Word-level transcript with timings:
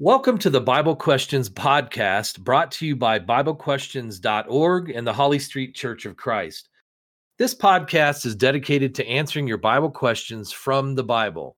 Welcome 0.00 0.38
to 0.38 0.50
the 0.50 0.60
Bible 0.60 0.94
Questions 0.94 1.50
podcast 1.50 2.38
brought 2.38 2.70
to 2.70 2.86
you 2.86 2.94
by 2.94 3.18
BibleQuestions.org 3.18 4.90
and 4.90 5.04
the 5.04 5.12
Holly 5.12 5.40
Street 5.40 5.74
Church 5.74 6.06
of 6.06 6.16
Christ. 6.16 6.68
This 7.36 7.52
podcast 7.52 8.24
is 8.24 8.36
dedicated 8.36 8.94
to 8.94 9.08
answering 9.08 9.48
your 9.48 9.56
Bible 9.56 9.90
questions 9.90 10.52
from 10.52 10.94
the 10.94 11.02
Bible. 11.02 11.56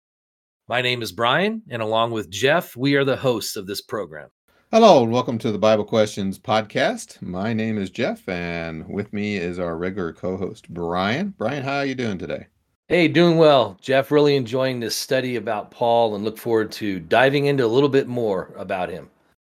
My 0.69 0.81
name 0.81 1.03
is 1.03 1.13
Brian, 1.13 1.61
and 1.69 1.83
along 1.83 2.13
with 2.13 2.31
Jeff, 2.31 2.75
we 2.75 2.95
are 2.95 3.05
the 3.05 3.15
hosts 3.15 3.57
of 3.57 3.67
this 3.67 3.83
program. 3.83 4.31
Hello, 4.71 5.03
and 5.03 5.13
welcome 5.13 5.37
to 5.37 5.53
the 5.53 5.59
Bible 5.59 5.85
Questions 5.85 6.39
podcast. 6.39 7.21
My 7.21 7.53
name 7.53 7.77
is 7.77 7.91
Jeff, 7.91 8.27
and 8.27 8.89
with 8.89 9.13
me 9.13 9.37
is 9.37 9.59
our 9.59 9.77
regular 9.77 10.15
co 10.15 10.39
host, 10.39 10.67
Brian. 10.71 11.35
Brian, 11.37 11.63
how 11.63 11.77
are 11.77 11.85
you 11.85 11.95
doing 11.95 12.17
today? 12.17 12.47
Hey, 12.91 13.07
doing 13.07 13.37
well. 13.37 13.79
Jeff, 13.81 14.11
really 14.11 14.35
enjoying 14.35 14.81
this 14.81 14.97
study 14.97 15.37
about 15.37 15.71
Paul 15.71 16.17
and 16.17 16.25
look 16.25 16.37
forward 16.37 16.73
to 16.73 16.99
diving 16.99 17.47
into 17.47 17.65
a 17.65 17.69
little 17.69 17.89
bit 17.89 18.09
more 18.09 18.53
about 18.57 18.89
him. 18.89 19.09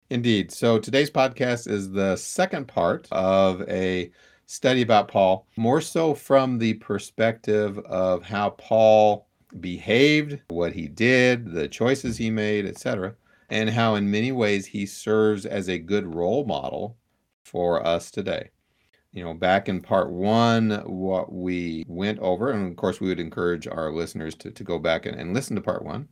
Indeed. 0.10 0.52
So 0.52 0.80
today's 0.80 1.12
podcast 1.12 1.70
is 1.70 1.92
the 1.92 2.16
second 2.16 2.68
part 2.68 3.08
of 3.12 3.62
a 3.70 4.12
study 4.48 4.82
about 4.82 5.08
Paul, 5.08 5.46
more 5.56 5.82
so 5.82 6.16
from 6.16 6.58
the 6.58 6.74
perspective 6.74 7.78
of 7.86 8.24
how 8.24 8.50
Paul 8.50 9.28
behaved, 9.60 10.40
what 10.48 10.74
he 10.74 10.88
did, 10.88 11.52
the 11.52 11.68
choices 11.68 12.18
he 12.18 12.32
made, 12.32 12.66
etc., 12.66 13.14
and 13.52 13.70
how 13.70 13.94
in 13.94 14.10
many 14.10 14.32
ways 14.32 14.66
he 14.66 14.88
serves 14.88 15.46
as 15.46 15.70
a 15.70 15.78
good 15.78 16.16
role 16.16 16.44
model 16.44 16.98
for 17.44 17.86
us 17.86 18.10
today 18.10 18.50
you 19.12 19.24
know, 19.24 19.34
back 19.34 19.70
in 19.70 19.82
part 19.82 20.12
one, 20.12 20.72
what 20.86 21.32
we 21.32 21.86
went 21.88 22.20
over, 22.20 22.52
and 22.52 22.70
of 22.70 22.76
course, 22.76 23.00
we 23.00 23.08
would 23.08 23.20
encourage 23.20 23.68
our 23.68 23.92
listeners 23.92 24.36
to, 24.36 24.52
to 24.52 24.64
go 24.64 24.78
back 24.78 25.06
and, 25.06 25.20
and 25.20 25.34
listen 25.34 25.56
to 25.56 25.62
part 25.62 25.84
one. 25.84 26.08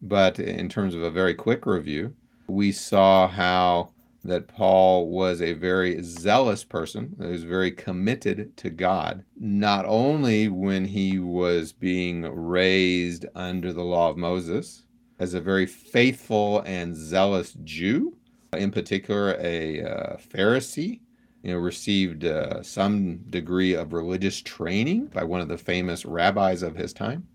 But 0.00 0.38
in 0.40 0.68
terms 0.68 0.94
of 0.94 1.02
a 1.02 1.10
very 1.10 1.34
quick 1.34 1.66
review, 1.66 2.14
we 2.48 2.72
saw 2.72 3.28
how 3.28 3.92
that 4.24 4.48
Paul 4.48 5.08
was 5.08 5.42
a 5.42 5.52
very 5.52 6.02
zealous 6.02 6.64
person, 6.64 7.14
he 7.20 7.26
was 7.26 7.44
very 7.44 7.72
committed 7.72 8.56
to 8.58 8.70
God, 8.70 9.24
not 9.36 9.84
only 9.86 10.48
when 10.48 10.84
he 10.84 11.18
was 11.18 11.72
being 11.72 12.22
raised 12.22 13.26
under 13.34 13.72
the 13.72 13.82
law 13.82 14.10
of 14.10 14.16
Moses, 14.16 14.84
as 15.18 15.34
a 15.34 15.40
very 15.40 15.66
faithful 15.66 16.60
and 16.60 16.96
zealous 16.96 17.56
Jew, 17.64 18.16
in 18.52 18.70
particular 18.70 19.36
a 19.40 19.82
uh, 19.82 20.16
Pharisee 20.16 21.00
you 21.42 21.52
know, 21.52 21.58
received 21.58 22.24
uh, 22.24 22.62
some 22.62 23.18
degree 23.30 23.74
of 23.74 23.92
religious 23.92 24.40
training 24.40 25.06
by 25.06 25.24
one 25.24 25.40
of 25.40 25.48
the 25.48 25.58
famous 25.58 26.04
rabbis 26.04 26.62
of 26.62 26.76
his 26.76 26.92
time. 26.92 27.26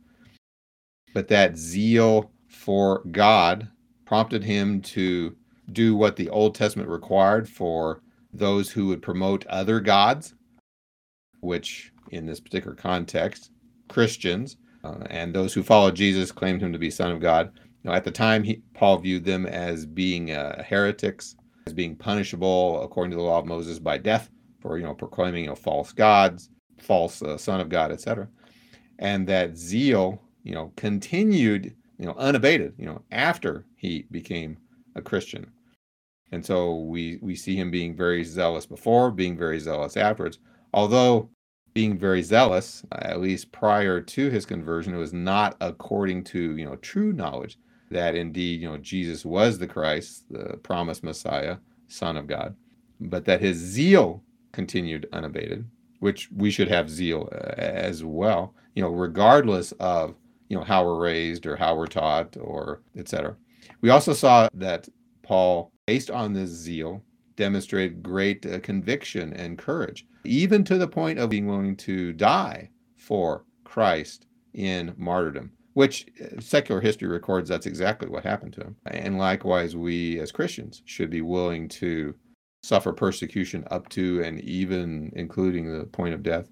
But 1.14 1.28
that 1.28 1.58
zeal 1.58 2.32
for 2.48 3.04
God 3.12 3.70
prompted 4.06 4.44
him 4.44 4.82
to 4.82 5.36
do 5.74 5.96
what 5.96 6.16
the 6.16 6.30
Old 6.30 6.56
Testament 6.56 6.90
required 6.90 7.50
for 7.50 8.02
those 8.32 8.70
who 8.70 8.88
would 8.88 9.02
promote 9.02 9.46
other 9.48 9.80
gods, 9.80 10.36
which 11.42 11.92
in 12.12 12.26
this 12.26 12.40
particular 12.40 12.76
context, 12.76 13.52
Christians 13.90 14.58
uh, 14.84 15.04
and 15.10 15.34
those 15.34 15.54
who 15.54 15.64
followed 15.64 15.96
Jesus 15.96 16.32
claimed 16.32 16.62
him 16.62 16.72
to 16.72 16.80
be 16.80 16.90
Son 16.90 17.12
of 17.12 17.20
God. 17.20 17.52
You 17.84 17.90
know, 17.90 17.96
at 17.96 18.06
the 18.06 18.12
time, 18.12 18.44
he, 18.44 18.62
Paul 18.74 19.00
viewed 19.00 19.26
them 19.26 19.46
as 19.46 19.86
being 19.86 20.32
uh, 20.32 20.64
heretics 20.64 21.36
as 21.68 21.74
being 21.74 21.96
punishable 21.96 22.82
according 22.82 23.12
to 23.12 23.18
the 23.18 23.24
law 23.24 23.40
of 23.40 23.46
Moses 23.46 23.78
by 23.78 23.98
death 23.98 24.30
for 24.62 24.78
you 24.78 24.84
know 24.84 24.94
proclaiming 24.94 25.44
you 25.44 25.50
know 25.50 25.56
false 25.56 25.92
gods, 25.92 26.50
false 26.80 27.22
uh, 27.22 27.38
son 27.38 27.60
of 27.60 27.70
God, 27.70 27.92
etc. 27.92 28.28
And 29.00 29.28
that 29.28 29.58
zeal 29.58 30.22
you 30.44 30.56
know 30.56 30.72
continued 30.78 31.76
you 32.00 32.06
know 32.06 32.16
unabated 32.18 32.74
you 32.78 32.86
know 32.86 33.02
after 33.12 33.66
he 33.76 34.08
became 34.12 34.58
a 34.96 35.02
Christian. 35.02 35.52
And 36.32 36.46
so 36.46 36.78
we 36.78 37.20
we 37.22 37.36
see 37.36 37.56
him 37.56 37.70
being 37.70 37.96
very 37.96 38.24
zealous 38.24 38.66
before, 38.66 39.12
being 39.12 39.38
very 39.38 39.60
zealous 39.60 39.98
afterwards. 39.98 40.40
Although 40.74 41.30
being 41.74 41.98
very 41.98 42.24
zealous, 42.24 42.84
at 42.94 43.22
least 43.22 43.52
prior 43.52 44.02
to 44.02 44.30
his 44.30 44.46
conversion, 44.46 44.94
it 44.94 44.98
was 44.98 45.14
not 45.14 45.58
according 45.60 46.24
to 46.26 46.56
you 46.58 46.66
know 46.66 46.78
true 46.78 47.12
knowledge 47.12 47.58
that 47.90 48.16
indeed, 48.16 48.62
you 48.62 48.70
know, 48.70 48.78
Jesus 48.78 49.26
was 49.26 49.58
the 49.58 49.68
Christ, 49.68 50.26
the 50.30 50.58
promised 50.58 51.04
Messiah, 51.04 51.58
Son 51.88 52.18
of 52.18 52.28
God, 52.28 52.56
but 53.00 53.26
that 53.26 53.42
his 53.42 53.58
zeal 53.58 54.24
continued 54.52 55.08
unabated, 55.14 55.66
which 56.00 56.30
we 56.32 56.52
should 56.52 56.68
have 56.68 56.90
zeal 56.90 57.30
uh, 57.32 57.54
as 57.58 58.04
well, 58.04 58.54
you 58.76 58.82
know, 58.82 58.90
regardless 58.90 59.72
of, 59.74 60.16
you 60.50 60.58
know, 60.58 60.64
how 60.64 60.86
we're 60.86 61.00
raised 61.00 61.46
or 61.46 61.56
how 61.56 61.76
we're 61.76 61.88
taught 61.88 62.36
or 62.38 62.82
etc. 62.98 63.36
We 63.82 63.90
also 63.90 64.14
saw 64.14 64.50
that 64.54 64.88
Paul, 65.22 65.72
based 65.86 66.10
on 66.10 66.34
this 66.34 66.50
zeal, 66.50 67.04
demonstrated 67.36 68.02
great 68.02 68.46
uh, 68.46 68.60
conviction 68.60 69.34
and 69.34 69.58
courage, 69.58 70.06
even 70.24 70.64
to 70.66 70.78
the 70.78 70.88
point 70.88 71.20
of 71.20 71.30
being 71.30 71.48
willing 71.48 71.76
to 71.78 72.14
die 72.14 72.70
for 72.96 73.46
Christ 73.64 74.26
in 74.54 74.94
martyrdom 74.98 75.52
which 75.78 76.08
uh, 76.20 76.42
secular 76.42 76.82
history 76.82 77.08
records 77.08 77.48
that's 77.48 77.68
exactly 77.68 78.10
what 78.10 78.24
happened 78.24 78.52
to 78.52 78.62
him. 78.62 78.76
And 78.88 79.20
likewise, 79.20 79.76
we 79.76 80.20
as 80.20 80.32
Christians 80.32 80.82
should 80.86 81.12
be 81.12 81.22
willing 81.22 81.68
to 81.68 82.16
suffer 82.64 82.92
persecution 82.92 83.64
up 83.70 83.88
to 83.90 84.24
and 84.24 84.42
even 84.42 85.12
including 85.16 85.72
the 85.72 85.86
point 85.86 86.16
of 86.16 86.24
death. 86.24 86.50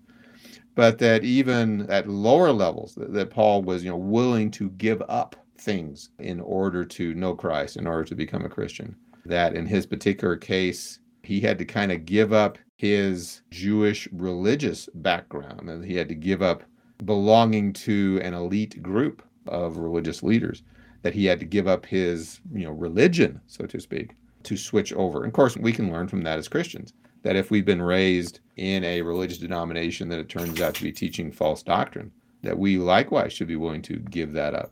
But 0.76 1.00
that 1.00 1.24
even 1.24 1.90
at 1.90 2.08
lower 2.08 2.52
levels, 2.52 2.94
that, 2.96 3.14
that 3.14 3.32
Paul 3.32 3.64
was, 3.64 3.84
you 3.84 3.90
know, 3.90 3.98
willing 3.98 4.52
to 4.52 4.70
give 4.70 5.02
up 5.10 5.36
things 5.58 6.12
in 6.20 6.40
order 6.40 6.86
to 6.86 7.16
know 7.16 7.34
Christ, 7.34 7.78
in 7.78 7.88
order 7.88 8.04
to 8.04 8.14
become 8.14 8.46
a 8.46 8.50
Christian. 8.50 8.96
That 9.26 9.56
in 9.56 9.66
his 9.66 9.88
particular 9.88 10.38
case, 10.38 11.00
he 11.24 11.40
had 11.40 11.58
to 11.58 11.66
kind 11.66 11.92
of 11.92 12.06
give 12.06 12.32
up 12.32 12.60
his 12.78 13.42
Jewish 13.50 14.08
religious 14.12 14.88
background, 14.94 15.68
and 15.68 15.84
he 15.84 15.96
had 15.96 16.10
to 16.10 16.16
give 16.16 16.44
up 16.44 16.64
belonging 17.04 17.74
to 17.74 18.20
an 18.24 18.34
elite 18.34 18.82
group 18.82 19.22
of 19.48 19.78
religious 19.78 20.24
leaders 20.24 20.64
that 21.02 21.14
he 21.14 21.26
had 21.26 21.40
to 21.40 21.46
give 21.46 21.68
up 21.68 21.86
his 21.86 22.40
you 22.54 22.64
know 22.64 22.72
religion 22.72 23.40
so 23.48 23.66
to 23.66 23.80
speak 23.80 24.16
to 24.44 24.56
switch 24.56 24.94
over. 24.94 25.20
And 25.20 25.28
of 25.28 25.34
course 25.34 25.58
we 25.58 25.72
can 25.72 25.92
learn 25.92 26.08
from 26.08 26.22
that 26.22 26.40
as 26.40 26.48
christians 26.48 26.94
that 27.24 27.36
if 27.36 27.50
we've 27.50 27.66
been 27.66 27.82
raised 27.82 28.40
in 28.58 28.84
a 28.84 29.02
religious 29.02 29.40
denomination 29.40 30.10
that 30.10 30.20
it 30.20 30.30
turns 30.30 30.62
out 30.62 30.76
to 30.76 30.84
be 30.84 30.92
teaching 30.92 31.32
false 31.32 31.64
doctrine 31.64 32.12
that 32.44 32.58
we 32.58 32.78
likewise 32.78 33.34
should 33.34 33.48
be 33.48 33.56
willing 33.56 33.82
to 33.82 33.96
give 33.98 34.34
that 34.34 34.54
up. 34.54 34.72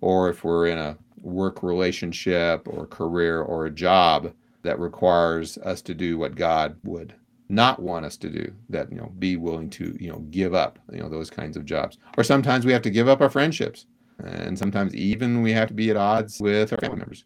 Or 0.00 0.28
if 0.28 0.42
we're 0.42 0.66
in 0.66 0.78
a 0.78 0.98
work 1.20 1.62
relationship 1.62 2.66
or 2.66 2.86
career 2.86 3.40
or 3.40 3.66
a 3.66 3.70
job 3.70 4.32
that 4.62 4.80
requires 4.80 5.56
us 5.58 5.80
to 5.82 5.94
do 5.94 6.18
what 6.18 6.34
god 6.34 6.76
would 6.82 7.14
not 7.52 7.82
want 7.82 8.06
us 8.06 8.16
to 8.16 8.30
do 8.30 8.50
that 8.70 8.90
you 8.90 8.96
know 8.96 9.12
be 9.18 9.36
willing 9.36 9.68
to 9.68 9.94
you 10.00 10.10
know 10.10 10.20
give 10.30 10.54
up 10.54 10.78
you 10.90 10.98
know 10.98 11.08
those 11.08 11.30
kinds 11.30 11.56
of 11.56 11.66
jobs. 11.66 11.98
Or 12.16 12.24
sometimes 12.24 12.64
we 12.64 12.72
have 12.72 12.82
to 12.82 12.90
give 12.90 13.08
up 13.08 13.20
our 13.20 13.30
friendships. 13.30 13.86
And 14.24 14.58
sometimes 14.58 14.94
even 14.94 15.42
we 15.42 15.52
have 15.52 15.68
to 15.68 15.74
be 15.74 15.90
at 15.90 15.96
odds 15.96 16.40
with 16.40 16.72
our 16.72 16.78
family 16.78 16.98
members. 16.98 17.24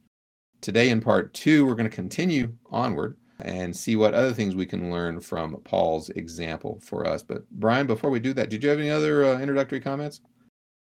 Today 0.61 0.91
in 0.91 1.01
part 1.01 1.33
two 1.33 1.65
we're 1.65 1.75
going 1.75 1.89
to 1.89 1.95
continue 1.95 2.53
onward 2.71 3.17
and 3.41 3.77
see 3.77 3.97
what 3.97 4.15
other 4.15 4.33
things 4.33 4.55
we 4.55 4.67
can 4.67 4.91
learn 4.91 5.21
from 5.21 5.57
paul's 5.63 6.11
example 6.11 6.81
for 6.83 7.07
us. 7.07 7.23
But 7.23 7.49
brian 7.53 7.87
before 7.87 8.11
we 8.11 8.19
do 8.19 8.33
that 8.35 8.51
did 8.51 8.65
you 8.65 8.71
have 8.71 8.81
any 8.81 8.91
other 8.91 9.25
uh, 9.25 9.39
introductory 9.39 9.81
comments? 9.81 10.21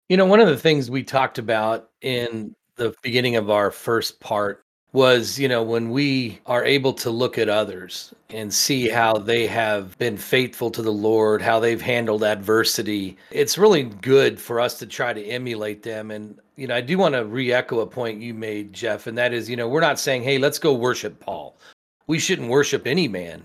You 0.08 0.16
know 0.16 0.26
one 0.26 0.40
of 0.40 0.48
the 0.48 0.58
things 0.58 0.90
we 0.90 1.04
talked 1.04 1.38
about 1.38 1.90
in 2.02 2.54
the 2.74 2.94
beginning 3.02 3.36
of 3.36 3.48
our 3.48 3.70
first 3.70 4.18
part 4.20 4.65
was, 4.96 5.38
you 5.38 5.46
know, 5.46 5.62
when 5.62 5.90
we 5.90 6.38
are 6.46 6.64
able 6.64 6.94
to 6.94 7.10
look 7.10 7.36
at 7.36 7.50
others 7.50 8.14
and 8.30 8.52
see 8.52 8.88
how 8.88 9.12
they 9.12 9.46
have 9.46 9.96
been 9.98 10.16
faithful 10.16 10.70
to 10.70 10.80
the 10.80 10.90
Lord, 10.90 11.42
how 11.42 11.60
they've 11.60 11.82
handled 11.82 12.24
adversity, 12.24 13.18
it's 13.30 13.58
really 13.58 13.82
good 13.82 14.40
for 14.40 14.58
us 14.58 14.78
to 14.78 14.86
try 14.86 15.12
to 15.12 15.22
emulate 15.26 15.82
them. 15.82 16.10
And, 16.10 16.38
you 16.56 16.66
know, 16.66 16.74
I 16.74 16.80
do 16.80 16.96
want 16.96 17.14
to 17.14 17.26
re 17.26 17.52
echo 17.52 17.80
a 17.80 17.86
point 17.86 18.22
you 18.22 18.32
made, 18.32 18.72
Jeff, 18.72 19.06
and 19.06 19.18
that 19.18 19.34
is, 19.34 19.50
you 19.50 19.56
know, 19.56 19.68
we're 19.68 19.82
not 19.82 20.00
saying, 20.00 20.22
hey, 20.22 20.38
let's 20.38 20.58
go 20.58 20.72
worship 20.72 21.20
Paul. 21.20 21.58
We 22.06 22.18
shouldn't 22.18 22.48
worship 22.48 22.86
any 22.86 23.06
man. 23.06 23.42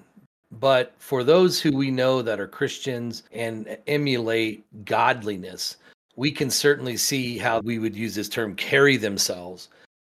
But 0.53 0.93
for 0.99 1.21
those 1.21 1.59
who 1.59 1.75
we 1.75 1.91
know 1.91 2.21
that 2.21 2.39
are 2.39 2.47
Christians 2.47 3.23
and 3.33 3.77
emulate 3.87 4.63
godliness, 4.85 5.75
we 6.15 6.31
can 6.31 6.49
certainly 6.49 6.95
see 6.95 7.37
how 7.37 7.59
we 7.59 7.77
would 7.77 7.95
use 7.95 8.15
this 8.15 8.29
term 8.29 8.55
carry 8.55 8.95
themselves 8.95 9.67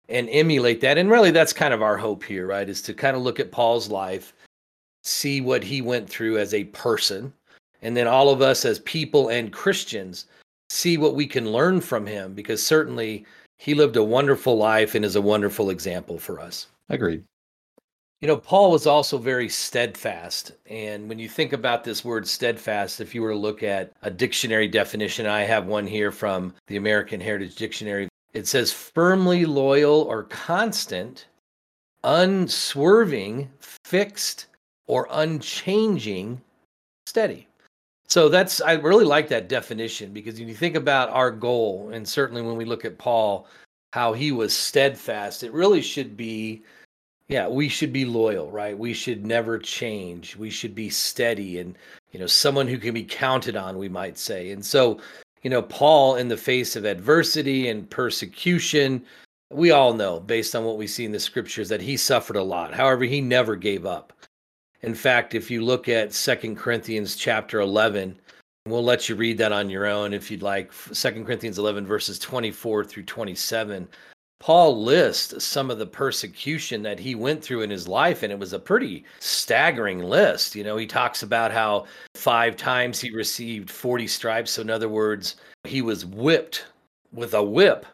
and 0.09 0.29
emulate 0.31 0.81
that. 0.81 0.99
And 0.99 1.11
really, 1.11 1.31
that's 1.31 1.53
kind 1.53 1.73
of 1.73 1.83
our 1.83 1.97
hope 1.97 2.25
here, 2.25 2.47
right? 2.47 2.69
Is 2.69 2.83
to 2.83 2.95
kind 2.95 3.17
of 3.17 3.23
look 3.23 3.41
at 3.41 3.53
Paul's 3.53 3.91
life, 3.91 4.35
see 5.03 5.41
what 5.41 5.65
he 5.65 5.83
went 5.83 6.09
through 6.09 6.39
as 6.39 6.55
a 6.55 6.65
person, 6.65 7.33
and 7.83 7.97
then 7.97 8.07
all 8.07 8.29
of 8.29 8.43
us 8.43 8.65
as 8.65 8.79
people 8.81 9.29
and 9.29 9.53
Christians 9.53 10.27
see 10.71 10.97
what 10.97 11.15
we 11.15 11.27
can 11.27 11.53
learn 11.53 11.81
from 11.81 12.07
him 12.07 12.33
because 12.33 12.65
certainly 12.65 13.27
he 13.59 13.75
lived 13.75 13.97
a 13.97 14.03
wonderful 14.03 14.57
life 14.57 14.95
and 14.95 15.05
is 15.05 15.17
a 15.17 15.23
wonderful 15.23 15.71
example 15.71 16.19
for 16.19 16.41
us. 16.41 16.69
Agreed. 16.89 17.25
You 18.23 18.29
know, 18.29 18.37
Paul 18.37 18.71
was 18.71 18.87
also 18.87 19.19
very 19.19 19.49
steadfast. 19.49 20.53
And 20.71 21.09
when 21.09 21.19
you 21.19 21.29
think 21.29 21.53
about 21.53 21.83
this 21.83 22.05
word 22.05 22.27
steadfast, 22.27 23.01
if 23.01 23.15
you 23.15 23.23
were 23.23 23.33
to 23.33 23.37
look 23.37 23.65
at 23.65 23.93
a 24.03 24.11
dictionary 24.11 24.69
definition, 24.69 25.27
I 25.27 25.43
have 25.43 25.67
one 25.67 25.87
here 25.87 26.13
from 26.13 26.55
the 26.69 26.77
American 26.77 27.21
Heritage 27.21 27.57
Dictionary 27.57 28.09
it 28.33 28.47
says 28.47 28.73
firmly 28.73 29.45
loyal 29.45 30.03
or 30.03 30.25
constant 30.25 31.27
unswerving, 32.05 33.51
fixed, 33.85 34.47
or 34.87 35.09
unchanging, 35.11 36.41
steady. 37.07 37.47
So 38.09 38.29
that's 38.29 38.61
I 38.61 38.73
really 38.75 39.05
like 39.05 39.29
that 39.29 39.49
definition 39.49 40.13
because 40.13 40.39
when 40.39 40.49
you 40.49 40.55
think 40.55 40.75
about 40.77 41.09
our 41.11 41.31
goal, 41.31 41.91
and 41.93 42.07
certainly 42.07 42.43
when 42.43 42.57
we 42.57 42.65
look 42.65 42.85
at 42.85 42.99
Paul, 42.99 43.47
how 43.93 44.13
he 44.13 44.33
was 44.33 44.55
steadfast, 44.55 45.43
it 45.43 45.53
really 45.53 45.81
should 45.81 46.17
be, 46.17 46.63
yeah, 47.29 47.49
we 47.49 47.69
should 47.69 47.93
be 47.93 48.05
loyal, 48.05 48.51
right? 48.51 48.77
We 48.77 48.93
should 48.93 49.25
never 49.25 49.59
change. 49.59 50.37
We 50.37 50.51
should 50.51 50.75
be 50.75 50.91
steady 50.91 51.59
and 51.59 51.77
you 52.11 52.21
know 52.21 52.27
someone 52.27 52.69
who 52.69 52.79
can 52.79 52.93
be 52.93 53.05
counted 53.05 53.57
on, 53.57 53.79
we 53.79 53.89
might 53.89 54.19
say. 54.19 54.51
And 54.51 54.65
so, 54.65 55.01
you 55.43 55.51
know, 55.51 55.63
Paul 55.63 56.17
in 56.17 56.29
the 56.29 56.37
face 56.37 56.77
of 56.77 56.85
adversity 56.85 57.69
and 57.69 57.89
persecution, 57.89 59.05
we 59.51 59.71
all 59.71 59.93
know 59.93 60.21
based 60.21 60.55
on 60.55 60.65
what 60.65 60.79
we 60.79 60.87
see 60.87 61.05
in 61.05 61.13
the 61.13 61.21
scriptures 61.21 61.69
that 61.69 61.81
he 61.81 61.97
suffered 61.97 62.37
a 62.37 62.43
lot. 62.43 62.75
However, 62.75 63.05
he 63.05 63.21
never 63.21 63.57
gave 63.57 63.85
up. 63.85 64.13
In 64.83 64.95
fact, 64.95 65.35
if 65.35 65.51
you 65.51 65.65
look 65.65 65.89
at 65.89 66.13
Second 66.13 66.57
Corinthians 66.57 67.17
chapter 67.17 67.61
11, 67.61 68.19
we'll 68.67 68.83
let 68.83 69.09
you 69.09 69.15
read 69.15 69.39
that 69.39 69.53
on 69.53 69.71
your 69.71 69.87
own 69.87 70.13
if 70.13 70.31
you'd 70.31 70.43
like. 70.43 70.73
Second 70.73 71.25
Corinthians 71.25 71.59
11 71.59 71.87
verses 71.87 72.19
24 72.19 72.85
through 72.85 73.05
27. 73.05 73.89
Paul 74.43 74.83
lists 74.83 75.45
some 75.45 75.71
of 75.71 75.79
the 75.79 75.87
persecution 75.87 76.83
that 76.83 76.99
he 76.99 77.15
went 77.15 77.45
through 77.45 77.63
in 77.63 77.71
his 77.71 77.87
life, 77.87 78.25
and 78.25 78.33
it 78.33 78.39
was 78.41 78.53
a 78.53 78.59
pretty 78.59 79.05
staggering 79.21 80.01
list. 80.03 80.57
You 80.57 80.65
know, 80.65 80.77
he 80.77 80.85
talks 80.85 81.23
about 81.23 81.53
how 81.53 81.87
five 82.17 82.57
times 82.57 83.01
he 83.01 83.13
received 83.13 83.71
40 83.71 84.09
stripes. 84.09 84.51
So, 84.51 84.63
in 84.63 84.69
other 84.69 84.89
words, 84.89 85.37
he 85.63 85.81
was 85.81 86.05
whipped 86.05 86.67
with 87.13 87.35
a 87.35 87.43
whip 87.43 87.87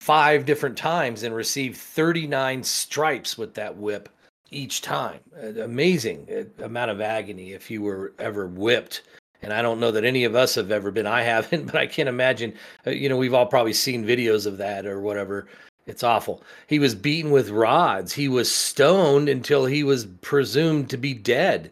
five 0.00 0.44
different 0.44 0.76
times 0.76 1.22
and 1.22 1.36
received 1.36 1.76
39 1.76 2.64
stripes 2.64 3.38
with 3.38 3.54
that 3.54 3.76
whip 3.76 4.08
each 4.50 4.82
time. 4.82 5.20
Amazing 5.40 6.26
uh, 6.28 6.64
amount 6.64 6.90
of 6.90 7.00
agony 7.00 7.52
if 7.52 7.70
you 7.70 7.80
were 7.80 8.12
ever 8.18 8.48
whipped. 8.48 9.02
And 9.40 9.52
I 9.52 9.62
don't 9.62 9.78
know 9.78 9.92
that 9.92 10.04
any 10.04 10.24
of 10.24 10.34
us 10.34 10.56
have 10.56 10.72
ever 10.72 10.90
been. 10.90 11.06
I 11.06 11.22
haven't, 11.22 11.66
but 11.66 11.76
I 11.76 11.86
can't 11.86 12.08
imagine. 12.08 12.54
Uh, 12.84 12.90
you 12.90 13.08
know, 13.08 13.16
we've 13.16 13.34
all 13.34 13.46
probably 13.46 13.72
seen 13.72 14.04
videos 14.04 14.46
of 14.46 14.58
that 14.58 14.84
or 14.84 15.00
whatever. 15.00 15.46
It's 15.86 16.02
awful. 16.02 16.42
He 16.66 16.78
was 16.78 16.94
beaten 16.94 17.30
with 17.30 17.50
rods. 17.50 18.12
He 18.12 18.28
was 18.28 18.50
stoned 18.50 19.28
until 19.28 19.66
he 19.66 19.82
was 19.82 20.06
presumed 20.20 20.90
to 20.90 20.96
be 20.96 21.14
dead. 21.14 21.70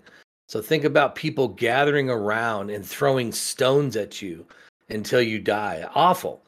So 0.48 0.60
think 0.60 0.84
about 0.84 1.14
people 1.14 1.48
gathering 1.48 2.10
around 2.10 2.70
and 2.70 2.84
throwing 2.84 3.30
stones 3.32 3.96
at 3.96 4.20
you 4.20 4.44
until 4.88 5.22
you 5.22 5.38
die. 5.38 5.88
Awful. 5.94 6.42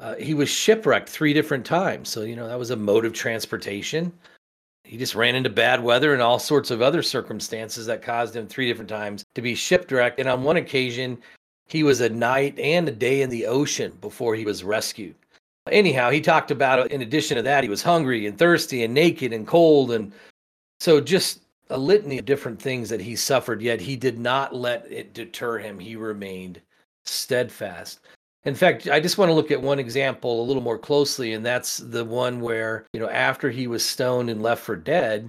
Uh, 0.00 0.16
he 0.16 0.34
was 0.34 0.48
shipwrecked 0.48 1.08
three 1.08 1.32
different 1.32 1.64
times. 1.64 2.08
So, 2.08 2.22
you 2.22 2.36
know, 2.36 2.46
that 2.46 2.58
was 2.58 2.70
a 2.70 2.76
mode 2.76 3.04
of 3.04 3.14
transportation 3.14 4.12
he 4.88 4.96
just 4.96 5.14
ran 5.14 5.34
into 5.34 5.50
bad 5.50 5.82
weather 5.82 6.14
and 6.14 6.22
all 6.22 6.38
sorts 6.38 6.70
of 6.70 6.80
other 6.80 7.02
circumstances 7.02 7.84
that 7.84 8.00
caused 8.00 8.34
him 8.34 8.46
three 8.46 8.66
different 8.66 8.88
times 8.88 9.22
to 9.34 9.42
be 9.42 9.54
shipwrecked. 9.54 10.18
And 10.18 10.26
on 10.30 10.42
one 10.42 10.56
occasion, 10.56 11.18
he 11.66 11.82
was 11.82 12.00
a 12.00 12.08
night 12.08 12.58
and 12.58 12.88
a 12.88 12.92
day 12.92 13.20
in 13.20 13.28
the 13.28 13.44
ocean 13.44 13.92
before 14.00 14.34
he 14.34 14.46
was 14.46 14.64
rescued. 14.64 15.14
Anyhow, 15.72 16.10
he 16.10 16.20
talked 16.20 16.50
about, 16.50 16.90
in 16.90 17.02
addition 17.02 17.36
to 17.36 17.42
that, 17.42 17.64
he 17.64 17.70
was 17.70 17.82
hungry 17.82 18.26
and 18.26 18.38
thirsty 18.38 18.84
and 18.84 18.94
naked 18.94 19.32
and 19.32 19.46
cold. 19.46 19.92
And 19.92 20.12
so 20.80 21.00
just 21.00 21.42
a 21.70 21.78
litany 21.78 22.18
of 22.18 22.24
different 22.24 22.60
things 22.60 22.88
that 22.88 23.00
he 23.00 23.14
suffered, 23.16 23.62
yet 23.62 23.80
he 23.80 23.96
did 23.96 24.18
not 24.18 24.54
let 24.54 24.90
it 24.90 25.14
deter 25.14 25.58
him. 25.58 25.78
He 25.78 25.96
remained 25.96 26.60
steadfast. 27.04 28.00
In 28.44 28.54
fact, 28.54 28.88
I 28.88 29.00
just 29.00 29.18
want 29.18 29.28
to 29.28 29.34
look 29.34 29.50
at 29.50 29.60
one 29.60 29.78
example 29.78 30.40
a 30.40 30.46
little 30.46 30.62
more 30.62 30.78
closely, 30.78 31.32
and 31.34 31.44
that's 31.44 31.78
the 31.78 32.04
one 32.04 32.40
where, 32.40 32.86
you 32.92 33.00
know, 33.00 33.10
after 33.10 33.50
he 33.50 33.66
was 33.66 33.84
stoned 33.84 34.30
and 34.30 34.42
left 34.42 34.62
for 34.62 34.76
dead, 34.76 35.28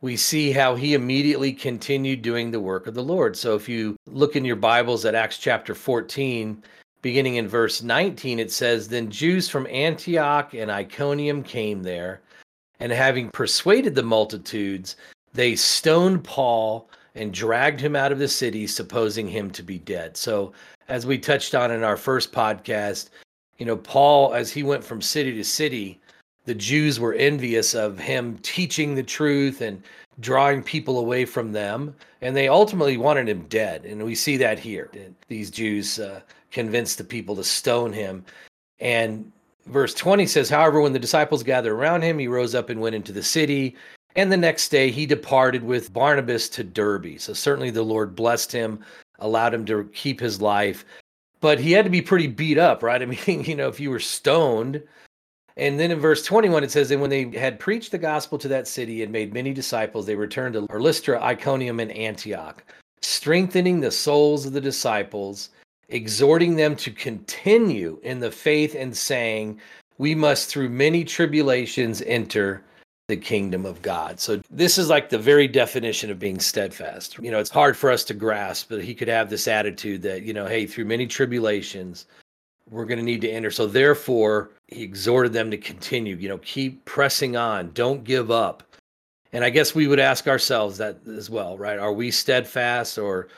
we 0.00 0.16
see 0.16 0.50
how 0.50 0.74
he 0.74 0.94
immediately 0.94 1.52
continued 1.52 2.22
doing 2.22 2.50
the 2.50 2.58
work 2.58 2.86
of 2.86 2.94
the 2.94 3.02
Lord. 3.02 3.36
So 3.36 3.54
if 3.54 3.68
you 3.68 3.96
look 4.06 4.34
in 4.34 4.44
your 4.44 4.56
Bibles 4.56 5.04
at 5.04 5.14
Acts 5.14 5.38
chapter 5.38 5.74
14, 5.74 6.62
beginning 7.02 7.36
in 7.36 7.48
verse 7.48 7.82
19, 7.82 8.38
it 8.38 8.50
says, 8.50 8.88
Then 8.88 9.10
Jews 9.10 9.48
from 9.48 9.66
Antioch 9.66 10.54
and 10.54 10.70
Iconium 10.70 11.42
came 11.42 11.82
there, 11.82 12.22
and 12.80 12.90
having 12.90 13.30
persuaded 13.30 13.94
the 13.94 14.02
multitudes, 14.02 14.96
they 15.34 15.54
stoned 15.56 16.24
Paul 16.24 16.88
and 17.14 17.34
dragged 17.34 17.80
him 17.80 17.94
out 17.94 18.12
of 18.12 18.18
the 18.18 18.28
city, 18.28 18.66
supposing 18.66 19.28
him 19.28 19.50
to 19.50 19.62
be 19.62 19.78
dead. 19.78 20.16
So 20.16 20.52
as 20.88 21.04
we 21.04 21.18
touched 21.18 21.54
on 21.54 21.70
in 21.70 21.82
our 21.82 21.96
first 21.96 22.32
podcast, 22.32 23.10
you 23.58 23.66
know, 23.66 23.76
Paul, 23.76 24.34
as 24.34 24.50
he 24.50 24.62
went 24.62 24.82
from 24.82 25.02
city 25.02 25.34
to 25.34 25.44
city, 25.44 26.00
the 26.44 26.54
Jews 26.54 26.98
were 26.98 27.14
envious 27.14 27.74
of 27.74 27.98
him 27.98 28.38
teaching 28.42 28.94
the 28.94 29.02
truth 29.02 29.60
and 29.60 29.82
drawing 30.20 30.62
people 30.62 30.98
away 30.98 31.24
from 31.24 31.52
them. 31.52 31.94
And 32.20 32.36
they 32.36 32.48
ultimately 32.48 32.96
wanted 32.96 33.28
him 33.28 33.46
dead. 33.48 33.84
And 33.84 34.02
we 34.04 34.14
see 34.14 34.36
that 34.38 34.58
here. 34.58 34.90
These 35.28 35.50
Jews 35.50 35.98
uh, 35.98 36.20
convinced 36.50 36.98
the 36.98 37.04
people 37.04 37.36
to 37.36 37.44
stone 37.44 37.92
him. 37.92 38.24
And 38.80 39.30
verse 39.66 39.94
20 39.94 40.26
says, 40.26 40.48
However, 40.50 40.80
when 40.80 40.92
the 40.92 40.98
disciples 40.98 41.42
gathered 41.42 41.74
around 41.74 42.02
him, 42.02 42.18
he 42.18 42.28
rose 42.28 42.54
up 42.54 42.70
and 42.70 42.80
went 42.80 42.94
into 42.94 43.12
the 43.12 43.22
city. 43.22 43.76
And 44.14 44.30
the 44.30 44.36
next 44.36 44.68
day 44.68 44.90
he 44.90 45.06
departed 45.06 45.62
with 45.62 45.92
Barnabas 45.92 46.48
to 46.50 46.64
Derbe. 46.64 47.18
So 47.18 47.32
certainly 47.32 47.70
the 47.70 47.82
Lord 47.82 48.14
blessed 48.14 48.52
him 48.52 48.84
allowed 49.22 49.54
him 49.54 49.64
to 49.66 49.84
keep 49.94 50.20
his 50.20 50.42
life. 50.42 50.84
But 51.40 51.58
he 51.58 51.72
had 51.72 51.84
to 51.84 51.90
be 51.90 52.02
pretty 52.02 52.26
beat 52.26 52.58
up, 52.58 52.82
right? 52.82 53.00
I 53.02 53.06
mean, 53.06 53.44
you 53.44 53.54
know, 53.54 53.68
if 53.68 53.80
you 53.80 53.90
were 53.90 54.00
stoned. 54.00 54.82
And 55.56 55.78
then 55.78 55.90
in 55.90 55.98
verse 55.98 56.24
21, 56.24 56.64
it 56.64 56.70
says, 56.70 56.90
And 56.90 57.00
when 57.00 57.10
they 57.10 57.30
had 57.30 57.58
preached 57.58 57.90
the 57.90 57.98
gospel 57.98 58.38
to 58.38 58.48
that 58.48 58.68
city 58.68 59.02
and 59.02 59.12
made 59.12 59.34
many 59.34 59.52
disciples, 59.52 60.06
they 60.06 60.14
returned 60.14 60.54
to 60.54 60.66
Lystra, 60.78 61.22
Iconium, 61.22 61.80
and 61.80 61.92
Antioch, 61.92 62.64
strengthening 63.02 63.80
the 63.80 63.90
souls 63.90 64.46
of 64.46 64.52
the 64.52 64.60
disciples, 64.60 65.50
exhorting 65.88 66.56
them 66.56 66.74
to 66.76 66.90
continue 66.90 68.00
in 68.02 68.20
the 68.20 68.30
faith 68.30 68.74
and 68.74 68.96
saying, 68.96 69.60
We 69.98 70.14
must 70.14 70.48
through 70.48 70.70
many 70.70 71.04
tribulations 71.04 72.02
enter 72.02 72.64
the 73.08 73.16
kingdom 73.16 73.66
of 73.66 73.82
God. 73.82 74.20
So 74.20 74.40
this 74.50 74.78
is 74.78 74.88
like 74.88 75.10
the 75.10 75.18
very 75.18 75.46
definition 75.46 76.10
of 76.10 76.18
being 76.18 76.38
steadfast. 76.38 77.18
You 77.18 77.30
know, 77.30 77.40
it's 77.40 77.50
hard 77.50 77.76
for 77.76 77.90
us 77.90 78.04
to 78.04 78.14
grasp, 78.14 78.68
but 78.70 78.82
he 78.82 78.94
could 78.94 79.08
have 79.08 79.28
this 79.28 79.46
attitude 79.46 80.00
that, 80.02 80.22
you 80.22 80.32
know, 80.32 80.46
hey, 80.46 80.66
through 80.66 80.86
many 80.86 81.06
tribulations, 81.06 82.06
we're 82.70 82.84
going 82.84 82.98
to 82.98 83.04
need 83.04 83.20
to 83.22 83.30
enter. 83.30 83.50
So 83.50 83.66
therefore, 83.66 84.50
he 84.68 84.82
exhorted 84.82 85.32
them 85.32 85.50
to 85.50 85.56
continue, 85.56 86.16
you 86.16 86.28
know, 86.28 86.38
keep 86.38 86.84
pressing 86.84 87.36
on, 87.36 87.72
don't 87.72 88.04
give 88.04 88.30
up. 88.30 88.62
And 89.32 89.44
I 89.44 89.50
guess 89.50 89.74
we 89.74 89.86
would 89.86 90.00
ask 90.00 90.28
ourselves 90.28 90.78
that 90.78 90.98
as 91.06 91.30
well, 91.30 91.56
right? 91.56 91.78
Are 91.78 91.92
we 91.92 92.10
steadfast 92.10 92.98
or 92.98 93.28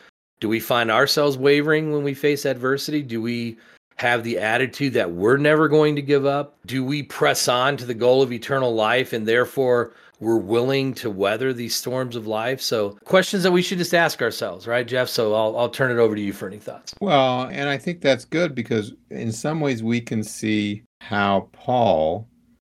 do 0.41 0.49
we 0.49 0.61
find 0.61 0.91
ourselves 0.91 1.39
wavering 1.39 1.93
when 1.93 2.03
we 2.03 2.15
face 2.15 2.45
adversity? 2.45 3.03
Do 3.03 3.23
we 3.23 3.57
have 3.97 4.25
the 4.25 4.39
attitude 4.39 4.93
that 4.95 5.13
we're 5.13 5.37
never 5.37 5.69
going 5.69 5.95
to 5.97 6.03
give 6.03 6.27
up? 6.27 6.57
Do 6.67 6.85
we 6.85 7.05
press 7.05 7.47
on 7.47 7.77
to 7.77 7.87
the 7.87 7.95
goal 7.95 8.23
of 8.23 8.33
eternal 8.33 8.75
life 8.75 9.13
and 9.13 9.27
therefore 9.27 9.93
we're 10.21 10.39
willing 10.39 10.95
to 10.95 11.11
weather 11.11 11.53
these 11.53 11.75
storms 11.75 12.17
of 12.17 12.27
life? 12.27 12.61
So, 12.61 12.91
questions 13.05 13.43
that 13.43 13.53
we 13.53 13.63
should 13.63 13.79
just 13.79 13.95
ask 13.95 14.23
ourselves, 14.23 14.67
right, 14.67 14.87
Jeff? 14.87 15.09
So, 15.09 15.35
I'll, 15.35 15.57
I'll 15.57 15.69
turn 15.69 15.91
it 15.91 16.01
over 16.01 16.15
to 16.15 16.21
you 16.21 16.33
for 16.33 16.47
any 16.47 16.59
thoughts. 16.59 16.95
Well, 17.01 17.43
and 17.51 17.69
I 17.69 17.79
think 17.79 18.01
that's 18.01 18.25
good 18.25 18.55
because 18.55 18.93
in 19.11 19.33
some 19.33 19.61
ways 19.61 19.83
we 19.83 20.01
can 20.01 20.23
see 20.23 20.83
how 21.01 21.49
Paul, 21.53 22.29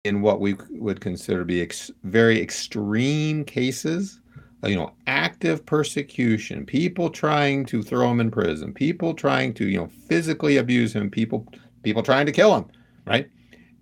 in 0.04 0.22
what 0.22 0.40
we 0.40 0.56
would 0.70 1.00
consider 1.00 1.40
to 1.40 1.44
be 1.44 1.62
ex- 1.62 1.90
very 2.04 2.40
extreme 2.40 3.44
cases, 3.44 4.20
you 4.64 4.76
know, 4.76 4.92
active 5.06 5.64
persecution, 5.66 6.64
people 6.64 7.10
trying 7.10 7.64
to 7.66 7.82
throw 7.82 8.10
him 8.10 8.20
in 8.20 8.30
prison, 8.30 8.72
people 8.72 9.14
trying 9.14 9.54
to, 9.54 9.68
you 9.68 9.78
know, 9.78 9.88
physically 10.08 10.56
abuse 10.56 10.94
him, 10.94 11.10
people 11.10 11.46
people 11.82 12.02
trying 12.02 12.26
to 12.26 12.32
kill 12.32 12.54
him, 12.56 12.66
right? 13.06 13.28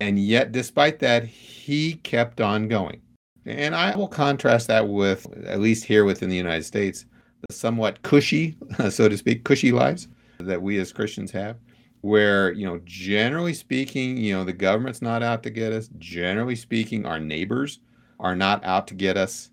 And 0.00 0.18
yet 0.18 0.52
despite 0.52 0.98
that, 0.98 1.24
he 1.24 1.94
kept 1.94 2.40
on 2.40 2.68
going. 2.68 3.00
And 3.46 3.74
I 3.74 3.94
will 3.96 4.08
contrast 4.08 4.68
that 4.68 4.88
with 4.88 5.26
at 5.46 5.60
least 5.60 5.84
here 5.84 6.04
within 6.04 6.30
the 6.30 6.36
United 6.36 6.64
States, 6.64 7.04
the 7.46 7.54
somewhat 7.54 8.02
cushy, 8.02 8.56
so 8.90 9.08
to 9.08 9.16
speak, 9.16 9.44
cushy 9.44 9.72
lives 9.72 10.08
that 10.38 10.62
we 10.62 10.78
as 10.78 10.92
Christians 10.92 11.30
have 11.30 11.56
where 12.04 12.52
you 12.52 12.66
know 12.66 12.78
generally 12.84 13.54
speaking 13.54 14.18
you 14.18 14.36
know 14.36 14.44
the 14.44 14.52
government's 14.52 15.00
not 15.00 15.22
out 15.22 15.42
to 15.42 15.48
get 15.48 15.72
us. 15.72 15.88
Generally 15.98 16.56
speaking 16.56 17.06
our 17.06 17.18
neighbors 17.18 17.80
are 18.20 18.36
not 18.36 18.62
out 18.62 18.86
to 18.88 18.94
get 18.94 19.16
us. 19.16 19.50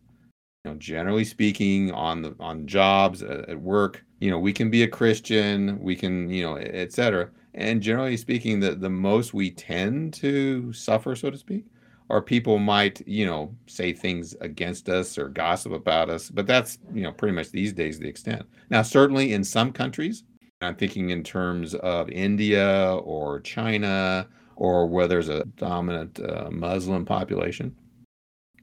You 0.65 0.71
know 0.71 0.77
generally 0.77 1.23
speaking 1.23 1.91
on 1.93 2.21
the 2.21 2.35
on 2.41 2.67
jobs 2.67 3.23
at, 3.23 3.47
at 3.47 3.61
work 3.61 4.03
you 4.19 4.29
know 4.29 4.37
we 4.37 4.53
can 4.53 4.69
be 4.69 4.83
a 4.83 4.87
christian 4.87 5.79
we 5.81 5.95
can 5.95 6.29
you 6.29 6.43
know 6.43 6.57
etc 6.57 7.29
and 7.55 7.81
generally 7.81 8.15
speaking 8.15 8.59
the 8.59 8.75
the 8.75 8.89
most 8.89 9.33
we 9.33 9.49
tend 9.49 10.13
to 10.13 10.71
suffer 10.71 11.15
so 11.15 11.31
to 11.31 11.37
speak 11.37 11.65
or 12.11 12.21
people 12.21 12.59
might 12.59 13.01
you 13.07 13.25
know 13.25 13.55
say 13.67 13.93
things 13.93 14.35
against 14.41 14.89
us 14.89 15.17
or 15.17 15.29
gossip 15.29 15.71
about 15.73 16.09
us 16.09 16.29
but 16.29 16.47
that's 16.47 16.79
you 16.93 17.03
know 17.03 17.11
pretty 17.11 17.35
much 17.35 17.51
these 17.51 17.73
days 17.73 17.99
the 17.99 18.07
extent 18.07 18.43
now 18.69 18.81
certainly 18.83 19.33
in 19.33 19.43
some 19.43 19.71
countries 19.71 20.23
i'm 20.61 20.75
thinking 20.75 21.09
in 21.11 21.23
terms 21.23 21.75
of 21.75 22.09
india 22.09 22.95
or 23.03 23.39
china 23.41 24.27
or 24.57 24.87
where 24.87 25.07
there's 25.07 25.29
a 25.29 25.45
dominant 25.57 26.19
uh, 26.19 26.49
muslim 26.51 27.05
population 27.05 27.75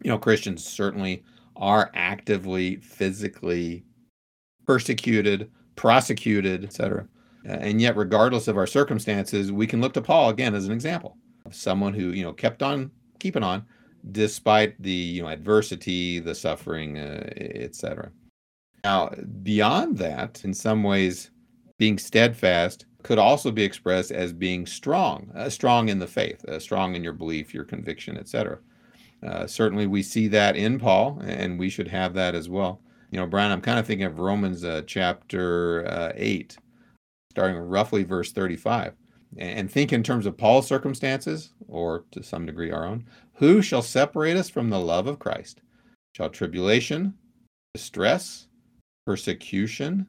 You 0.04 0.10
know, 0.10 0.18
Christians 0.18 0.64
certainly 0.64 1.24
are 1.56 1.90
actively, 1.94 2.76
physically 2.76 3.84
persecuted, 4.66 5.50
prosecuted, 5.76 6.64
etc. 6.64 7.08
And 7.44 7.80
yet, 7.80 7.96
regardless 7.96 8.48
of 8.48 8.56
our 8.56 8.66
circumstances, 8.66 9.50
we 9.52 9.66
can 9.66 9.80
look 9.80 9.94
to 9.94 10.02
Paul 10.02 10.30
again 10.30 10.54
as 10.54 10.66
an 10.66 10.72
example 10.72 11.16
of 11.46 11.54
someone 11.54 11.94
who, 11.94 12.10
you 12.10 12.22
know, 12.22 12.32
kept 12.32 12.62
on 12.62 12.90
keeping 13.18 13.42
on 13.42 13.64
despite 14.12 14.80
the 14.80 14.90
you 14.90 15.22
know 15.22 15.28
adversity, 15.28 16.18
the 16.18 16.34
suffering, 16.34 16.98
uh, 16.98 17.28
etc. 17.36 18.10
Now, 18.84 19.10
beyond 19.42 19.98
that, 19.98 20.44
in 20.44 20.54
some 20.54 20.82
ways, 20.82 21.30
being 21.78 21.98
steadfast 21.98 22.86
could 23.02 23.18
also 23.18 23.50
be 23.50 23.62
expressed 23.62 24.10
as 24.10 24.32
being 24.32 24.66
strong, 24.66 25.30
uh, 25.34 25.48
strong 25.48 25.88
in 25.88 25.98
the 25.98 26.06
faith, 26.06 26.44
uh, 26.46 26.58
strong 26.58 26.94
in 26.94 27.04
your 27.04 27.12
belief, 27.12 27.54
your 27.54 27.64
conviction, 27.64 28.16
etc. 28.16 28.58
Uh, 29.22 29.46
certainly, 29.46 29.86
we 29.86 30.02
see 30.02 30.28
that 30.28 30.56
in 30.56 30.78
Paul, 30.78 31.20
and 31.24 31.58
we 31.58 31.68
should 31.68 31.88
have 31.88 32.14
that 32.14 32.34
as 32.34 32.48
well. 32.48 32.80
You 33.10 33.18
know, 33.18 33.26
Brian, 33.26 33.50
I'm 33.50 33.60
kind 33.60 33.78
of 33.78 33.86
thinking 33.86 34.06
of 34.06 34.18
Romans 34.18 34.64
uh, 34.64 34.82
chapter 34.86 35.86
uh, 35.88 36.12
8, 36.14 36.56
starting 37.30 37.56
roughly 37.56 38.04
verse 38.04 38.32
35 38.32 38.94
and 39.36 39.70
think 39.70 39.92
in 39.92 40.02
terms 40.02 40.26
of 40.26 40.36
Paul's 40.36 40.66
circumstances, 40.66 41.52
or 41.66 42.04
to 42.12 42.22
some 42.22 42.46
degree 42.46 42.70
our 42.70 42.84
own, 42.84 43.04
who 43.34 43.62
shall 43.62 43.82
separate 43.82 44.36
us 44.36 44.48
from 44.48 44.70
the 44.70 44.80
love 44.80 45.06
of 45.06 45.18
Christ? 45.18 45.60
Shall 46.14 46.30
tribulation, 46.30 47.14
distress, 47.74 48.48
persecution, 49.06 50.06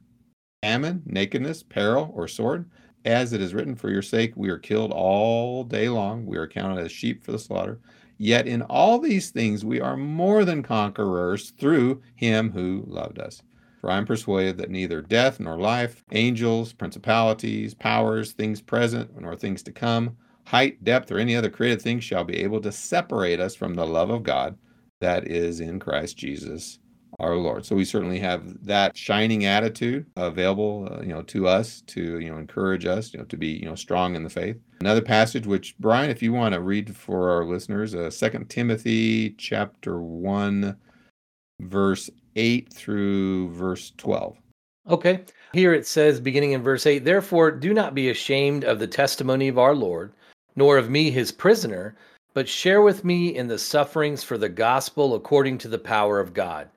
famine, 0.62 1.02
nakedness, 1.06 1.62
peril, 1.62 2.10
or 2.14 2.26
sword? 2.26 2.68
As 3.04 3.32
it 3.32 3.40
is 3.40 3.54
written, 3.54 3.76
For 3.76 3.90
your 3.90 4.02
sake 4.02 4.32
we 4.36 4.50
are 4.50 4.58
killed 4.58 4.92
all 4.92 5.64
day 5.64 5.88
long, 5.88 6.26
we 6.26 6.36
are 6.36 6.46
counted 6.46 6.84
as 6.84 6.92
sheep 6.92 7.22
for 7.22 7.32
the 7.32 7.38
slaughter. 7.38 7.80
Yet 8.18 8.46
in 8.46 8.60
all 8.62 8.98
these 8.98 9.30
things 9.30 9.64
we 9.64 9.80
are 9.80 9.96
more 9.96 10.44
than 10.44 10.62
conquerors 10.62 11.50
through 11.52 12.02
him 12.16 12.50
who 12.50 12.84
loved 12.86 13.18
us. 13.18 13.42
For 13.80 13.90
I 13.90 13.96
am 13.96 14.06
persuaded 14.06 14.58
that 14.58 14.70
neither 14.70 15.00
death 15.00 15.40
nor 15.40 15.58
life, 15.58 16.04
angels, 16.12 16.72
principalities, 16.72 17.72
powers, 17.74 18.32
things 18.32 18.60
present 18.60 19.18
nor 19.18 19.34
things 19.36 19.62
to 19.64 19.72
come, 19.72 20.16
height, 20.44 20.84
depth, 20.84 21.10
or 21.10 21.18
any 21.18 21.34
other 21.34 21.50
created 21.50 21.80
thing 21.80 22.00
shall 22.00 22.24
be 22.24 22.36
able 22.38 22.60
to 22.60 22.72
separate 22.72 23.40
us 23.40 23.54
from 23.54 23.74
the 23.74 23.86
love 23.86 24.10
of 24.10 24.22
God 24.22 24.58
that 25.00 25.26
is 25.26 25.60
in 25.60 25.78
Christ 25.78 26.16
Jesus 26.16 26.78
our 27.18 27.36
Lord. 27.36 27.66
So 27.66 27.76
we 27.76 27.84
certainly 27.84 28.18
have 28.20 28.64
that 28.64 28.96
shining 28.96 29.44
attitude 29.44 30.06
available, 30.16 30.88
uh, 30.90 31.02
you 31.02 31.08
know, 31.08 31.22
to 31.22 31.46
us 31.46 31.82
to 31.88 32.18
you 32.18 32.30
know 32.30 32.38
encourage 32.38 32.86
us, 32.86 33.12
you 33.12 33.18
know, 33.18 33.26
to 33.26 33.36
be 33.36 33.48
you 33.48 33.66
know 33.66 33.74
strong 33.74 34.14
in 34.14 34.24
the 34.24 34.30
faith. 34.30 34.56
Another 34.80 35.02
passage, 35.02 35.46
which 35.46 35.76
Brian, 35.78 36.10
if 36.10 36.22
you 36.22 36.32
want 36.32 36.54
to 36.54 36.60
read 36.60 36.96
for 36.96 37.30
our 37.30 37.44
listeners, 37.44 37.94
uh, 37.94 38.10
Second 38.10 38.48
Timothy 38.48 39.30
chapter 39.38 40.00
one, 40.00 40.76
verse 41.60 42.10
8 42.36 42.72
through 42.72 43.50
verse 43.50 43.92
12. 43.96 44.36
Okay. 44.88 45.24
Here 45.52 45.74
it 45.74 45.86
says, 45.86 46.20
beginning 46.20 46.52
in 46.52 46.62
verse 46.62 46.86
8, 46.86 47.04
Therefore 47.04 47.50
do 47.50 47.74
not 47.74 47.94
be 47.94 48.10
ashamed 48.10 48.64
of 48.64 48.78
the 48.78 48.86
testimony 48.86 49.48
of 49.48 49.58
our 49.58 49.74
Lord, 49.74 50.12
nor 50.56 50.78
of 50.78 50.90
me 50.90 51.10
his 51.10 51.32
prisoner, 51.32 51.96
but 52.34 52.48
share 52.48 52.82
with 52.82 53.04
me 53.04 53.36
in 53.36 53.48
the 53.48 53.58
sufferings 53.58 54.22
for 54.22 54.38
the 54.38 54.48
gospel 54.48 55.14
according 55.14 55.58
to 55.58 55.68
the 55.68 55.78
power 55.78 56.20
of 56.20 56.34
God, 56.34 56.68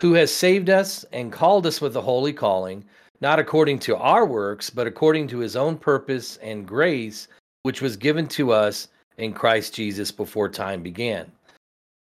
who 0.00 0.14
has 0.14 0.30
saved 0.32 0.70
us 0.70 1.04
and 1.12 1.32
called 1.32 1.66
us 1.66 1.80
with 1.80 1.96
a 1.96 2.00
holy 2.00 2.32
calling, 2.32 2.84
not 3.20 3.38
according 3.38 3.78
to 3.80 3.96
our 3.96 4.26
works, 4.26 4.70
but 4.70 4.86
according 4.86 5.28
to 5.28 5.38
his 5.38 5.56
own 5.56 5.76
purpose 5.76 6.38
and 6.38 6.66
grace, 6.66 7.28
which 7.62 7.82
was 7.82 7.96
given 7.96 8.26
to 8.28 8.52
us 8.52 8.88
in 9.18 9.32
Christ 9.32 9.74
Jesus 9.74 10.10
before 10.10 10.48
time 10.48 10.82
began 10.82 11.30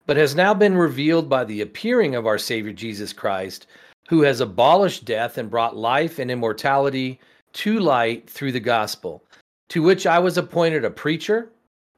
but 0.07 0.17
has 0.17 0.35
now 0.35 0.53
been 0.53 0.77
revealed 0.77 1.29
by 1.29 1.45
the 1.45 1.63
appearing 1.63 2.15
of 2.15 2.27
our 2.27 2.39
Savior 2.39 2.73
Jesus 2.73 3.13
Christ, 3.13 3.67
who 4.09 4.21
has 4.21 4.41
abolished 4.41 5.05
death 5.05 5.39
and 5.39 5.51
brought 5.51 5.77
life 5.77 6.19
and 6.19 6.31
immortality 6.31 7.19
to 7.55 7.79
light 7.79 8.29
through 8.29 8.53
the 8.53 8.61
gospel, 8.61 9.25
to 9.69 9.83
which 9.83 10.07
I 10.07 10.19
was 10.19 10.37
appointed 10.37 10.85
a 10.85 10.91
preacher, 10.91 11.51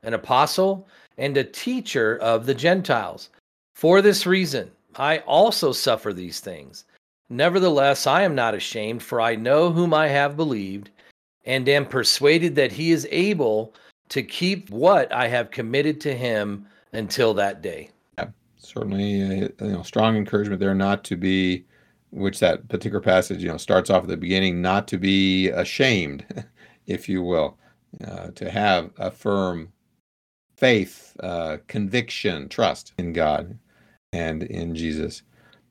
an 0.03 0.15
apostle, 0.15 0.87
and 1.19 1.37
a 1.37 1.45
teacher 1.45 2.19
of 2.19 2.47
the 2.47 2.55
Gentiles. 2.55 3.31
For 3.75 4.01
this 4.01 4.25
reason, 4.25 4.71
I 4.95 5.19
also 5.19 5.73
suffer 5.73 6.13
these 6.13 6.41
things. 6.41 6.85
Nevertheless, 7.29 8.07
I 8.07 8.23
am 8.23 8.37
not 8.37 8.55
ashamed, 8.55 9.03
for 9.03 9.21
I 9.21 9.35
know 9.35 9.73
whom 9.73 9.93
I 9.93 10.07
have 10.09 10.37
believed, 10.37 10.91
and 11.45 11.69
am 11.69 11.87
persuaded 11.87 12.55
that 12.55 12.73
he 12.73 12.93
is 12.93 13.09
able 13.11 13.75
to 14.11 14.23
keep 14.23 14.71
what 14.71 15.13
I 15.13 15.27
have 15.27 15.51
committed 15.51 16.01
to 16.03 16.15
him 16.15 16.67
until 16.93 17.35
that 17.35 17.63
day 17.63 17.91
certainly 18.67 19.45
uh, 19.45 19.49
you 19.61 19.73
know 19.73 19.83
strong 19.83 20.17
encouragement 20.17 20.61
there 20.61 20.75
not 20.75 21.05
to 21.05 21.17
be 21.17 21.65
which 22.11 22.41
that 22.41 22.69
particular 22.69 23.01
passage 23.01 23.43
you 23.43 23.49
know 23.49 23.57
starts 23.57 23.91
off 23.91 24.03
at 24.03 24.09
the 24.09 24.17
beginning 24.17 24.61
not 24.61 24.89
to 24.89 24.99
be 24.99 25.49
ashamed 25.51 26.25
if 26.87 27.09
you 27.09 27.23
will 27.23 27.59
uh, 28.07 28.29
to 28.35 28.51
have 28.51 28.91
a 28.99 29.11
firm 29.11 29.73
faith 30.57 31.17
uh, 31.21 31.59
conviction 31.69 32.49
trust 32.49 32.93
in 32.99 33.13
god 33.13 33.59
and 34.13 34.43
in 34.45 34.75
jesus. 34.75 35.23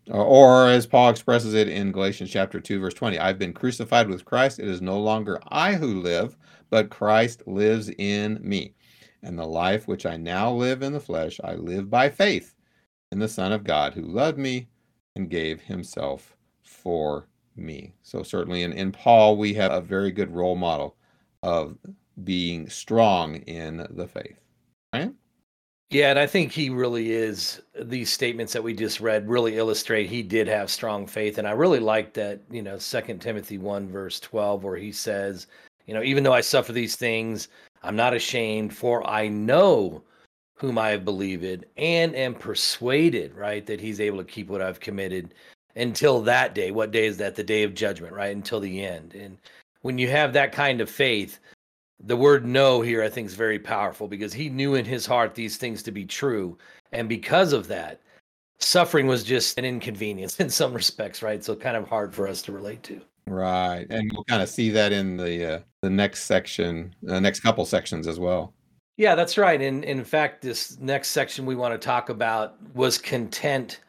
Or 0.10 0.70
as 0.70 0.86
paul 0.88 1.10
expresses 1.10 1.54
it 1.54 1.68
in 1.68 1.92
galatians 1.92 2.32
chapter 2.32 2.60
2 2.60 2.80
verse 2.80 2.94
20 2.94 3.20
i've 3.20 3.40
been 3.40 3.54
crucified 3.54 4.08
with 4.10 4.25
christ. 4.25 4.60
It 4.60 4.68
is 4.68 4.82
no 4.82 5.00
longer 5.00 5.40
i 5.50 5.74
who 5.74 6.02
live 6.02 6.38
but 6.70 6.90
christ 6.90 7.44
lives 7.48 7.90
in 7.98 8.40
me. 8.42 8.74
And 9.24 9.40
the 9.40 9.48
life 9.48 9.88
which 9.88 10.06
i 10.06 10.18
now 10.18 10.52
live 10.52 10.82
in 10.84 10.94
the 10.94 11.00
flesh 11.00 11.40
i 11.44 11.56
live 11.56 11.90
by 11.90 12.10
faith 12.10 12.55
in 13.16 13.20
the 13.20 13.28
Son 13.30 13.54
of 13.54 13.64
God 13.64 13.94
who 13.94 14.02
loved 14.02 14.38
me 14.38 14.68
and 15.16 15.30
gave 15.30 15.62
himself 15.62 16.36
for 16.64 17.30
me. 17.56 17.94
So, 18.04 18.24
certainly 18.24 18.64
in, 18.64 18.74
in 18.74 18.92
Paul, 18.92 19.38
we 19.38 19.54
have 19.54 19.72
a 19.72 19.80
very 19.80 20.12
good 20.12 20.30
role 20.30 20.58
model 20.58 20.98
of 21.42 21.78
being 22.26 22.70
strong 22.70 23.38
in 23.38 23.88
the 23.90 24.06
faith. 24.06 24.38
Right? 24.94 25.14
Yeah, 25.92 26.10
and 26.10 26.20
I 26.20 26.28
think 26.28 26.52
he 26.52 26.70
really 26.70 27.14
is. 27.14 27.62
These 27.82 28.12
statements 28.12 28.52
that 28.52 28.64
we 28.64 28.74
just 28.74 29.00
read 29.00 29.30
really 29.30 29.58
illustrate 29.58 30.10
he 30.10 30.22
did 30.22 30.50
have 30.50 30.70
strong 30.70 31.08
faith. 31.08 31.38
And 31.38 31.48
I 31.48 31.52
really 31.52 31.80
like 31.80 32.14
that, 32.16 32.42
you 32.52 32.62
know, 32.62 32.78
Second 32.78 33.22
Timothy 33.22 33.58
1, 33.58 33.88
verse 33.88 34.20
12, 34.20 34.62
where 34.62 34.76
he 34.76 34.92
says, 34.92 35.48
you 35.86 35.94
know, 35.94 36.04
even 36.04 36.26
though 36.26 36.34
I 36.34 36.42
suffer 36.42 36.74
these 36.74 36.98
things, 36.98 37.48
I'm 37.82 37.96
not 37.96 38.14
ashamed, 38.14 38.76
for 38.76 39.10
I 39.10 39.30
know 39.30 40.04
whom 40.56 40.78
I 40.78 40.98
believe 40.98 41.44
in 41.44 41.66
and 41.78 42.16
am 42.16 42.34
persuaded, 42.34 43.36
right, 43.36 43.66
that 43.66 43.82
he's 43.82 44.00
able 44.00 44.18
to 44.20 44.24
keep 44.24 44.48
what 44.48 44.62
I've 44.62 44.80
committed 44.80 45.34
until 45.76 46.22
that 46.22 46.56
day. 46.56 46.72
What 46.72 46.92
day 46.92 47.06
is 47.06 47.18
that? 47.18 47.36
The 47.36 47.44
day 47.44 47.64
of 47.64 47.74
judgment, 47.74 48.14
right? 48.14 48.36
Until 48.36 48.60
the 48.60 48.84
end. 48.84 49.14
And 49.14 49.38
when 49.82 49.98
you 49.98 50.10
have 50.10 50.34
that 50.34 50.52
kind 50.52 50.82
of 50.82 50.90
faith, 50.90 51.40
the 52.00 52.16
word 52.16 52.46
know 52.46 52.82
here 52.82 53.04
I 53.04 53.10
think 53.10 53.28
is 53.28 53.36
very 53.36 53.60
powerful 53.60 54.08
because 54.08 54.34
he 54.34 54.50
knew 54.50 54.76
in 54.76 54.86
his 54.86 55.06
heart 55.06 55.36
these 55.36 55.58
things 55.58 55.84
to 55.84 55.92
be 55.92 56.06
true. 56.06 56.58
And 56.92 57.10
because 57.10 57.54
of 57.54 57.68
that, 57.68 58.02
suffering 58.60 59.08
was 59.08 59.24
just 59.24 59.58
an 59.58 59.66
inconvenience 59.66 60.40
in 60.40 60.50
some 60.50 60.74
respects, 60.74 61.22
right? 61.22 61.44
So 61.44 61.56
kind 61.56 61.78
of 61.78 61.88
hard 61.88 62.14
for 62.14 62.28
us 62.28 62.42
to 62.44 62.52
relate 62.52 62.84
to. 62.84 63.02
Right. 63.28 63.88
And 63.90 64.12
we'll 64.14 64.24
kind 64.26 64.44
of 64.44 64.50
see 64.50 64.70
that 64.72 64.92
in 64.92 65.18
the 65.18 65.56
uh, 65.56 65.60
the 65.82 65.90
next 65.90 66.24
section, 66.24 66.96
the 67.02 67.20
next 67.20 67.40
couple 67.42 67.66
sections 67.66 68.08
as 68.08 68.20
well. 68.20 68.54
Yeah, 68.98 69.16
that's 69.16 69.38
right. 69.38 69.62
And 69.62 69.84
in 69.84 70.04
fact, 70.06 70.42
this 70.42 70.80
next 70.80 71.10
section 71.10 71.46
we 71.46 71.56
want 71.56 71.74
to 71.74 71.86
talk 71.86 72.10
about 72.10 72.56
was 72.74 72.98
content 72.98 73.82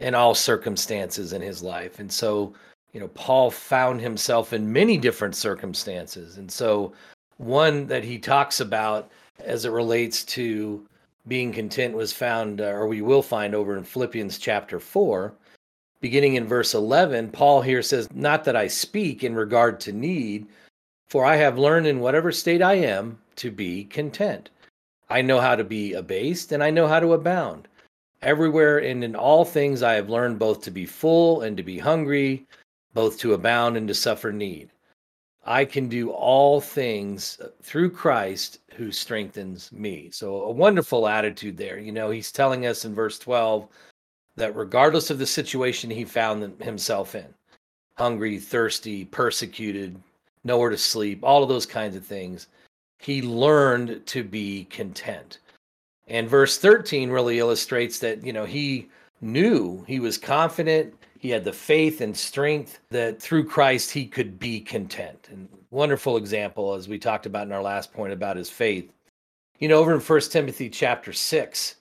in 0.00 0.14
all 0.14 0.34
circumstances 0.34 1.32
in 1.32 1.40
his 1.40 1.62
life. 1.62 2.00
And 2.00 2.10
so, 2.10 2.52
you 2.92 2.98
know, 2.98 3.08
Paul 3.08 3.50
found 3.50 4.00
himself 4.00 4.52
in 4.52 4.72
many 4.72 4.96
different 4.96 5.36
circumstances. 5.36 6.36
And 6.36 6.50
so, 6.50 6.92
one 7.36 7.86
that 7.86 8.04
he 8.04 8.18
talks 8.18 8.60
about 8.60 9.10
as 9.38 9.64
it 9.64 9.70
relates 9.70 10.24
to 10.24 10.86
being 11.28 11.52
content 11.52 11.94
was 11.94 12.12
found, 12.12 12.60
uh, 12.60 12.64
or 12.64 12.86
we 12.86 13.02
will 13.02 13.22
find 13.22 13.54
over 13.54 13.76
in 13.76 13.84
Philippians 13.84 14.38
chapter 14.38 14.80
4, 14.80 15.32
beginning 16.00 16.34
in 16.34 16.46
verse 16.46 16.74
11. 16.74 17.30
Paul 17.30 17.62
here 17.62 17.82
says, 17.82 18.08
Not 18.12 18.44
that 18.44 18.56
I 18.56 18.66
speak 18.66 19.22
in 19.22 19.34
regard 19.34 19.80
to 19.80 19.92
need, 19.92 20.48
for 21.08 21.24
I 21.24 21.36
have 21.36 21.58
learned 21.58 21.86
in 21.86 22.00
whatever 22.00 22.32
state 22.32 22.62
I 22.62 22.74
am 22.74 23.18
to 23.40 23.50
be 23.50 23.84
content. 23.84 24.50
I 25.08 25.22
know 25.22 25.40
how 25.40 25.56
to 25.56 25.64
be 25.64 25.94
abased 25.94 26.52
and 26.52 26.62
I 26.62 26.70
know 26.70 26.86
how 26.86 27.00
to 27.00 27.14
abound. 27.14 27.68
Everywhere 28.22 28.78
and 28.78 29.02
in 29.02 29.16
all 29.16 29.44
things 29.44 29.82
I 29.82 29.94
have 29.94 30.10
learned 30.10 30.38
both 30.38 30.62
to 30.62 30.70
be 30.70 30.86
full 30.86 31.40
and 31.40 31.56
to 31.56 31.62
be 31.62 31.78
hungry, 31.78 32.46
both 32.92 33.18
to 33.20 33.34
abound 33.34 33.76
and 33.76 33.88
to 33.88 33.94
suffer 33.94 34.30
need. 34.30 34.70
I 35.44 35.64
can 35.64 35.88
do 35.88 36.10
all 36.10 36.60
things 36.60 37.38
uh, 37.42 37.48
through 37.62 37.90
Christ 37.90 38.58
who 38.74 38.92
strengthens 38.92 39.72
me. 39.72 40.10
So, 40.12 40.42
a 40.42 40.50
wonderful 40.50 41.08
attitude 41.08 41.56
there. 41.56 41.78
You 41.78 41.92
know, 41.92 42.10
he's 42.10 42.30
telling 42.30 42.66
us 42.66 42.84
in 42.84 42.94
verse 42.94 43.18
12 43.18 43.66
that 44.36 44.54
regardless 44.54 45.10
of 45.10 45.18
the 45.18 45.26
situation 45.26 45.90
he 45.90 46.04
found 46.04 46.62
himself 46.62 47.14
in 47.14 47.34
hungry, 47.96 48.38
thirsty, 48.38 49.06
persecuted, 49.06 50.00
nowhere 50.44 50.70
to 50.70 50.78
sleep, 50.78 51.20
all 51.22 51.42
of 51.42 51.48
those 51.48 51.66
kinds 51.66 51.96
of 51.96 52.04
things 52.04 52.46
he 53.00 53.22
learned 53.22 54.06
to 54.06 54.22
be 54.22 54.64
content. 54.64 55.38
And 56.06 56.28
verse 56.28 56.58
13 56.58 57.10
really 57.10 57.38
illustrates 57.38 57.98
that, 58.00 58.24
you 58.24 58.32
know, 58.32 58.44
he 58.44 58.88
knew, 59.20 59.84
he 59.86 60.00
was 60.00 60.18
confident, 60.18 60.94
he 61.18 61.30
had 61.30 61.44
the 61.44 61.52
faith 61.52 62.00
and 62.00 62.16
strength 62.16 62.78
that 62.90 63.20
through 63.20 63.44
Christ 63.44 63.90
he 63.90 64.06
could 64.06 64.38
be 64.38 64.60
content. 64.60 65.28
And 65.30 65.48
wonderful 65.70 66.16
example, 66.16 66.74
as 66.74 66.88
we 66.88 66.98
talked 66.98 67.26
about 67.26 67.46
in 67.46 67.52
our 67.52 67.62
last 67.62 67.92
point 67.92 68.12
about 68.12 68.36
his 68.36 68.50
faith. 68.50 68.90
You 69.58 69.68
know, 69.68 69.78
over 69.78 69.94
in 69.94 70.00
First 70.00 70.32
Timothy 70.32 70.70
chapter 70.70 71.12
6, 71.12 71.76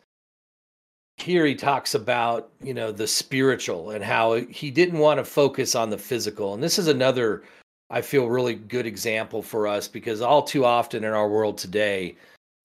here 1.21 1.45
he 1.45 1.55
talks 1.55 1.95
about 1.95 2.49
you 2.61 2.73
know 2.73 2.91
the 2.91 3.07
spiritual 3.07 3.91
and 3.91 4.03
how 4.03 4.35
he 4.35 4.71
didn't 4.71 4.99
want 4.99 5.17
to 5.17 5.23
focus 5.25 5.75
on 5.75 5.89
the 5.89 5.97
physical 5.97 6.53
and 6.53 6.63
this 6.63 6.79
is 6.79 6.87
another 6.87 7.43
i 7.89 8.01
feel 8.01 8.27
really 8.27 8.55
good 8.55 8.85
example 8.85 9.41
for 9.41 9.67
us 9.67 9.87
because 9.87 10.21
all 10.21 10.43
too 10.43 10.65
often 10.65 11.03
in 11.03 11.13
our 11.13 11.29
world 11.29 11.57
today 11.57 12.15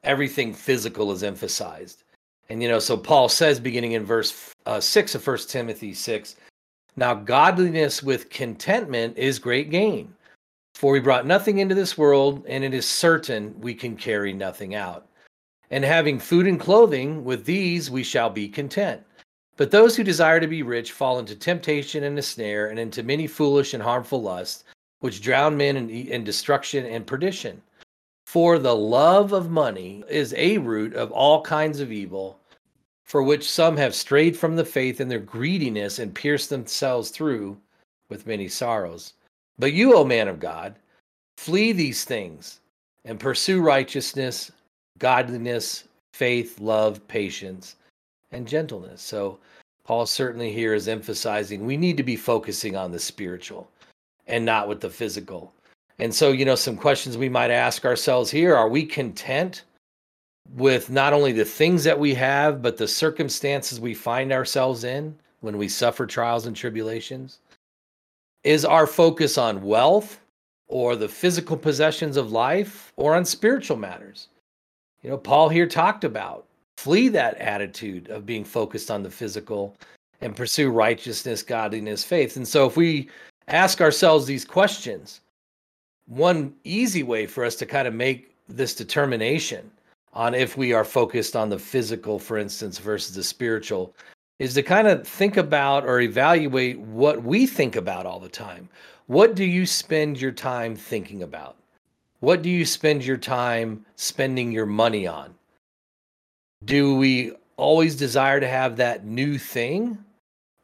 everything 0.02 0.52
physical 0.52 1.12
is 1.12 1.22
emphasized. 1.22 2.04
And 2.50 2.62
you 2.62 2.68
know 2.68 2.78
so 2.78 2.96
paul 2.96 3.28
says 3.28 3.58
beginning 3.58 3.92
in 3.92 4.04
verse 4.04 4.52
uh, 4.66 4.80
6 4.80 5.14
of 5.14 5.22
first 5.22 5.50
timothy 5.50 5.94
6 5.94 6.36
now 6.96 7.14
godliness 7.14 8.02
with 8.02 8.30
contentment 8.30 9.18
is 9.18 9.38
great 9.38 9.70
gain. 9.70 10.14
For 10.74 10.92
we 10.92 11.00
brought 11.00 11.26
nothing 11.26 11.58
into 11.58 11.74
this 11.74 11.98
world 11.98 12.44
and 12.48 12.62
it 12.62 12.74
is 12.74 12.88
certain 12.88 13.58
we 13.60 13.74
can 13.74 13.96
carry 13.96 14.32
nothing 14.32 14.74
out. 14.74 15.08
And 15.70 15.84
having 15.84 16.18
food 16.18 16.46
and 16.46 16.60
clothing, 16.60 17.24
with 17.24 17.44
these 17.44 17.90
we 17.90 18.02
shall 18.02 18.30
be 18.30 18.48
content. 18.48 19.02
But 19.56 19.70
those 19.70 19.96
who 19.96 20.04
desire 20.04 20.40
to 20.40 20.46
be 20.46 20.62
rich 20.62 20.92
fall 20.92 21.18
into 21.18 21.34
temptation 21.34 22.04
and 22.04 22.18
a 22.18 22.22
snare, 22.22 22.68
and 22.68 22.78
into 22.78 23.02
many 23.02 23.26
foolish 23.26 23.72
and 23.72 23.82
harmful 23.82 24.20
lusts, 24.20 24.64
which 25.00 25.20
drown 25.20 25.56
men 25.56 25.76
in, 25.76 25.90
in 25.90 26.24
destruction 26.24 26.86
and 26.86 27.06
perdition. 27.06 27.60
For 28.26 28.58
the 28.58 28.74
love 28.74 29.32
of 29.32 29.50
money 29.50 30.02
is 30.08 30.34
a 30.34 30.58
root 30.58 30.94
of 30.94 31.12
all 31.12 31.42
kinds 31.42 31.80
of 31.80 31.92
evil, 31.92 32.38
for 33.04 33.22
which 33.22 33.50
some 33.50 33.76
have 33.76 33.94
strayed 33.94 34.36
from 34.36 34.56
the 34.56 34.64
faith 34.64 35.00
in 35.00 35.08
their 35.08 35.18
greediness 35.18 35.98
and 35.98 36.14
pierced 36.14 36.50
themselves 36.50 37.10
through 37.10 37.56
with 38.08 38.26
many 38.26 38.48
sorrows. 38.48 39.12
But 39.58 39.72
you, 39.72 39.94
O 39.94 40.04
man 40.04 40.28
of 40.28 40.40
God, 40.40 40.76
flee 41.36 41.72
these 41.72 42.04
things 42.04 42.60
and 43.04 43.20
pursue 43.20 43.60
righteousness, 43.60 44.50
godliness, 44.98 45.84
faith, 46.12 46.60
love, 46.60 47.06
patience, 47.08 47.76
and 48.32 48.48
gentleness. 48.48 49.02
So, 49.02 49.38
Paul 49.84 50.06
certainly 50.06 50.50
here 50.50 50.72
is 50.72 50.88
emphasizing 50.88 51.66
we 51.66 51.76
need 51.76 51.98
to 51.98 52.02
be 52.02 52.16
focusing 52.16 52.74
on 52.74 52.90
the 52.90 52.98
spiritual 52.98 53.68
and 54.26 54.44
not 54.44 54.68
with 54.68 54.80
the 54.80 54.90
physical. 54.90 55.52
And 55.98 56.14
so, 56.14 56.32
you 56.32 56.44
know, 56.44 56.54
some 56.54 56.76
questions 56.76 57.16
we 57.16 57.28
might 57.28 57.50
ask 57.50 57.84
ourselves 57.84 58.30
here 58.30 58.54
are 58.54 58.68
we 58.68 58.84
content 58.84 59.64
with 60.54 60.90
not 60.90 61.12
only 61.12 61.32
the 61.32 61.44
things 61.44 61.84
that 61.84 61.98
we 61.98 62.14
have, 62.14 62.60
but 62.60 62.76
the 62.76 62.88
circumstances 62.88 63.80
we 63.80 63.94
find 63.94 64.32
ourselves 64.32 64.84
in 64.84 65.14
when 65.40 65.56
we 65.56 65.68
suffer 65.68 66.06
trials 66.06 66.46
and 66.46 66.56
tribulations? 66.56 67.38
Is 68.42 68.64
our 68.64 68.86
focus 68.86 69.38
on 69.38 69.62
wealth 69.62 70.20
or 70.68 70.96
the 70.96 71.08
physical 71.08 71.56
possessions 71.56 72.16
of 72.16 72.32
life 72.32 72.92
or 72.96 73.14
on 73.14 73.24
spiritual 73.24 73.76
matters? 73.76 74.28
you 75.04 75.10
know, 75.10 75.18
Paul 75.18 75.48
here 75.50 75.68
talked 75.68 76.02
about. 76.02 76.46
Flee 76.78 77.08
that 77.08 77.36
attitude 77.36 78.08
of 78.08 78.26
being 78.26 78.42
focused 78.42 78.90
on 78.90 79.02
the 79.02 79.10
physical 79.10 79.76
and 80.22 80.34
pursue 80.34 80.70
righteousness, 80.70 81.42
godliness, 81.42 82.02
faith. 82.02 82.36
And 82.36 82.48
so 82.48 82.66
if 82.66 82.76
we 82.76 83.08
ask 83.48 83.80
ourselves 83.80 84.26
these 84.26 84.44
questions, 84.44 85.20
one 86.06 86.54
easy 86.64 87.02
way 87.02 87.26
for 87.26 87.44
us 87.44 87.54
to 87.56 87.66
kind 87.66 87.88
of 87.88 87.94
make 87.94 88.34
this 88.48 88.74
determination 88.74 89.70
on 90.12 90.34
if 90.34 90.56
we 90.56 90.72
are 90.72 90.84
focused 90.84 91.34
on 91.34 91.48
the 91.48 91.58
physical, 91.58 92.18
for 92.18 92.38
instance, 92.38 92.78
versus 92.78 93.14
the 93.14 93.22
spiritual, 93.22 93.94
is 94.38 94.54
to 94.54 94.62
kind 94.62 94.86
of 94.86 95.06
think 95.06 95.36
about 95.36 95.84
or 95.84 96.00
evaluate 96.00 96.78
what 96.78 97.22
we 97.22 97.46
think 97.46 97.76
about 97.76 98.06
all 98.06 98.20
the 98.20 98.28
time. 98.28 98.68
What 99.06 99.34
do 99.34 99.44
you 99.44 99.66
spend 99.66 100.20
your 100.20 100.32
time 100.32 100.76
thinking 100.76 101.22
about? 101.22 101.56
What 102.20 102.42
do 102.42 102.48
you 102.48 102.64
spend 102.64 103.04
your 103.04 103.16
time 103.16 103.84
spending 103.96 104.50
your 104.50 104.66
money 104.66 105.06
on? 105.06 105.34
Do 106.64 106.96
we 106.96 107.32
always 107.56 107.96
desire 107.96 108.40
to 108.40 108.48
have 108.48 108.76
that 108.76 109.04
new 109.04 109.36
thing? 109.36 109.98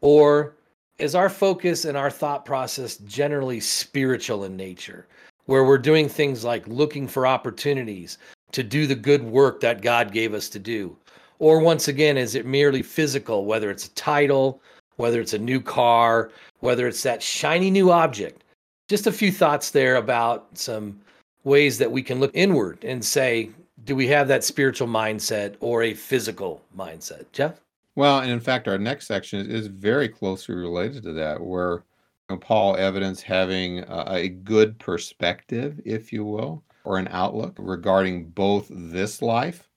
Or 0.00 0.54
is 1.00 1.14
our 1.14 1.28
focus 1.28 1.84
and 1.84 1.96
our 1.96 2.10
thought 2.10 2.44
process 2.44 2.96
generally 2.98 3.60
spiritual 3.60 4.44
in 4.44 4.56
nature, 4.56 5.06
where 5.46 5.64
we're 5.64 5.78
doing 5.78 6.08
things 6.08 6.44
like 6.44 6.66
looking 6.68 7.08
for 7.08 7.26
opportunities 7.26 8.18
to 8.52 8.62
do 8.62 8.86
the 8.86 8.94
good 8.94 9.22
work 9.22 9.60
that 9.60 9.82
God 9.82 10.12
gave 10.12 10.34
us 10.34 10.48
to 10.50 10.58
do? 10.58 10.96
Or 11.38 11.58
once 11.60 11.88
again, 11.88 12.18
is 12.18 12.34
it 12.34 12.44
merely 12.44 12.82
physical, 12.82 13.46
whether 13.46 13.70
it's 13.70 13.86
a 13.86 13.94
title, 13.94 14.60
whether 14.96 15.20
it's 15.20 15.32
a 15.32 15.38
new 15.38 15.60
car, 15.60 16.30
whether 16.60 16.86
it's 16.86 17.02
that 17.02 17.22
shiny 17.22 17.70
new 17.70 17.90
object? 17.90 18.44
Just 18.88 19.06
a 19.06 19.12
few 19.12 19.32
thoughts 19.32 19.70
there 19.70 19.96
about 19.96 20.46
some 20.52 21.00
ways 21.44 21.78
that 21.78 21.90
we 21.90 22.02
can 22.02 22.20
look 22.20 22.32
inward 22.34 22.84
and 22.84 23.02
say, 23.02 23.50
do 23.84 23.96
we 23.96 24.06
have 24.08 24.28
that 24.28 24.44
spiritual 24.44 24.88
mindset 24.88 25.56
or 25.60 25.82
a 25.82 25.94
physical 25.94 26.60
mindset? 26.76 27.24
Jeff? 27.32 27.58
Well, 27.96 28.20
and 28.20 28.30
in 28.30 28.40
fact, 28.40 28.68
our 28.68 28.78
next 28.78 29.06
section 29.06 29.50
is 29.50 29.66
very 29.66 30.08
closely 30.08 30.54
related 30.54 31.02
to 31.04 31.12
that, 31.14 31.40
where 31.40 31.84
you 32.28 32.36
know, 32.36 32.38
Paul 32.38 32.76
evidence 32.76 33.22
having 33.22 33.80
a, 33.80 34.04
a 34.08 34.28
good 34.28 34.78
perspective, 34.78 35.80
if 35.84 36.12
you 36.12 36.24
will, 36.24 36.64
or 36.84 36.98
an 36.98 37.08
outlook 37.10 37.56
regarding 37.58 38.30
both 38.30 38.68
this 38.70 39.20
life 39.20 39.68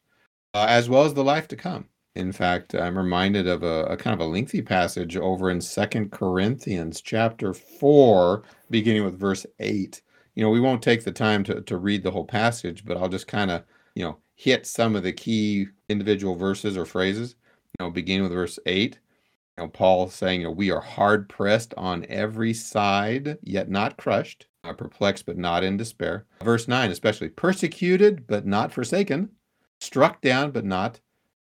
uh, 0.54 0.67
as 0.69 0.89
well 0.89 1.04
as 1.04 1.13
the 1.13 1.23
life 1.23 1.47
to 1.49 1.56
come. 1.56 1.89
In 2.15 2.32
fact, 2.32 2.76
I'm 2.76 2.95
reminded 2.95 3.47
of 3.47 3.63
a, 3.63 3.86
a, 3.86 3.97
kind 3.97 4.13
of 4.13 4.26
a 4.26 4.30
lengthy 4.30 4.62
passage 4.62 5.17
over 5.17 5.49
in 5.49 5.60
Second 5.60 6.12
Corinthians 6.12 7.02
chapter 7.02 7.54
4, 7.54 8.43
beginning 8.69 9.04
with 9.04 9.19
verse 9.19 9.47
8 9.60 9.99
you 10.36 10.43
know, 10.43 10.49
we 10.49 10.60
won't 10.60 10.82
take 10.82 11.04
the 11.04 11.12
time 11.12 11.43
to, 11.45 11.62
to 11.62 11.78
read 11.78 12.04
the 12.04 12.12
whole 12.12 12.26
passage, 12.26 12.86
but 12.86 12.97
I'll 12.97 13.10
just 13.10 13.28
kind 13.28 13.52
of, 13.52 13.63
you 13.95 14.04
know, 14.04 14.17
hit 14.36 14.65
some 14.65 14.95
of 14.95 15.04
the 15.04 15.13
key 15.13 15.67
individual 15.89 16.36
verses 16.36 16.76
or 16.76 16.86
phrases. 16.86 17.36
You 17.79 17.86
know, 17.86 17.91
beginning 17.91 18.23
with 18.23 18.33
verse 18.33 18.59
8, 18.65 18.99
you 19.57 19.63
know, 19.63 19.69
Paul 19.69 20.09
saying, 20.09 20.41
you 20.41 20.47
know, 20.47 20.51
we 20.51 20.71
are 20.71 20.81
hard 20.81 21.29
pressed 21.29 21.73
on 21.75 22.05
every 22.07 22.53
side, 22.53 23.38
yet 23.41 23.69
not 23.69 23.97
crushed, 23.97 24.47
are 24.63 24.73
perplexed, 24.73 25.25
but 25.25 25.38
not 25.38 25.63
in 25.63 25.77
despair. 25.77 26.25
Verse 26.43 26.67
9, 26.67 26.91
especially 26.91 27.29
persecuted, 27.29 28.27
but 28.27 28.45
not 28.45 28.71
forsaken, 28.71 29.29
struck 29.79 30.21
down, 30.21 30.51
but 30.51 30.65
not 30.65 30.99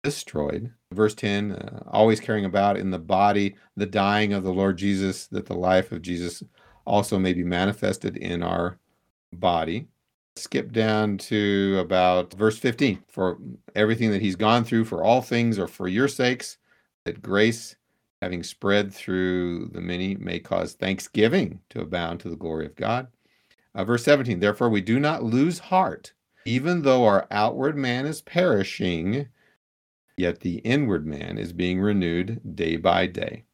destroyed. 0.02 0.72
Verse 0.92 1.14
10, 1.14 1.52
uh, 1.52 1.82
always 1.88 2.20
carrying 2.20 2.44
about 2.44 2.76
in 2.76 2.90
the 2.90 2.98
body 2.98 3.56
the 3.76 3.86
dying 3.86 4.32
of 4.32 4.44
the 4.44 4.52
Lord 4.52 4.76
Jesus, 4.78 5.26
that 5.28 5.46
the 5.46 5.54
life 5.54 5.90
of 5.90 6.02
Jesus 6.02 6.42
also 6.84 7.18
may 7.18 7.32
be 7.32 7.44
manifested 7.44 8.16
in 8.16 8.42
our 8.42 8.78
body. 9.32 9.88
Skip 10.36 10.72
down 10.72 11.16
to 11.18 11.78
about 11.78 12.32
verse 12.34 12.58
15 12.58 13.04
for 13.08 13.38
everything 13.74 14.10
that 14.10 14.22
he's 14.22 14.36
gone 14.36 14.64
through, 14.64 14.84
for 14.84 15.02
all 15.02 15.22
things 15.22 15.58
or 15.58 15.68
for 15.68 15.86
your 15.86 16.08
sakes, 16.08 16.58
that 17.04 17.22
grace, 17.22 17.76
having 18.20 18.42
spread 18.42 18.92
through 18.92 19.68
the 19.68 19.80
many, 19.80 20.16
may 20.16 20.40
cause 20.40 20.72
thanksgiving 20.72 21.60
to 21.70 21.80
abound 21.80 22.20
to 22.20 22.28
the 22.28 22.36
glory 22.36 22.66
of 22.66 22.74
God. 22.74 23.08
Uh, 23.74 23.84
verse 23.84 24.04
17, 24.04 24.40
therefore 24.40 24.68
we 24.68 24.80
do 24.80 24.98
not 24.98 25.22
lose 25.22 25.58
heart, 25.58 26.12
even 26.44 26.82
though 26.82 27.04
our 27.04 27.26
outward 27.30 27.76
man 27.76 28.06
is 28.06 28.20
perishing, 28.20 29.28
yet 30.16 30.40
the 30.40 30.58
inward 30.58 31.06
man 31.06 31.38
is 31.38 31.52
being 31.52 31.80
renewed 31.80 32.40
day 32.56 32.76
by 32.76 33.06
day. 33.06 33.44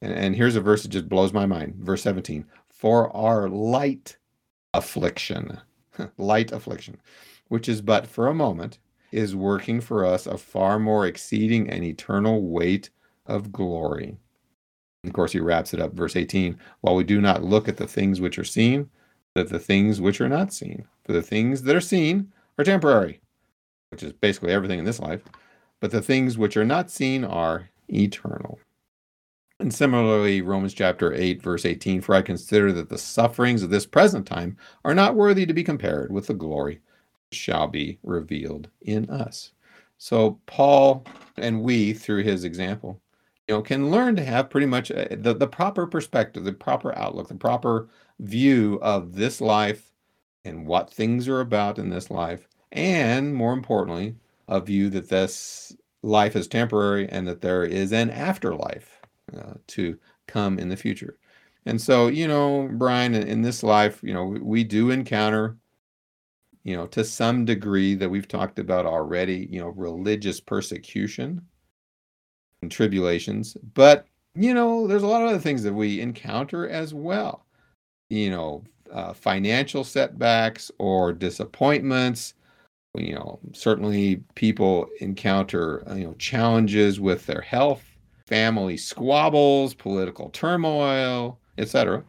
And, 0.00 0.12
and 0.12 0.36
here's 0.36 0.56
a 0.56 0.60
verse 0.60 0.82
that 0.82 0.90
just 0.90 1.08
blows 1.08 1.32
my 1.32 1.46
mind. 1.46 1.76
Verse 1.76 2.02
17 2.02 2.44
for 2.78 3.14
our 3.16 3.48
light 3.48 4.18
affliction, 4.72 5.60
light 6.18 6.52
affliction, 6.52 7.00
which 7.48 7.68
is 7.68 7.80
but 7.80 8.06
for 8.06 8.26
a 8.26 8.34
moment, 8.34 8.78
is 9.10 9.34
working 9.34 9.80
for 9.80 10.04
us 10.04 10.26
a 10.26 10.36
far 10.36 10.78
more 10.78 11.06
exceeding 11.06 11.68
and 11.70 11.84
eternal 11.84 12.46
weight 12.46 12.90
of 13.26 13.52
glory. 13.52 14.18
And 15.02 15.10
of 15.10 15.14
course, 15.14 15.32
he 15.32 15.40
wraps 15.40 15.72
it 15.72 15.80
up, 15.80 15.94
verse 15.94 16.16
18 16.16 16.58
while 16.80 16.94
we 16.94 17.04
do 17.04 17.20
not 17.20 17.44
look 17.44 17.68
at 17.68 17.76
the 17.76 17.86
things 17.86 18.20
which 18.20 18.38
are 18.38 18.44
seen, 18.44 18.90
but 19.34 19.48
the 19.48 19.58
things 19.58 20.00
which 20.00 20.20
are 20.20 20.28
not 20.28 20.52
seen. 20.52 20.86
For 21.04 21.12
the 21.12 21.22
things 21.22 21.62
that 21.62 21.76
are 21.76 21.80
seen 21.80 22.32
are 22.58 22.64
temporary, 22.64 23.20
which 23.90 24.02
is 24.02 24.12
basically 24.12 24.52
everything 24.52 24.78
in 24.78 24.84
this 24.84 25.00
life, 25.00 25.22
but 25.80 25.90
the 25.90 26.02
things 26.02 26.36
which 26.36 26.56
are 26.56 26.64
not 26.64 26.90
seen 26.90 27.24
are 27.24 27.70
eternal. 27.88 28.58
And 29.60 29.74
similarly, 29.74 30.40
Romans 30.40 30.72
chapter 30.72 31.12
8, 31.12 31.42
verse 31.42 31.64
18 31.66 32.00
For 32.00 32.14
I 32.14 32.22
consider 32.22 32.72
that 32.72 32.88
the 32.88 32.98
sufferings 32.98 33.62
of 33.62 33.70
this 33.70 33.86
present 33.86 34.24
time 34.24 34.56
are 34.84 34.94
not 34.94 35.16
worthy 35.16 35.46
to 35.46 35.52
be 35.52 35.64
compared 35.64 36.12
with 36.12 36.28
the 36.28 36.34
glory 36.34 36.80
which 37.28 37.38
shall 37.38 37.66
be 37.66 37.98
revealed 38.04 38.68
in 38.80 39.10
us. 39.10 39.50
So, 39.98 40.38
Paul 40.46 41.04
and 41.36 41.62
we, 41.62 41.92
through 41.92 42.22
his 42.22 42.44
example, 42.44 43.00
you 43.48 43.56
know, 43.56 43.62
can 43.62 43.90
learn 43.90 44.14
to 44.16 44.24
have 44.24 44.48
pretty 44.48 44.66
much 44.66 44.90
a, 44.90 45.16
the, 45.16 45.34
the 45.34 45.48
proper 45.48 45.88
perspective, 45.88 46.44
the 46.44 46.52
proper 46.52 46.96
outlook, 46.96 47.26
the 47.26 47.34
proper 47.34 47.88
view 48.20 48.78
of 48.80 49.16
this 49.16 49.40
life 49.40 49.90
and 50.44 50.66
what 50.66 50.88
things 50.88 51.26
are 51.26 51.40
about 51.40 51.80
in 51.80 51.90
this 51.90 52.12
life, 52.12 52.48
and 52.70 53.34
more 53.34 53.54
importantly, 53.54 54.14
a 54.46 54.60
view 54.60 54.88
that 54.90 55.08
this 55.08 55.76
life 56.02 56.36
is 56.36 56.46
temporary 56.46 57.08
and 57.08 57.26
that 57.26 57.40
there 57.40 57.64
is 57.64 57.92
an 57.92 58.08
afterlife 58.10 58.97
uh, 59.36 59.54
to 59.68 59.98
come 60.26 60.58
in 60.58 60.68
the 60.68 60.76
future. 60.76 61.18
And 61.66 61.80
so, 61.80 62.06
you 62.06 62.26
know, 62.26 62.68
Brian, 62.72 63.14
in, 63.14 63.42
this 63.42 63.62
life, 63.62 64.00
you 64.02 64.14
know, 64.14 64.24
we, 64.24 64.64
do 64.64 64.90
encounter, 64.90 65.58
you 66.64 66.74
know, 66.74 66.86
to 66.88 67.04
some 67.04 67.44
degree 67.44 67.94
that 67.94 68.08
we've 68.08 68.28
talked 68.28 68.58
about 68.58 68.86
already, 68.86 69.48
you 69.50 69.60
know, 69.60 69.68
religious 69.68 70.40
persecution 70.40 71.42
and 72.62 72.70
tribulations. 72.70 73.56
But, 73.74 74.06
you 74.34 74.54
know, 74.54 74.86
there's 74.86 75.02
a 75.02 75.06
lot 75.06 75.22
of 75.22 75.28
other 75.28 75.38
things 75.38 75.62
that 75.64 75.74
we 75.74 76.00
encounter 76.00 76.68
as 76.68 76.94
well. 76.94 77.44
You 78.08 78.30
know, 78.30 78.64
uh, 78.90 79.12
financial 79.12 79.84
setbacks 79.84 80.70
or 80.78 81.12
disappointments. 81.12 82.34
You 82.96 83.14
know, 83.14 83.38
certainly 83.52 84.22
people 84.34 84.88
encounter, 85.00 85.84
you 85.94 86.04
know, 86.04 86.14
challenges 86.14 86.98
with 86.98 87.26
their 87.26 87.42
health, 87.42 87.84
family 88.28 88.76
squabbles, 88.76 89.74
political 89.74 90.28
turmoil, 90.30 91.40
etc. 91.56 92.04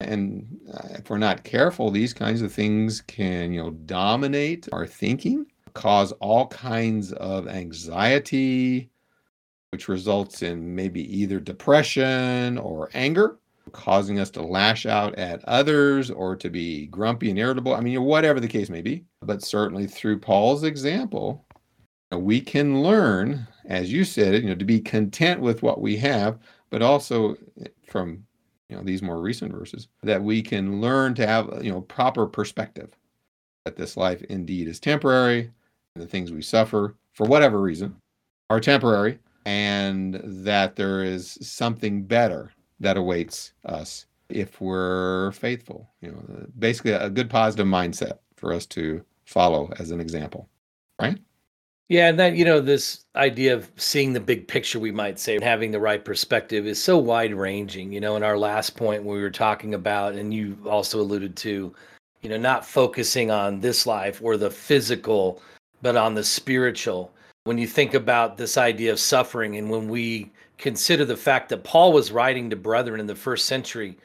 And 0.00 0.46
uh, 0.72 0.88
if 0.92 1.10
we're 1.10 1.18
not 1.18 1.42
careful, 1.42 1.90
these 1.90 2.14
kinds 2.14 2.40
of 2.40 2.52
things 2.52 3.00
can, 3.00 3.52
you 3.52 3.60
know, 3.60 3.70
dominate 3.70 4.68
our 4.72 4.86
thinking, 4.86 5.46
cause 5.74 6.12
all 6.20 6.46
kinds 6.46 7.12
of 7.14 7.48
anxiety, 7.48 8.90
which 9.72 9.88
results 9.88 10.42
in 10.42 10.74
maybe 10.74 11.02
either 11.14 11.40
depression 11.40 12.58
or 12.58 12.90
anger, 12.94 13.38
causing 13.72 14.20
us 14.20 14.30
to 14.30 14.42
lash 14.42 14.86
out 14.86 15.14
at 15.16 15.44
others 15.44 16.10
or 16.10 16.36
to 16.36 16.48
be 16.48 16.86
grumpy 16.86 17.30
and 17.30 17.38
irritable. 17.38 17.74
I 17.74 17.80
mean, 17.80 18.00
whatever 18.02 18.38
the 18.38 18.48
case 18.48 18.70
may 18.70 18.82
be. 18.82 19.04
But 19.20 19.42
certainly 19.42 19.88
through 19.88 20.20
Paul's 20.20 20.62
example, 20.62 21.44
we 22.12 22.40
can 22.40 22.82
learn, 22.82 23.46
as 23.68 23.92
you 23.92 24.04
said, 24.04 24.42
you 24.42 24.48
know, 24.48 24.54
to 24.54 24.64
be 24.64 24.80
content 24.80 25.40
with 25.40 25.62
what 25.62 25.80
we 25.80 25.96
have, 25.98 26.38
but 26.70 26.82
also 26.82 27.36
eh, 27.60 27.68
from 27.86 28.24
you 28.68 28.76
know 28.76 28.82
these 28.82 29.02
more 29.02 29.20
recent 29.20 29.52
verses 29.52 29.88
that 30.02 30.22
we 30.22 30.42
can 30.42 30.80
learn 30.80 31.14
to 31.14 31.26
have 31.26 31.64
you 31.64 31.70
know 31.70 31.82
proper 31.82 32.26
perspective. 32.26 32.90
That 33.64 33.76
this 33.76 33.96
life 33.96 34.22
indeed 34.22 34.66
is 34.66 34.80
temporary 34.80 35.50
the 35.98 36.06
things 36.06 36.32
we 36.32 36.42
suffer 36.42 36.94
for 37.12 37.26
whatever 37.26 37.60
reason 37.60 37.96
are 38.50 38.60
temporary 38.60 39.18
and 39.44 40.20
that 40.24 40.76
there 40.76 41.02
is 41.02 41.38
something 41.40 42.02
better 42.04 42.52
that 42.80 42.96
awaits 42.96 43.52
us 43.64 44.06
if 44.28 44.60
we're 44.60 45.32
faithful 45.32 45.88
you 46.00 46.10
know 46.10 46.46
basically 46.58 46.92
a 46.92 47.10
good 47.10 47.30
positive 47.30 47.66
mindset 47.66 48.18
for 48.36 48.52
us 48.52 48.66
to 48.66 49.02
follow 49.24 49.70
as 49.78 49.90
an 49.90 50.00
example 50.00 50.48
right 51.00 51.18
yeah, 51.88 52.08
and 52.08 52.18
that 52.18 52.36
you 52.36 52.44
know 52.44 52.60
this 52.60 53.04
idea 53.16 53.54
of 53.54 53.70
seeing 53.76 54.12
the 54.12 54.20
big 54.20 54.46
picture, 54.46 54.78
we 54.78 54.90
might 54.90 55.18
say, 55.18 55.38
having 55.42 55.70
the 55.70 55.80
right 55.80 56.04
perspective 56.04 56.66
is 56.66 56.82
so 56.82 56.98
wide 56.98 57.34
ranging. 57.34 57.92
You 57.92 58.00
know, 58.00 58.16
in 58.16 58.22
our 58.22 58.38
last 58.38 58.76
point 58.76 59.04
we 59.04 59.20
were 59.20 59.30
talking 59.30 59.74
about, 59.74 60.14
and 60.14 60.32
you 60.32 60.58
also 60.66 61.00
alluded 61.00 61.36
to, 61.38 61.74
you 62.22 62.28
know, 62.28 62.36
not 62.36 62.66
focusing 62.66 63.30
on 63.30 63.60
this 63.60 63.86
life 63.86 64.20
or 64.22 64.36
the 64.36 64.50
physical, 64.50 65.42
but 65.80 65.96
on 65.96 66.14
the 66.14 66.24
spiritual. 66.24 67.12
When 67.44 67.56
you 67.56 67.66
think 67.66 67.94
about 67.94 68.36
this 68.36 68.58
idea 68.58 68.92
of 68.92 69.00
suffering, 69.00 69.56
and 69.56 69.70
when 69.70 69.88
we 69.88 70.30
consider 70.58 71.06
the 71.06 71.16
fact 71.16 71.48
that 71.48 71.64
Paul 71.64 71.92
was 71.92 72.12
writing 72.12 72.50
to 72.50 72.56
brethren 72.56 73.00
in 73.00 73.06
the 73.06 73.14
first 73.14 73.46
century 73.46 73.96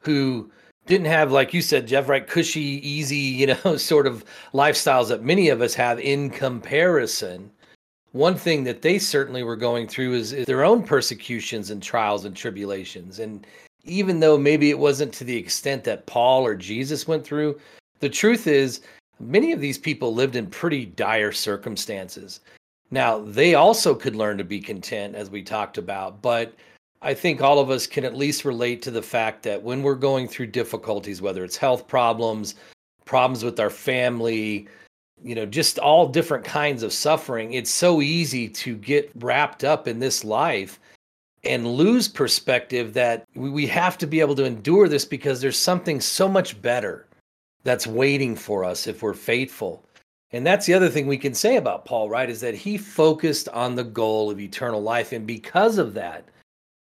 who 0.00 0.50
didn't 0.88 1.06
have 1.06 1.30
like 1.30 1.54
you 1.54 1.62
said 1.62 1.86
jeff 1.86 2.08
right 2.08 2.26
cushy 2.26 2.60
easy 2.88 3.16
you 3.16 3.46
know 3.46 3.76
sort 3.76 4.06
of 4.06 4.24
lifestyles 4.52 5.08
that 5.08 5.22
many 5.22 5.50
of 5.50 5.60
us 5.60 5.74
have 5.74 6.00
in 6.00 6.30
comparison. 6.30 7.50
One 8.12 8.36
thing 8.36 8.64
that 8.64 8.80
they 8.80 8.98
certainly 8.98 9.42
were 9.42 9.54
going 9.54 9.86
through 9.86 10.14
is, 10.14 10.32
is, 10.32 10.46
their 10.46 10.64
own 10.64 10.82
persecutions 10.82 11.70
and 11.70 11.82
trials 11.82 12.24
and 12.24 12.34
tribulations. 12.34 13.18
And 13.18 13.46
even 13.84 14.18
though 14.18 14.38
maybe 14.38 14.70
it 14.70 14.78
wasn't 14.78 15.12
to 15.14 15.24
the 15.24 15.36
extent 15.36 15.84
that 15.84 16.06
paul 16.06 16.44
or 16.44 16.54
jesus 16.54 17.06
went 17.06 17.24
through 17.24 17.58
the 18.00 18.08
truth 18.08 18.46
is 18.46 18.80
many 19.20 19.52
of 19.52 19.60
these 19.60 19.78
people 19.78 20.14
lived 20.14 20.36
in 20.36 20.46
pretty 20.46 20.86
dire 20.86 21.32
circumstances. 21.32 22.40
Now 22.90 23.18
they 23.18 23.54
also 23.54 23.94
could 23.94 24.16
learn 24.16 24.38
to 24.38 24.44
be 24.44 24.60
content 24.60 25.14
as 25.14 25.30
we 25.30 25.42
talked 25.42 25.76
about 25.78 26.22
but 26.22 26.54
I 27.00 27.14
think 27.14 27.40
all 27.40 27.60
of 27.60 27.70
us 27.70 27.86
can 27.86 28.04
at 28.04 28.16
least 28.16 28.44
relate 28.44 28.82
to 28.82 28.90
the 28.90 29.02
fact 29.02 29.42
that 29.44 29.62
when 29.62 29.82
we're 29.82 29.94
going 29.94 30.26
through 30.26 30.48
difficulties, 30.48 31.22
whether 31.22 31.44
it's 31.44 31.56
health 31.56 31.86
problems, 31.86 32.56
problems 33.04 33.44
with 33.44 33.60
our 33.60 33.70
family, 33.70 34.68
you 35.22 35.34
know, 35.34 35.46
just 35.46 35.78
all 35.78 36.08
different 36.08 36.44
kinds 36.44 36.82
of 36.82 36.92
suffering, 36.92 37.52
it's 37.52 37.70
so 37.70 38.02
easy 38.02 38.48
to 38.48 38.76
get 38.76 39.10
wrapped 39.16 39.64
up 39.64 39.86
in 39.86 40.00
this 40.00 40.24
life 40.24 40.80
and 41.44 41.66
lose 41.66 42.08
perspective 42.08 42.92
that 42.94 43.24
we 43.34 43.66
have 43.66 43.96
to 43.98 44.06
be 44.06 44.20
able 44.20 44.34
to 44.34 44.44
endure 44.44 44.88
this 44.88 45.04
because 45.04 45.40
there's 45.40 45.58
something 45.58 46.00
so 46.00 46.28
much 46.28 46.60
better 46.60 47.06
that's 47.62 47.86
waiting 47.86 48.34
for 48.34 48.64
us 48.64 48.86
if 48.86 49.02
we're 49.02 49.14
faithful. 49.14 49.84
And 50.32 50.46
that's 50.46 50.66
the 50.66 50.74
other 50.74 50.88
thing 50.88 51.06
we 51.06 51.16
can 51.16 51.34
say 51.34 51.56
about 51.56 51.84
Paul, 51.84 52.10
right? 52.10 52.28
Is 52.28 52.40
that 52.40 52.54
he 52.54 52.76
focused 52.76 53.48
on 53.50 53.76
the 53.76 53.84
goal 53.84 54.30
of 54.30 54.40
eternal 54.40 54.82
life. 54.82 55.12
And 55.12 55.26
because 55.26 55.78
of 55.78 55.94
that, 55.94 56.24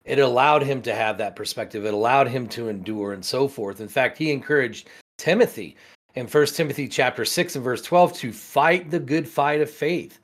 it 0.05 0.19
allowed 0.19 0.63
him 0.63 0.81
to 0.81 0.95
have 0.95 1.17
that 1.17 1.35
perspective. 1.35 1.85
It 1.85 1.93
allowed 1.93 2.27
him 2.27 2.47
to 2.49 2.69
endure 2.69 3.13
and 3.13 3.23
so 3.23 3.47
forth. 3.47 3.81
In 3.81 3.87
fact 3.87 4.17
he 4.17 4.31
encouraged 4.31 4.89
timothy 5.17 5.75
in 6.15 6.27
1 6.27 6.45
timothy 6.47 6.87
chapter 6.87 7.23
6 7.23 7.55
and 7.55 7.63
verse 7.63 7.81
12 7.83 8.13
to 8.13 8.33
fight 8.33 8.89
the 8.89 8.99
good 8.99 9.27
fight 9.27 9.61
of 9.61 9.69
faith 9.69 10.19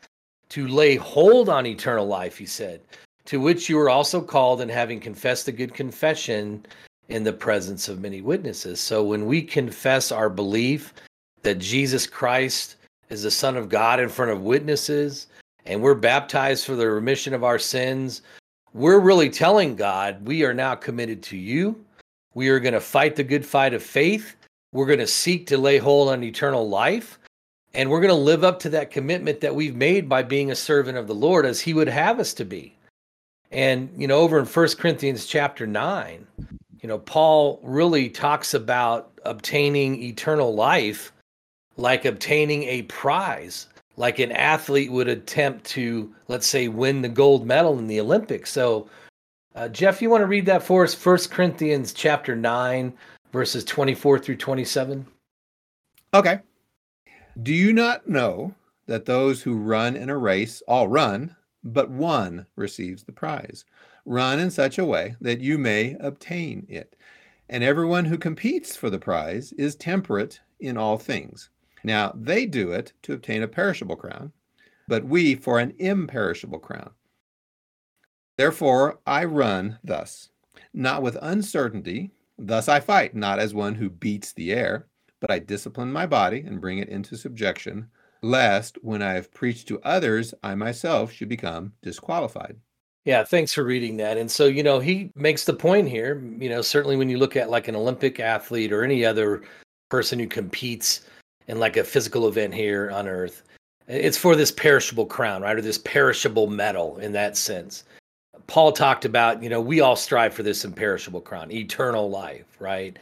to 0.50 0.68
lay 0.68 0.96
hold 0.96 1.50
on 1.50 1.68
eternal 1.68 2.08
life 2.08 2.38
he 2.38 2.48
said 2.48 2.82
to 3.26 3.40
which 3.40 3.70
you 3.70 3.78
are 3.78 3.90
also 3.90 4.22
called 4.22 4.60
and 4.60 4.72
having 4.72 5.00
confessed 5.00 5.46
the 5.46 5.52
good 5.52 5.74
confession 5.74 6.66
in 7.10 7.24
the 7.24 7.34
presence 7.34 7.88
of 7.88 8.02
many 8.02 8.22
witnesses. 8.22 8.80
So 8.80 9.04
when 9.04 9.26
we 9.28 9.42
confess 9.42 10.12
our 10.12 10.30
belief 10.30 10.94
that 11.44 11.60
jesus 11.60 12.08
christ 12.08 12.76
is 13.10 13.24
the 13.24 13.32
son 13.32 13.56
of 13.56 13.70
god 13.70 14.00
in 14.00 14.10
front 14.10 14.32
of 14.32 14.42
witnesses 14.42 15.28
and 15.66 15.82
we're 15.82 15.96
baptized 15.96 16.66
for 16.66 16.76
the 16.76 16.90
remission 16.90 17.34
of 17.34 17.44
our 17.44 17.60
sins 17.60 18.22
we're 18.74 19.00
really 19.00 19.30
telling 19.30 19.76
God, 19.76 20.26
we 20.26 20.44
are 20.44 20.54
now 20.54 20.76
committed 20.76 21.24
to 21.24 21.38
you. 21.38 21.84
We 22.34 22.50
are 22.50 22.60
going 22.60 22.74
to 22.74 22.80
fight 22.80 23.16
the 23.16 23.24
good 23.24 23.46
fight 23.46 23.74
of 23.74 23.82
faith. 23.82 24.36
We're 24.72 24.86
going 24.86 25.00
to 25.00 25.08
seek 25.08 25.48
to 25.48 25.58
lay 25.58 25.78
hold 25.78 26.10
on 26.10 26.24
eternal 26.24 26.68
life. 26.68 27.20
And 27.74 27.90
we're 27.90 28.02
going 28.02 28.14
to 28.14 28.16
live 28.16 28.44
up 28.44 28.60
to 28.60 28.70
that 28.70 28.92
commitment 28.92 29.42
that 29.42 29.56
we've 29.56 29.76
made 29.76 30.08
by 30.10 30.24
being 30.24 30.52
a 30.52 30.56
servant 30.56 30.98
of 30.98 31.08
the 31.08 31.16
Lord 31.16 31.46
as 31.46 31.62
he 31.62 31.74
would 31.74 31.90
have 31.90 32.20
us 32.20 32.34
to 32.36 32.46
be. 32.46 32.76
And, 33.52 33.90
you 33.98 34.08
know, 34.08 34.20
over 34.20 34.40
in 34.40 34.46
First 34.46 34.78
Corinthians 34.78 35.26
chapter 35.26 35.66
9, 35.66 36.28
you 36.82 36.88
know, 36.88 37.00
Paul 37.00 37.60
really 37.64 38.10
talks 38.10 38.54
about 38.54 39.12
obtaining 39.26 40.02
eternal 40.02 40.54
life 40.54 41.12
like 41.78 42.06
obtaining 42.06 42.64
a 42.64 42.82
prize 42.84 43.68
like 43.98 44.20
an 44.20 44.32
athlete 44.32 44.92
would 44.92 45.08
attempt 45.08 45.66
to, 45.66 46.14
let's 46.28 46.48
say, 46.48 46.68
win 46.68 47.02
the 47.02 47.10
gold 47.10 47.46
medal 47.46 47.78
in 47.80 47.88
the 47.88 48.00
Olympics. 48.00 48.52
So, 48.52 48.88
uh, 49.56 49.68
Jeff, 49.68 50.02
you 50.02 50.10
want 50.10 50.22
to 50.22 50.28
read 50.28 50.46
that 50.46 50.64
for 50.64 50.84
us? 50.84 50.94
First 50.94 51.32
Corinthians 51.32 51.92
chapter 51.92 52.36
nine, 52.36 52.94
verses 53.34 53.66
twenty-four 53.66 54.20
through 54.20 54.38
twenty-seven. 54.38 55.06
Okay. 56.14 56.40
Do 57.44 57.54
you 57.54 57.74
not 57.74 58.08
know 58.08 58.54
that 58.86 59.06
those 59.06 59.42
who 59.42 59.58
run 59.58 59.96
in 59.96 60.10
a 60.10 60.18
race 60.18 60.62
all 60.68 60.88
run, 60.88 61.36
but 61.64 61.90
one 61.90 62.46
receives 62.56 63.04
the 63.04 63.12
prize? 63.12 63.66
Run 64.06 64.40
in 64.40 64.50
such 64.50 64.78
a 64.78 64.86
way 64.86 65.16
that 65.22 65.42
you 65.42 65.58
may 65.58 65.98
obtain 66.00 66.66
it. 66.70 66.96
And 67.50 67.64
everyone 67.64 68.06
who 68.06 68.18
competes 68.18 68.76
for 68.76 68.90
the 68.90 69.00
prize 69.00 69.54
is 69.54 69.76
temperate 69.76 70.40
in 70.60 70.78
all 70.78 70.98
things. 70.98 71.50
Now, 71.88 72.12
they 72.14 72.46
do 72.46 72.74
it 72.74 72.92
to 73.04 73.14
obtain 73.14 73.44
a 73.44 73.48
perishable 73.48 73.96
crown, 73.96 74.34
but 74.90 75.06
we 75.06 75.36
for 75.36 75.58
an 75.58 75.74
imperishable 75.80 76.60
crown. 76.60 76.90
Therefore, 78.38 79.00
I 79.08 79.24
run 79.24 79.80
thus, 79.86 80.28
not 80.74 81.02
with 81.02 81.18
uncertainty. 81.22 82.12
Thus 82.38 82.68
I 82.68 82.82
fight, 82.82 83.16
not 83.16 83.40
as 83.40 83.54
one 83.54 83.74
who 83.74 83.90
beats 83.90 84.34
the 84.34 84.52
air, 84.52 84.88
but 85.22 85.32
I 85.32 85.40
discipline 85.40 85.90
my 85.90 86.06
body 86.06 86.42
and 86.46 86.60
bring 86.60 86.80
it 86.80 86.90
into 86.90 87.16
subjection, 87.16 87.88
lest 88.22 88.78
when 88.82 89.02
I 89.02 89.14
have 89.14 89.34
preached 89.34 89.70
to 89.70 89.80
others, 89.84 90.34
I 90.44 90.56
myself 90.56 91.14
should 91.14 91.30
become 91.30 91.72
disqualified. 91.82 92.58
Yeah, 93.06 93.24
thanks 93.24 93.54
for 93.54 93.64
reading 93.64 93.96
that. 93.98 94.18
And 94.18 94.30
so, 94.30 94.48
you 94.48 94.62
know, 94.62 94.82
he 94.82 95.14
makes 95.16 95.46
the 95.46 95.54
point 95.54 95.88
here, 95.88 96.22
you 96.38 96.50
know, 96.50 96.62
certainly 96.62 96.98
when 96.98 97.08
you 97.08 97.18
look 97.18 97.38
at 97.38 97.50
like 97.50 97.70
an 97.70 97.78
Olympic 97.78 98.20
athlete 98.20 98.74
or 98.74 98.84
any 98.84 99.06
other 99.06 99.44
person 99.90 100.20
who 100.20 100.28
competes 100.28 101.06
in 101.48 101.60
like 101.60 101.78
a 101.78 101.84
physical 101.84 102.28
event 102.28 102.54
here 102.54 102.92
on 102.92 103.08
earth. 103.08 103.44
It's 103.88 104.18
for 104.18 104.36
this 104.36 104.52
perishable 104.52 105.06
crown, 105.06 105.42
right? 105.42 105.58
Or 105.58 105.62
this 105.62 105.78
perishable 105.78 106.48
medal 106.48 106.98
in 106.98 107.14
that 107.14 107.38
sense. 107.38 107.84
Paul 108.48 108.72
talked 108.72 109.06
about, 109.06 109.42
you 109.42 109.50
know, 109.50 109.62
we 109.62 109.82
all 109.82 109.96
strive 109.96 110.34
for 110.34 110.44
this 110.44 110.66
imperishable 110.66 111.22
crown, 111.22 111.52
eternal 111.52 112.10
life, 112.10 112.46
right? 112.60 112.98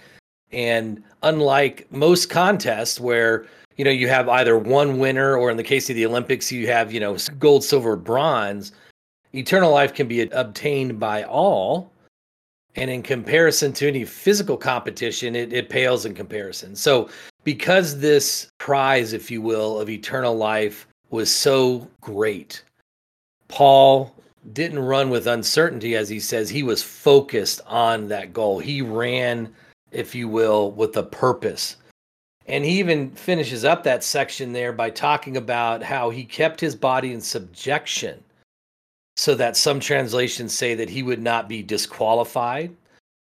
And 0.52 1.04
unlike 1.24 1.92
most 1.92 2.30
contests 2.30 3.00
where 3.00 3.48
you 3.78 3.84
know, 3.84 3.92
you 3.92 4.08
have 4.08 4.30
either 4.30 4.58
one 4.58 5.00
winner 5.00 5.36
or 5.36 5.52
in 5.52 5.58
the 5.58 5.64
case 5.64 5.90
of 5.90 5.96
the 5.96 6.06
Olympics, 6.06 6.52
you 6.52 6.68
have, 6.68 6.94
you 6.94 7.00
know, 7.00 7.18
gold, 7.40 7.64
silver, 7.64 7.96
bronze. 7.96 8.72
Eternal 9.34 9.72
life 9.72 9.94
can 9.94 10.08
be 10.08 10.22
obtained 10.22 11.00
by 11.00 11.24
all. 11.24 11.92
And 12.78 12.90
in 12.90 13.04
comparison 13.04 13.74
to 13.74 13.88
any 13.88 14.06
physical 14.06 14.58
competition, 14.58 15.36
it, 15.36 15.52
it 15.52 15.70
pales 15.70 16.06
in 16.06 16.14
comparison. 16.14 16.76
So, 16.76 17.10
because 17.46 18.00
this 18.00 18.50
prize, 18.58 19.14
if 19.14 19.32
you 19.32 19.42
will, 19.42 19.80
of 19.80 19.90
eternal 19.90 20.36
life 20.36 20.88
was 21.12 21.32
so 21.34 21.88
great, 22.02 22.62
Paul 23.48 24.14
didn't 24.52 24.80
run 24.80 25.10
with 25.10 25.28
uncertainty, 25.28 25.96
as 25.96 26.10
he 26.10 26.20
says. 26.20 26.50
He 26.50 26.64
was 26.64 26.84
focused 26.84 27.62
on 27.68 28.10
that 28.10 28.34
goal. 28.34 28.60
He 28.60 28.82
ran, 28.82 29.54
if 29.92 30.14
you 30.14 30.28
will, 30.28 30.72
with 30.72 30.98
a 30.98 31.04
purpose. 31.04 31.78
And 32.48 32.66
he 32.66 32.80
even 32.80 33.12
finishes 33.12 33.64
up 33.64 33.84
that 33.84 34.04
section 34.04 34.52
there 34.52 34.74
by 34.74 34.90
talking 34.90 35.38
about 35.38 35.82
how 35.82 36.10
he 36.10 36.26
kept 36.26 36.60
his 36.60 36.76
body 36.76 37.14
in 37.14 37.22
subjection 37.22 38.24
so 39.16 39.34
that 39.36 39.58
some 39.58 39.80
translations 39.80 40.54
say 40.54 40.76
that 40.76 40.90
he 40.90 41.02
would 41.02 41.22
not 41.22 41.48
be 41.48 41.64
disqualified. 41.64 42.76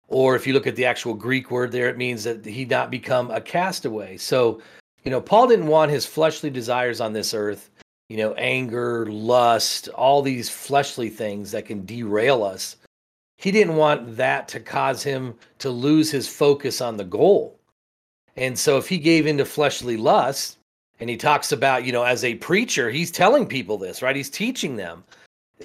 Or 0.08 0.34
if 0.34 0.46
you 0.46 0.54
look 0.54 0.66
at 0.66 0.76
the 0.76 0.86
actual 0.86 1.14
Greek 1.14 1.50
word 1.50 1.70
there, 1.70 1.88
it 1.88 1.98
means 1.98 2.24
that 2.24 2.44
he 2.44 2.64
not 2.64 2.90
become 2.90 3.30
a 3.30 3.40
castaway. 3.40 4.16
So, 4.16 4.60
you 5.04 5.10
know, 5.10 5.20
Paul 5.20 5.46
didn't 5.46 5.66
want 5.66 5.90
his 5.90 6.06
fleshly 6.06 6.50
desires 6.50 7.00
on 7.00 7.12
this 7.12 7.34
earth, 7.34 7.70
you 8.08 8.16
know, 8.16 8.32
anger, 8.34 9.06
lust, 9.06 9.88
all 9.88 10.22
these 10.22 10.48
fleshly 10.48 11.10
things 11.10 11.50
that 11.52 11.66
can 11.66 11.84
derail 11.84 12.42
us. 12.42 12.76
He 13.36 13.50
didn't 13.50 13.76
want 13.76 14.16
that 14.16 14.48
to 14.48 14.60
cause 14.60 15.02
him 15.02 15.34
to 15.58 15.70
lose 15.70 16.10
his 16.10 16.26
focus 16.26 16.80
on 16.80 16.96
the 16.96 17.04
goal 17.04 17.58
and 18.38 18.56
so 18.56 18.78
if 18.78 18.88
he 18.88 18.98
gave 18.98 19.26
into 19.26 19.44
fleshly 19.44 19.96
lust, 19.96 20.58
and 21.00 21.10
he 21.10 21.16
talks 21.16 21.50
about, 21.50 21.84
you 21.84 21.90
know, 21.90 22.04
as 22.04 22.22
a 22.22 22.36
preacher, 22.36 22.88
he's 22.88 23.10
telling 23.10 23.46
people 23.46 23.76
this, 23.78 24.00
right? 24.00 24.14
He's 24.14 24.30
teaching 24.30 24.76
them. 24.76 25.02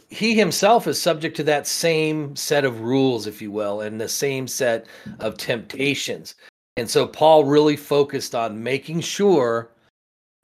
He 0.10 0.34
himself 0.34 0.88
is 0.88 1.02
subject 1.02 1.36
to 1.38 1.44
that 1.44 1.68
same 1.68 2.36
set 2.36 2.66
of 2.66 2.82
rules, 2.82 3.28
if 3.28 3.42
you 3.42 3.52
will, 3.52 3.82
and 3.82 4.00
the 4.00 4.10
same 4.10 4.48
set 4.48 4.88
of 5.20 5.38
temptations. 5.38 6.36
And 6.78 6.90
so 6.90 7.06
Paul 7.06 7.44
really 7.44 7.76
focused 7.76 8.34
on 8.34 8.64
making 8.64 9.02
sure 9.02 9.70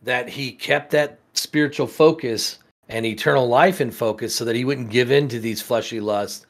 that 0.03 0.29
he 0.29 0.51
kept 0.51 0.91
that 0.91 1.19
spiritual 1.33 1.87
focus 1.87 2.59
and 2.89 3.05
eternal 3.05 3.47
life 3.47 3.81
in 3.81 3.91
focus 3.91 4.35
so 4.35 4.45
that 4.45 4.55
he 4.55 4.65
wouldn't 4.65 4.89
give 4.89 5.11
in 5.11 5.27
to 5.29 5.39
these 5.39 5.61
fleshly 5.61 5.99
lusts 5.99 6.45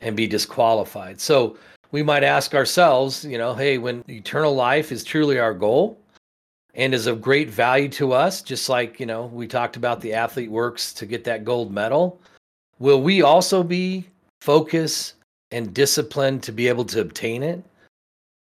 and 0.00 0.16
be 0.16 0.26
disqualified. 0.26 1.20
So 1.20 1.56
we 1.92 2.02
might 2.02 2.24
ask 2.24 2.54
ourselves, 2.54 3.24
you 3.24 3.38
know, 3.38 3.54
hey, 3.54 3.78
when 3.78 4.04
eternal 4.08 4.54
life 4.54 4.92
is 4.92 5.04
truly 5.04 5.38
our 5.38 5.54
goal 5.54 5.98
and 6.76 6.94
is 6.94 7.06
of 7.06 7.22
great 7.22 7.48
value 7.48 7.88
to 7.88 8.12
us, 8.12 8.42
just 8.42 8.68
like, 8.68 9.00
you 9.00 9.06
know, 9.06 9.26
we 9.26 9.48
talked 9.48 9.76
about 9.76 10.00
the 10.00 10.12
athlete 10.12 10.50
works 10.50 10.92
to 10.92 11.06
get 11.06 11.24
that 11.24 11.44
gold 11.44 11.72
medal, 11.72 12.20
will 12.78 13.00
we 13.00 13.22
also 13.22 13.62
be 13.62 14.06
focused 14.42 15.14
and 15.50 15.72
disciplined 15.72 16.42
to 16.42 16.52
be 16.52 16.68
able 16.68 16.84
to 16.84 17.00
obtain 17.00 17.42
it? 17.42 17.64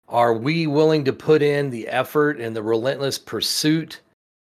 Are 0.08 0.32
we 0.32 0.66
willing 0.66 1.04
to 1.04 1.12
put 1.12 1.42
in 1.42 1.68
the 1.68 1.86
effort 1.88 2.40
and 2.40 2.56
the 2.56 2.62
relentless 2.62 3.18
pursuit 3.18 4.00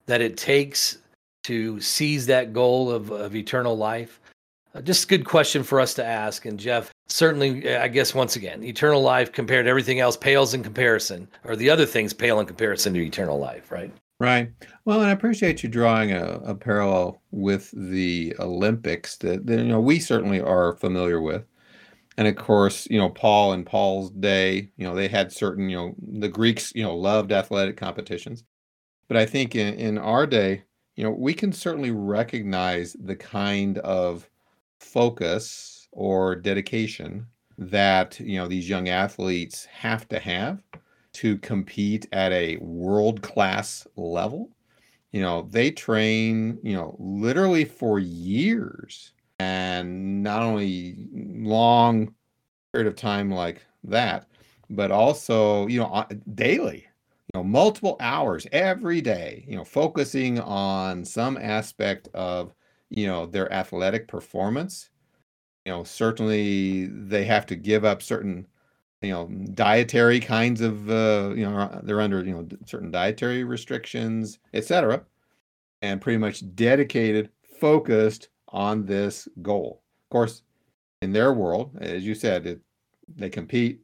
that 0.05 0.21
it 0.21 0.37
takes 0.37 0.99
to 1.43 1.81
seize 1.81 2.25
that 2.27 2.53
goal 2.53 2.89
of, 2.89 3.11
of 3.11 3.35
eternal 3.35 3.75
life? 3.75 4.21
Uh, 4.73 4.81
just 4.81 5.05
a 5.05 5.07
good 5.07 5.25
question 5.25 5.63
for 5.63 5.79
us 5.79 5.93
to 5.95 6.05
ask. 6.05 6.45
And 6.45 6.59
Jeff, 6.59 6.91
certainly, 7.07 7.75
I 7.75 7.87
guess 7.87 8.13
once 8.13 8.35
again, 8.35 8.63
eternal 8.63 9.01
life 9.01 9.31
compared 9.31 9.65
to 9.65 9.69
everything 9.69 9.99
else 9.99 10.15
pales 10.15 10.53
in 10.53 10.63
comparison, 10.63 11.27
or 11.43 11.55
the 11.55 11.69
other 11.69 11.85
things 11.85 12.13
pale 12.13 12.39
in 12.39 12.45
comparison 12.45 12.93
to 12.93 13.03
eternal 13.03 13.39
life, 13.39 13.71
right? 13.71 13.91
Right. 14.19 14.51
Well, 14.83 14.99
and 14.99 15.09
I 15.09 15.13
appreciate 15.13 15.63
you 15.63 15.69
drawing 15.69 16.11
a, 16.11 16.41
a 16.43 16.53
parallel 16.53 17.21
with 17.31 17.71
the 17.71 18.35
Olympics 18.39 19.15
that, 19.17 19.45
that, 19.47 19.59
you 19.59 19.65
know 19.65 19.79
we 19.79 19.99
certainly 19.99 20.41
are 20.41 20.75
familiar 20.75 21.21
with. 21.21 21.45
And 22.17 22.27
of 22.27 22.35
course, 22.35 22.85
you 22.91 22.97
know, 22.97 23.09
Paul 23.09 23.53
and 23.53 23.65
Paul's 23.65 24.09
day, 24.11 24.71
you 24.75 24.85
know, 24.85 24.93
they 24.93 25.07
had 25.07 25.31
certain, 25.31 25.69
you 25.69 25.77
know, 25.77 25.95
the 26.19 26.27
Greeks, 26.27 26.73
you 26.75 26.83
know, 26.83 26.95
loved 26.95 27.31
athletic 27.31 27.77
competitions. 27.77 28.43
But 29.07 29.15
I 29.15 29.25
think 29.25 29.55
in, 29.55 29.75
in 29.75 29.97
our 29.97 30.27
day, 30.27 30.63
you 30.97 31.05
know, 31.05 31.11
we 31.11 31.33
can 31.33 31.53
certainly 31.53 31.91
recognize 31.91 32.93
the 32.99 33.15
kind 33.15 33.77
of 33.77 34.29
focus 34.79 35.87
or 35.91 36.35
dedication 36.35 37.25
that 37.57 38.19
you 38.19 38.37
know 38.37 38.47
these 38.47 38.69
young 38.69 38.89
athletes 38.89 39.65
have 39.65 40.07
to 40.09 40.19
have 40.19 40.61
to 41.11 41.37
compete 41.39 42.07
at 42.11 42.31
a 42.31 42.57
world 42.57 43.21
class 43.21 43.85
level. 43.95 44.49
You 45.11 45.21
know 45.21 45.47
they 45.49 45.71
train 45.71 46.59
you 46.63 46.73
know 46.73 46.95
literally 46.99 47.65
for 47.65 47.99
years 47.99 49.13
and 49.39 50.21
not 50.21 50.41
only 50.43 50.95
long 51.13 52.13
period 52.73 52.87
of 52.87 52.95
time 52.95 53.31
like 53.31 53.65
that 53.83 54.27
but 54.69 54.91
also 54.91 55.65
you 55.67 55.79
know 55.79 56.05
daily 56.35 56.87
you 57.33 57.39
know 57.39 57.43
multiple 57.43 57.97
hours 57.99 58.45
every 58.51 59.01
day 59.01 59.43
you 59.47 59.55
know 59.55 59.63
focusing 59.63 60.39
on 60.39 61.03
some 61.03 61.37
aspect 61.37 62.09
of 62.13 62.53
you 62.89 63.07
know 63.07 63.25
their 63.25 63.51
athletic 63.53 64.07
performance 64.07 64.89
you 65.65 65.71
know 65.71 65.83
certainly 65.83 66.87
they 66.87 67.23
have 67.25 67.45
to 67.45 67.55
give 67.55 67.85
up 67.85 68.01
certain 68.01 68.47
you 69.01 69.11
know 69.11 69.27
dietary 69.53 70.19
kinds 70.19 70.61
of 70.61 70.89
uh, 70.89 71.31
you 71.35 71.47
know 71.47 71.79
they're 71.83 72.01
under 72.01 72.23
you 72.23 72.33
know 72.33 72.47
certain 72.65 72.91
dietary 72.91 73.43
restrictions 73.43 74.39
etc 74.53 75.03
and 75.81 76.01
pretty 76.01 76.17
much 76.17 76.43
dedicated 76.55 77.29
focused 77.59 78.29
on 78.49 78.85
this 78.85 79.27
goal. 79.41 79.83
Of 80.05 80.09
course 80.11 80.43
in 81.01 81.13
their 81.13 81.33
world 81.33 81.77
as 81.79 82.05
you 82.05 82.15
said 82.15 82.45
it, 82.45 82.59
they 83.15 83.29
compete 83.29 83.81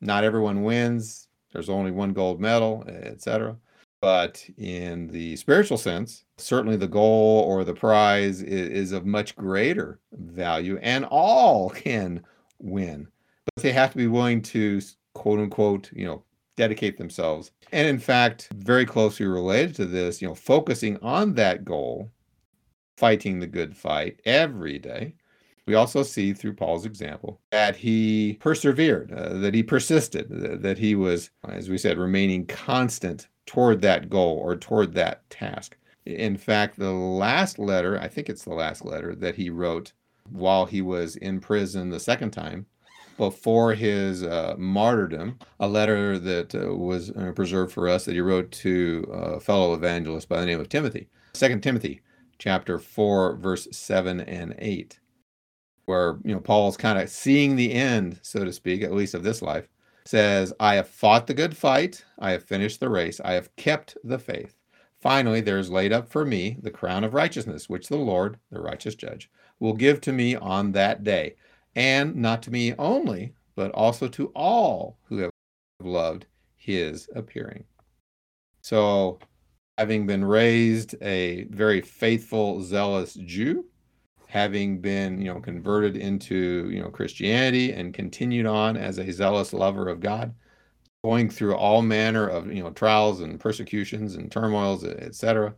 not 0.00 0.24
everyone 0.24 0.62
wins 0.62 1.28
there's 1.52 1.68
only 1.68 1.90
one 1.90 2.12
gold 2.12 2.40
medal 2.40 2.84
etc 2.88 3.56
but 4.00 4.44
in 4.56 5.08
the 5.08 5.36
spiritual 5.36 5.78
sense, 5.78 6.24
certainly 6.36 6.76
the 6.76 6.86
goal 6.86 7.42
or 7.46 7.64
the 7.64 7.74
prize 7.74 8.42
is, 8.42 8.68
is, 8.68 8.92
of 8.92 9.06
much 9.06 9.34
greater 9.36 9.98
value, 10.12 10.78
and 10.82 11.04
all 11.06 11.70
can 11.84 12.22
win. 12.58 13.08
But 13.54 13.62
they 13.62 13.72
have 13.72 13.92
to 13.92 13.96
be 13.96 14.06
willing 14.06 14.42
to, 14.42 14.80
quote 15.14 15.40
unquote, 15.40 15.90
you 15.92 16.06
know, 16.06 16.22
dedicate 16.56 16.98
themselves. 16.98 17.50
And 17.72 17.86
in 17.88 17.98
fact, 17.98 18.48
very 18.54 18.84
closely 18.84 19.26
related 19.26 19.74
to 19.76 19.86
this, 19.86 20.20
you 20.20 20.28
know, 20.28 20.34
focusing 20.34 20.98
on 21.02 21.34
that 21.34 21.64
goal, 21.64 22.10
fighting 22.96 23.38
the 23.38 23.46
good 23.46 23.76
fight 23.76 24.20
every 24.24 24.78
day. 24.78 25.14
We 25.68 25.74
also 25.74 26.02
see 26.02 26.32
through 26.32 26.54
Paul's 26.54 26.86
example 26.86 27.42
that 27.50 27.76
he 27.76 28.38
persevered, 28.40 29.12
uh, 29.12 29.34
that 29.40 29.52
he 29.52 29.62
persisted, 29.62 30.62
that 30.62 30.78
he 30.78 30.94
was, 30.94 31.28
as 31.46 31.68
we 31.68 31.76
said, 31.76 31.98
remaining 31.98 32.46
constant 32.46 33.28
toward 33.44 33.82
that 33.82 34.08
goal 34.08 34.38
or 34.38 34.56
toward 34.56 34.94
that 34.94 35.28
task. 35.28 35.76
In 36.06 36.38
fact, 36.38 36.78
the 36.78 36.92
last 36.92 37.58
letter, 37.58 38.00
I 38.00 38.08
think 38.08 38.30
it's 38.30 38.44
the 38.44 38.54
last 38.54 38.82
letter 38.82 39.14
that 39.16 39.34
he 39.34 39.50
wrote 39.50 39.92
while 40.30 40.64
he 40.64 40.80
was 40.80 41.16
in 41.16 41.38
prison 41.38 41.90
the 41.90 42.00
second 42.00 42.30
time 42.30 42.64
before 43.18 43.74
his 43.74 44.22
uh, 44.22 44.54
martyrdom, 44.56 45.38
a 45.60 45.68
letter 45.68 46.18
that 46.18 46.54
uh, 46.54 46.74
was 46.74 47.10
uh, 47.10 47.32
preserved 47.36 47.72
for 47.72 47.90
us 47.90 48.06
that 48.06 48.14
he 48.14 48.22
wrote 48.22 48.50
to 48.52 49.06
a 49.12 49.38
fellow 49.38 49.74
evangelist 49.74 50.30
by 50.30 50.40
the 50.40 50.46
name 50.46 50.60
of 50.60 50.70
Timothy. 50.70 51.10
Second 51.34 51.62
Timothy 51.62 52.00
chapter 52.38 52.78
4 52.78 53.36
verse 53.36 53.68
7 53.70 54.20
and 54.20 54.54
8 54.58 54.98
where 55.88 56.18
you 56.24 56.34
know 56.34 56.40
Paul's 56.40 56.76
kind 56.76 56.98
of 56.98 57.08
seeing 57.08 57.56
the 57.56 57.72
end 57.72 58.20
so 58.22 58.44
to 58.44 58.52
speak 58.52 58.82
at 58.82 58.92
least 58.92 59.14
of 59.14 59.22
this 59.22 59.42
life 59.42 59.68
says, 60.08 60.54
I 60.58 60.76
have 60.76 60.88
fought 60.88 61.26
the 61.26 61.34
good 61.34 61.54
fight, 61.54 62.02
I 62.18 62.30
have 62.30 62.42
finished 62.42 62.80
the 62.80 62.88
race, 62.88 63.20
I 63.22 63.32
have 63.32 63.54
kept 63.56 63.98
the 64.02 64.18
faith. 64.18 64.56
Finally, 65.02 65.42
there 65.42 65.58
is 65.58 65.70
laid 65.70 65.92
up 65.92 66.08
for 66.08 66.24
me 66.24 66.56
the 66.62 66.70
crown 66.70 67.04
of 67.04 67.12
righteousness, 67.12 67.68
which 67.68 67.88
the 67.88 67.98
Lord, 67.98 68.38
the 68.50 68.58
righteous 68.58 68.94
judge, 68.94 69.30
will 69.60 69.74
give 69.74 70.00
to 70.00 70.12
me 70.12 70.34
on 70.34 70.72
that 70.72 71.04
day, 71.04 71.36
and 71.76 72.16
not 72.16 72.42
to 72.44 72.50
me 72.50 72.74
only, 72.78 73.34
but 73.54 73.70
also 73.72 74.08
to 74.08 74.28
all 74.28 74.96
who 75.04 75.18
have 75.18 75.30
loved 75.80 76.24
his 76.56 77.06
appearing. 77.14 77.64
So, 78.62 79.18
having 79.76 80.06
been 80.06 80.24
raised 80.24 80.94
a 81.02 81.44
very 81.50 81.82
faithful, 81.82 82.62
zealous 82.62 83.12
Jew, 83.12 83.66
having 84.28 84.78
been, 84.78 85.22
you 85.22 85.32
know, 85.32 85.40
converted 85.40 85.96
into, 85.96 86.68
you 86.70 86.82
know, 86.82 86.90
Christianity 86.90 87.72
and 87.72 87.94
continued 87.94 88.44
on 88.44 88.76
as 88.76 88.98
a 88.98 89.10
zealous 89.10 89.54
lover 89.54 89.88
of 89.88 90.00
God, 90.00 90.34
going 91.02 91.30
through 91.30 91.56
all 91.56 91.80
manner 91.80 92.28
of, 92.28 92.46
you 92.52 92.62
know, 92.62 92.70
trials 92.70 93.22
and 93.22 93.40
persecutions 93.40 94.16
and 94.16 94.30
turmoils, 94.30 94.84
etc. 94.84 95.54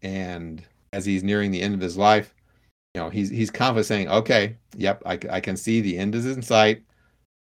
And 0.00 0.64
as 0.94 1.04
he's 1.04 1.22
nearing 1.22 1.50
the 1.50 1.60
end 1.60 1.74
of 1.74 1.80
his 1.80 1.98
life, 1.98 2.34
you 2.94 3.02
know, 3.02 3.10
he's 3.10 3.28
he's 3.28 3.50
confident 3.50 3.86
saying, 3.86 4.08
"Okay, 4.08 4.56
yep, 4.78 5.02
I, 5.04 5.18
I 5.30 5.40
can 5.40 5.56
see 5.56 5.82
the 5.82 5.98
end 5.98 6.14
is 6.14 6.24
in 6.24 6.40
sight. 6.40 6.82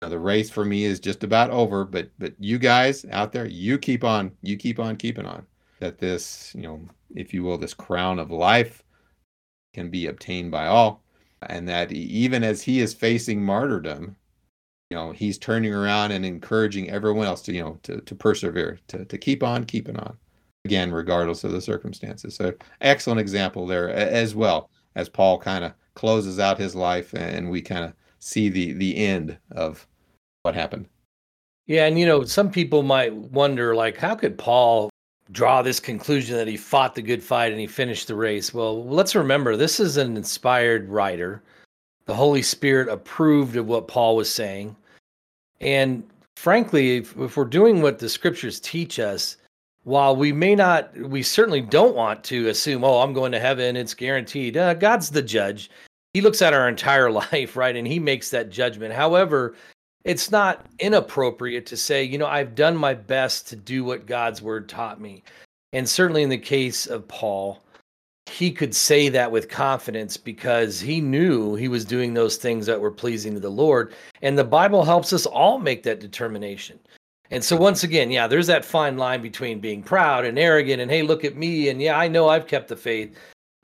Know, 0.02 0.10
the 0.10 0.18
race 0.18 0.50
for 0.50 0.66
me 0.66 0.86
is 0.86 1.00
just 1.00 1.24
about 1.24 1.52
over. 1.52 1.86
But 1.86 2.10
but 2.18 2.34
you 2.40 2.58
guys 2.58 3.06
out 3.12 3.32
there, 3.32 3.46
you 3.46 3.78
keep 3.78 4.04
on, 4.04 4.32
you 4.42 4.58
keep 4.58 4.80
on 4.80 4.96
keeping 4.96 5.28
on, 5.28 5.46
that 5.80 6.00
this, 6.00 6.52
you 6.56 6.64
know, 6.64 6.82
if 7.16 7.32
you 7.32 7.44
will, 7.44 7.60
this 7.60 7.76
crown 7.76 8.18
of 8.18 8.32
life 8.32 8.84
can 9.74 9.90
be 9.90 10.08
obtained 10.08 10.52
by 10.52 10.68
all, 10.68 11.04
and 11.48 11.68
that 11.68 11.92
even 11.92 12.44
as 12.44 12.62
he 12.62 12.80
is 12.80 12.94
facing 12.94 13.44
martyrdom, 13.44 14.16
you 14.90 14.98
know, 14.98 15.12
he's 15.12 15.38
turning 15.38 15.74
around 15.74 16.12
and 16.12 16.26
encouraging 16.26 16.90
everyone 16.90 17.26
else 17.26 17.42
to, 17.44 17.54
you 17.54 17.64
know, 17.64 17.80
to, 17.84 18.02
to 18.02 18.16
persevere, 18.16 18.80
to, 18.88 19.06
to 19.06 19.18
keep 19.18 19.42
on 19.42 19.64
keeping 19.64 19.98
on, 19.98 20.16
again, 20.66 20.92
regardless 20.92 21.44
of 21.44 21.52
the 21.52 21.62
circumstances. 21.62 22.36
So, 22.36 22.54
excellent 22.82 23.20
example 23.20 23.66
there 23.66 23.90
as 23.90 24.36
well 24.36 24.70
as 24.96 25.10
Paul 25.10 25.40
kind 25.40 25.64
of 25.64 25.74
closes 25.96 26.40
out 26.40 26.58
his 26.58 26.76
life 26.76 27.14
and 27.14 27.50
we 27.50 27.62
kind 27.62 27.86
of 27.86 27.94
see 28.20 28.50
the 28.50 28.74
the 28.74 28.96
end 28.96 29.38
of 29.52 29.88
what 30.44 30.56
happened. 30.56 30.88
Yeah, 31.66 31.86
and 31.86 31.98
you 31.98 32.06
know, 32.06 32.24
some 32.24 32.52
people 32.52 32.84
might 32.84 33.14
wonder 33.14 33.76
like 33.76 33.98
how 33.98 34.16
could 34.16 34.38
Paul 34.38 34.90
draw 35.32 35.62
this 35.62 35.80
conclusion 35.80 36.36
that 36.38 36.48
he 36.48 36.58
fought 36.58 36.96
the 36.96 37.02
good 37.02 37.24
fight 37.24 37.52
and 37.52 37.60
he 37.60 37.68
finished 37.68 38.08
the 38.08 38.16
race? 38.16 38.54
Well, 38.54 38.86
let's 38.86 39.16
remember 39.16 39.56
this 39.56 39.80
is 39.80 39.98
an 39.98 40.18
inspired 40.18 40.90
writer. 40.90 41.42
The 42.06 42.16
Holy 42.16 42.42
Spirit 42.42 42.90
approved 42.90 43.56
of 43.56 43.68
what 43.68 43.88
Paul 43.88 44.16
was 44.16 44.30
saying. 44.30 44.76
And 45.62 46.04
frankly, 46.36 46.98
if, 46.98 47.18
if 47.18 47.38
we're 47.38 47.46
doing 47.46 47.82
what 47.82 48.00
the 48.00 48.10
scriptures 48.10 48.60
teach 48.60 49.00
us, 49.00 49.38
while 49.84 50.16
we 50.16 50.32
may 50.32 50.56
not, 50.56 50.96
we 50.98 51.24
certainly 51.24 51.62
don't 51.62 51.96
want 51.96 52.24
to 52.26 52.48
assume, 52.50 52.84
oh, 52.84 53.00
I'm 53.00 53.14
going 53.14 53.32
to 53.34 53.40
heaven, 53.40 53.76
it's 53.76 53.94
guaranteed. 53.94 54.58
Uh, 54.58 54.74
God's 54.74 55.10
the 55.10 55.22
judge. 55.22 55.70
He 56.14 56.22
looks 56.22 56.42
at 56.42 56.54
our 56.54 56.70
entire 56.70 57.12
life, 57.32 57.56
right? 57.56 57.76
And 57.76 57.88
he 57.88 58.00
makes 58.00 58.30
that 58.30 58.50
judgment. 58.50 58.94
However, 58.94 59.56
it's 60.04 60.32
not 60.32 60.66
inappropriate 60.80 61.66
to 61.68 61.78
say, 61.78 62.04
you 62.04 62.18
know, 62.18 62.28
I've 62.28 62.56
done 62.56 62.76
my 62.76 62.94
best 62.94 63.48
to 63.50 63.56
do 63.56 63.84
what 63.84 64.06
God's 64.06 64.42
word 64.42 64.68
taught 64.68 65.00
me. 65.00 65.24
And 65.72 65.88
certainly 65.88 66.24
in 66.24 66.30
the 66.30 66.38
case 66.38 66.86
of 66.86 67.08
Paul, 67.08 67.64
he 68.26 68.52
could 68.52 68.76
say 68.76 69.10
that 69.10 69.32
with 69.32 69.50
confidence 69.50 70.18
because 70.18 70.80
he 70.80 71.02
knew 71.02 71.56
he 71.56 71.68
was 71.68 71.86
doing 71.86 72.14
those 72.14 72.38
things 72.38 72.66
that 72.66 72.80
were 72.80 72.92
pleasing 72.92 73.34
to 73.34 73.40
the 73.40 73.50
Lord. 73.50 73.94
And 74.22 74.38
the 74.38 74.44
Bible 74.44 74.84
helps 74.84 75.14
us 75.14 75.26
all 75.26 75.58
make 75.60 75.84
that 75.84 76.00
determination. 76.00 76.80
And 77.32 77.44
so, 77.44 77.56
once 77.56 77.84
again, 77.84 78.12
yeah, 78.12 78.28
there's 78.28 78.48
that 78.48 78.64
fine 78.66 78.98
line 78.98 79.22
between 79.22 79.60
being 79.60 79.82
proud 79.82 80.26
and 80.26 80.38
arrogant 80.38 80.82
and, 80.82 80.92
hey, 80.92 81.02
look 81.02 81.26
at 81.26 81.36
me. 81.36 81.70
And 81.70 81.82
yeah, 81.82 81.98
I 81.98 82.08
know 82.08 82.30
I've 82.30 82.48
kept 82.48 82.68
the 82.68 82.76
faith 82.76 83.18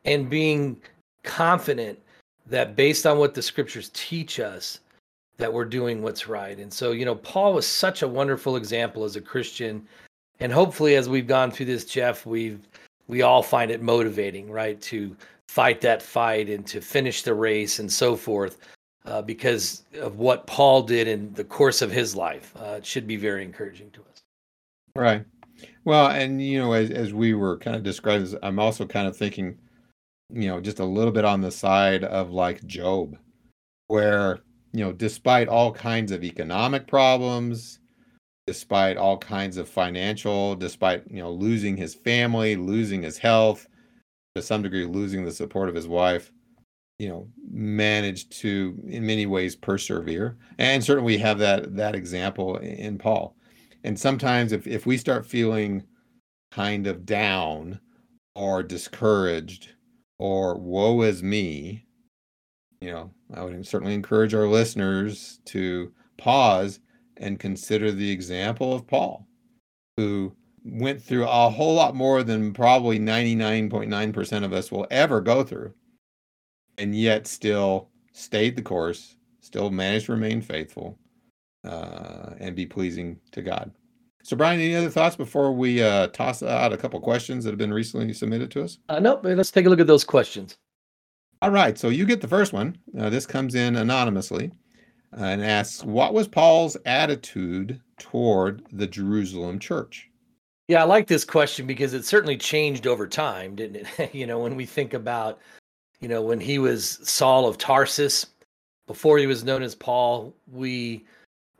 and 0.06 0.30
being 0.30 0.78
confident 1.24 2.00
that 2.48 2.76
based 2.76 3.06
on 3.06 3.20
what 3.20 3.34
the 3.34 3.42
scriptures 3.42 3.92
teach 3.94 4.40
us, 4.40 4.80
that 5.40 5.52
we're 5.52 5.66
doing 5.66 6.04
what's 6.04 6.28
right. 6.28 6.60
And 6.60 6.72
so, 6.72 6.92
you 6.92 7.06
know, 7.06 7.16
Paul 7.16 7.54
was 7.54 7.66
such 7.66 8.04
a 8.04 8.08
wonderful 8.08 8.58
example 8.58 9.06
as 9.06 9.16
a 9.16 9.22
Christian. 9.22 9.88
And 10.40 10.52
hopefully, 10.52 10.96
as 10.96 11.10
we've 11.10 11.28
gone 11.28 11.50
through 11.50 11.66
this, 11.66 11.86
Jeff, 11.86 12.26
we've 12.26 12.60
we 13.08 13.24
all 13.24 13.42
find 13.42 13.72
it 13.72 13.82
motivating, 13.82 14.52
right, 14.52 14.80
to 14.82 15.16
fight 15.48 15.82
that 15.82 16.04
fight 16.04 16.48
and 16.48 16.68
to 16.68 16.80
finish 16.80 17.24
the 17.24 17.34
race 17.34 17.80
and 17.80 17.92
so 17.92 18.16
forth, 18.16 18.60
uh, 19.06 19.22
because 19.22 19.84
of 20.00 20.20
what 20.20 20.46
Paul 20.46 20.84
did 20.84 21.08
in 21.08 21.34
the 21.34 21.44
course 21.44 21.82
of 21.82 21.92
his 21.92 22.16
life. 22.16 22.54
Uh, 22.56 22.76
it 22.78 22.86
should 22.86 23.08
be 23.08 23.16
very 23.16 23.44
encouraging 23.44 23.90
to 23.92 24.02
us. 24.02 24.22
Right. 24.96 25.26
Well, 25.86 26.08
and 26.08 26.42
you 26.42 26.60
know, 26.60 26.74
as 26.74 26.92
as 26.92 27.14
we 27.14 27.34
were 27.34 27.58
kind 27.58 27.76
of 27.76 27.84
describing, 27.84 28.38
I'm 28.44 28.60
also 28.60 28.86
kind 28.86 29.08
of 29.08 29.16
thinking, 29.16 29.58
you 30.32 30.48
know, 30.50 30.60
just 30.60 30.80
a 30.80 30.86
little 30.86 31.14
bit 31.14 31.26
on 31.26 31.42
the 31.42 31.52
side 31.52 32.04
of 32.04 32.32
like 32.32 32.66
Job, 32.66 33.18
where 33.88 34.40
you 34.72 34.84
know, 34.84 34.92
despite 34.92 35.48
all 35.48 35.72
kinds 35.72 36.12
of 36.12 36.24
economic 36.24 36.88
problems, 36.88 37.80
despite 38.48 38.98
all 38.98 39.18
kinds 39.18 39.58
of 39.58 39.70
financial, 39.70 40.56
despite, 40.56 41.04
you 41.10 41.22
know, 41.22 41.32
losing 41.32 41.78
his 41.78 41.94
family, 41.96 42.56
losing 42.56 43.04
his 43.04 43.18
health, 43.18 43.68
to 44.36 44.42
some 44.42 44.62
degree 44.62 44.86
losing 44.86 45.26
the 45.26 45.32
support 45.32 45.70
of 45.70 45.76
his 45.76 45.88
wife, 45.88 46.32
you 46.98 47.10
know, 47.10 47.28
managed 47.52 48.32
to 48.42 48.80
in 48.88 49.06
many 49.06 49.26
ways 49.26 49.56
persevere. 49.56 50.38
And 50.58 50.84
certainly 50.84 51.14
we 51.14 51.18
have 51.20 51.40
that 51.40 51.76
that 51.76 51.96
example 51.96 52.58
in 52.58 52.98
Paul. 52.98 53.36
And 53.84 54.00
sometimes 54.00 54.52
if 54.52 54.68
if 54.68 54.86
we 54.86 54.98
start 54.98 55.26
feeling 55.26 55.84
kind 56.52 56.88
of 56.88 57.06
down 57.06 57.80
or 58.36 58.64
discouraged 58.64 59.70
or 60.18 60.56
woe 60.58 61.02
is 61.02 61.24
me, 61.24 61.86
you 62.82 62.92
know, 62.92 63.12
I 63.34 63.44
would 63.44 63.66
certainly 63.68 63.94
encourage 63.94 64.34
our 64.34 64.48
listeners 64.48 65.40
to 65.46 65.92
pause 66.18 66.80
and 67.18 67.40
consider 67.40 67.92
the 67.92 68.10
example 68.10 68.74
of 68.74 68.88
Paul, 68.88 69.28
who 69.98 70.36
went 70.64 71.02
through 71.02 71.28
a 71.28 71.50
whole 71.50 71.74
lot 71.74 71.96
more 71.96 72.24
than 72.24 72.54
probably 72.54 73.00
99.9% 73.00 74.46
of 74.46 74.54
us 74.54 74.72
will 74.72 74.88
ever 74.92 75.20
go 75.20 75.44
through, 75.44 75.74
and 76.78 76.96
yet 76.96 77.28
still 77.28 77.90
stayed 78.14 78.56
the 78.56 78.62
course, 78.62 79.16
still 79.42 79.70
managed 79.70 80.06
to 80.06 80.14
remain 80.14 80.42
faithful, 80.42 80.98
uh, 81.66 82.32
and 82.40 82.56
be 82.56 82.66
pleasing 82.66 83.20
to 83.32 83.42
God. 83.42 83.72
So, 84.24 84.36
Brian, 84.38 84.60
any 84.60 84.76
other 84.76 84.90
thoughts 84.90 85.16
before 85.16 85.52
we 85.52 85.82
uh, 85.82 86.08
toss 86.08 86.44
out 86.44 86.74
a 86.74 86.78
couple 86.78 87.00
questions 87.00 87.44
that 87.44 87.52
have 87.52 87.58
been 87.58 87.74
recently 87.74 88.14
submitted 88.14 88.52
to 88.52 88.64
us? 88.64 88.80
Uh, 88.90 89.00
nope. 89.00 89.22
Let's 89.24 89.52
take 89.52 89.66
a 89.66 89.70
look 89.70 89.80
at 89.80 89.88
those 89.88 90.04
questions. 90.04 90.58
All 91.42 91.52
right, 91.52 91.78
so 91.78 91.88
you 91.88 92.06
get 92.06 92.20
the 92.20 92.28
first 92.28 92.52
one. 92.52 92.78
Uh, 92.98 93.10
this 93.10 93.26
comes 93.26 93.56
in 93.56 93.78
anonymously 93.78 94.52
uh, 95.18 95.24
and 95.24 95.44
asks, 95.44 95.84
What 95.86 96.14
was 96.14 96.28
Paul's 96.28 96.76
attitude 96.86 97.80
toward 97.98 98.64
the 98.74 98.88
Jerusalem 98.88 99.58
church? 99.58 100.10
Yeah, 100.68 100.82
I 100.82 100.86
like 100.86 101.08
this 101.08 101.24
question 101.24 101.66
because 101.66 101.94
it 101.94 102.04
certainly 102.04 102.38
changed 102.38 102.88
over 102.88 103.08
time, 103.08 103.56
didn't 103.56 103.88
it? 103.98 104.14
you 104.14 104.28
know, 104.28 104.40
when 104.40 104.56
we 104.56 104.66
think 104.66 104.94
about, 104.94 105.40
you 106.02 106.10
know, 106.10 106.22
when 106.22 106.42
he 106.42 106.60
was 106.60 107.00
Saul 107.04 107.48
of 107.48 107.58
Tarsus, 107.58 108.28
before 108.86 109.18
he 109.18 109.28
was 109.28 109.44
known 109.46 109.64
as 109.64 109.76
Paul, 109.76 110.36
we 110.52 111.06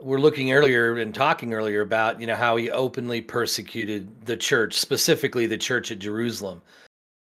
were 0.02 0.20
looking 0.20 0.52
earlier 0.52 0.98
and 0.98 1.16
talking 1.16 1.54
earlier 1.54 1.82
about, 1.82 2.20
you 2.20 2.28
know, 2.28 2.36
how 2.36 2.58
he 2.58 2.70
openly 2.70 3.22
persecuted 3.22 4.26
the 4.26 4.36
church, 4.36 4.74
specifically 4.74 5.46
the 5.46 5.58
church 5.58 5.92
at 5.92 6.00
Jerusalem. 6.00 6.62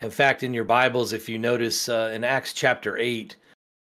In 0.00 0.11
fact, 0.11 0.44
in 0.44 0.54
your 0.54 0.64
Bibles, 0.64 1.12
if 1.12 1.28
you 1.28 1.38
notice 1.38 1.88
uh, 1.88 2.12
in 2.14 2.22
Acts 2.22 2.52
chapter 2.52 2.96
8, 2.96 3.34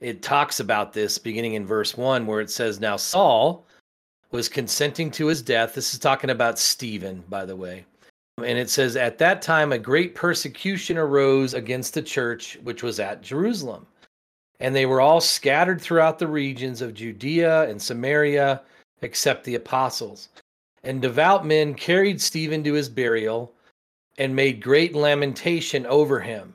it 0.00 0.22
talks 0.22 0.58
about 0.58 0.92
this 0.92 1.18
beginning 1.18 1.54
in 1.54 1.64
verse 1.64 1.96
1, 1.96 2.26
where 2.26 2.40
it 2.40 2.50
says, 2.50 2.80
Now 2.80 2.96
Saul 2.96 3.64
was 4.32 4.48
consenting 4.48 5.12
to 5.12 5.26
his 5.26 5.40
death. 5.40 5.74
This 5.74 5.94
is 5.94 6.00
talking 6.00 6.30
about 6.30 6.58
Stephen, 6.58 7.22
by 7.28 7.44
the 7.44 7.54
way. 7.54 7.84
And 8.38 8.58
it 8.58 8.70
says, 8.70 8.96
At 8.96 9.18
that 9.18 9.40
time, 9.40 9.70
a 9.70 9.78
great 9.78 10.16
persecution 10.16 10.98
arose 10.98 11.54
against 11.54 11.94
the 11.94 12.02
church, 12.02 12.58
which 12.64 12.82
was 12.82 12.98
at 12.98 13.22
Jerusalem. 13.22 13.86
And 14.58 14.74
they 14.74 14.86
were 14.86 15.00
all 15.00 15.20
scattered 15.20 15.80
throughout 15.80 16.18
the 16.18 16.28
regions 16.28 16.82
of 16.82 16.94
Judea 16.94 17.68
and 17.68 17.80
Samaria, 17.80 18.62
except 19.02 19.44
the 19.44 19.54
apostles. 19.54 20.28
And 20.82 21.00
devout 21.00 21.46
men 21.46 21.74
carried 21.74 22.20
Stephen 22.20 22.64
to 22.64 22.72
his 22.72 22.88
burial 22.88 23.52
and 24.20 24.36
made 24.36 24.62
great 24.62 24.94
lamentation 24.94 25.86
over 25.86 26.20
him. 26.20 26.54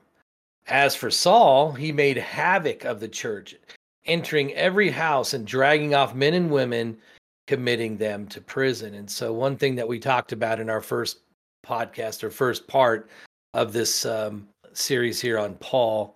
As 0.67 0.95
for 0.95 1.09
Saul, 1.09 1.71
he 1.73 1.91
made 1.91 2.15
havoc 2.15 2.85
of 2.85 2.99
the 2.99 3.07
church, 3.07 3.55
entering 4.05 4.53
every 4.53 4.91
house 4.91 5.33
and 5.33 5.47
dragging 5.47 5.95
off 5.95 6.13
men 6.13 6.35
and 6.35 6.51
women, 6.51 6.95
committing 7.47 7.97
them 7.97 8.27
to 8.27 8.39
prison. 8.39 8.93
And 8.93 9.09
so, 9.09 9.33
one 9.33 9.57
thing 9.57 9.73
that 9.75 9.87
we 9.87 9.97
talked 9.97 10.31
about 10.31 10.59
in 10.59 10.69
our 10.69 10.79
first 10.79 11.21
podcast 11.65 12.23
or 12.23 12.29
first 12.29 12.67
part 12.67 13.09
of 13.55 13.73
this 13.73 14.05
um, 14.05 14.47
series 14.73 15.19
here 15.19 15.39
on 15.39 15.55
Paul 15.55 16.15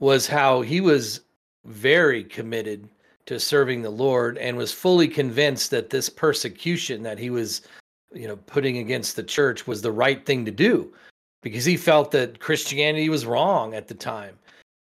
was 0.00 0.26
how 0.26 0.62
he 0.62 0.80
was 0.80 1.20
very 1.64 2.24
committed 2.24 2.88
to 3.26 3.38
serving 3.38 3.82
the 3.82 3.90
Lord 3.90 4.36
and 4.38 4.56
was 4.56 4.72
fully 4.72 5.06
convinced 5.06 5.70
that 5.70 5.90
this 5.90 6.08
persecution 6.08 7.04
that 7.04 7.20
he 7.20 7.30
was 7.30 7.62
you 8.12 8.26
know 8.26 8.36
putting 8.36 8.78
against 8.78 9.16
the 9.16 9.22
church 9.22 9.66
was 9.66 9.82
the 9.82 9.92
right 9.92 10.24
thing 10.24 10.44
to 10.44 10.50
do 10.50 10.92
because 11.42 11.64
he 11.64 11.76
felt 11.76 12.10
that 12.12 12.40
Christianity 12.40 13.08
was 13.08 13.26
wrong 13.26 13.74
at 13.74 13.88
the 13.88 13.94
time. 13.94 14.38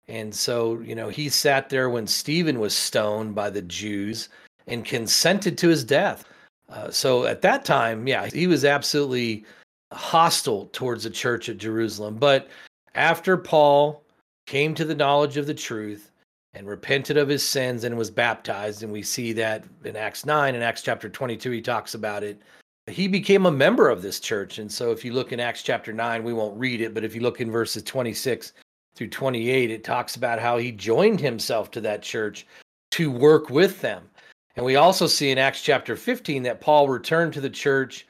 And 0.08 0.34
so, 0.34 0.80
you 0.82 0.96
know, 0.96 1.10
he 1.10 1.30
sat 1.30 1.70
there 1.70 1.90
when 1.90 2.08
Stephen 2.08 2.60
was 2.60 2.76
stoned 2.76 3.34
by 3.34 3.50
the 3.50 3.62
Jews 3.62 4.30
and 4.68 4.84
consented 4.84 5.58
to 5.60 5.70
his 5.70 5.84
death. 5.84 6.26
Uh, 6.70 6.92
so 6.92 7.26
at 7.26 7.42
that 7.42 7.64
time, 7.64 8.08
yeah, 8.08 8.28
he 8.28 8.48
was 8.48 8.66
absolutely 8.66 9.46
hostile 9.94 10.68
towards 10.74 11.04
the 11.04 11.10
church 11.10 11.50
at 11.50 11.58
Jerusalem. 11.58 12.16
But 12.16 12.50
after 12.96 13.38
Paul 13.38 14.04
came 14.48 14.76
to 14.76 14.86
the 14.86 14.96
knowledge 14.96 15.38
of 15.38 15.48
the 15.48 15.54
truth 15.54 16.12
and 16.54 16.68
repented 16.68 17.18
of 17.18 17.30
his 17.30 17.48
sins 17.48 17.84
and 17.86 17.98
was 17.98 18.12
baptized, 18.12 18.84
and 18.84 18.92
we 18.92 19.04
see 19.04 19.32
that 19.34 19.64
in 19.86 19.96
Acts 19.96 20.26
9 20.26 20.56
and 20.56 20.64
Acts 20.64 20.82
chapter 20.82 21.10
22, 21.10 21.52
he 21.52 21.62
talks 21.62 21.94
about 21.94 22.24
it 22.24 22.42
he 22.88 23.08
became 23.08 23.46
a 23.46 23.52
member 23.52 23.90
of 23.90 24.02
this 24.02 24.20
church. 24.20 24.58
And 24.58 24.72
so 24.72 24.92
if 24.92 25.06
you 25.06 25.14
look 25.14 25.32
in 25.32 25.40
Acts 25.40 25.64
chapter 25.64 25.94
9, 25.94 26.24
we 26.24 26.34
won't 26.34 26.58
read 26.60 26.82
it, 26.82 26.94
but 26.94 27.04
if 27.04 27.14
you 27.14 27.22
look 27.22 27.40
in 27.40 27.52
verses 27.52 27.84
26 27.84 28.54
through 28.96 29.10
28, 29.10 29.72
it 29.72 29.84
talks 29.84 30.16
about 30.16 30.40
how 30.40 30.58
he 30.58 30.72
joined 30.72 31.20
himself 31.20 31.72
to 31.72 31.82
that 31.82 32.02
church 32.02 32.48
to 32.92 33.12
work 33.12 33.50
with 33.50 33.82
them. 33.82 34.10
And 34.56 34.66
we 34.66 34.76
also 34.76 35.08
see 35.08 35.32
in 35.32 35.38
Acts 35.38 35.62
chapter 35.62 35.96
15 35.96 36.44
that 36.44 36.62
Paul 36.62 36.90
returned 36.90 37.34
to 37.34 37.42
the 37.42 37.50
church 37.50 38.08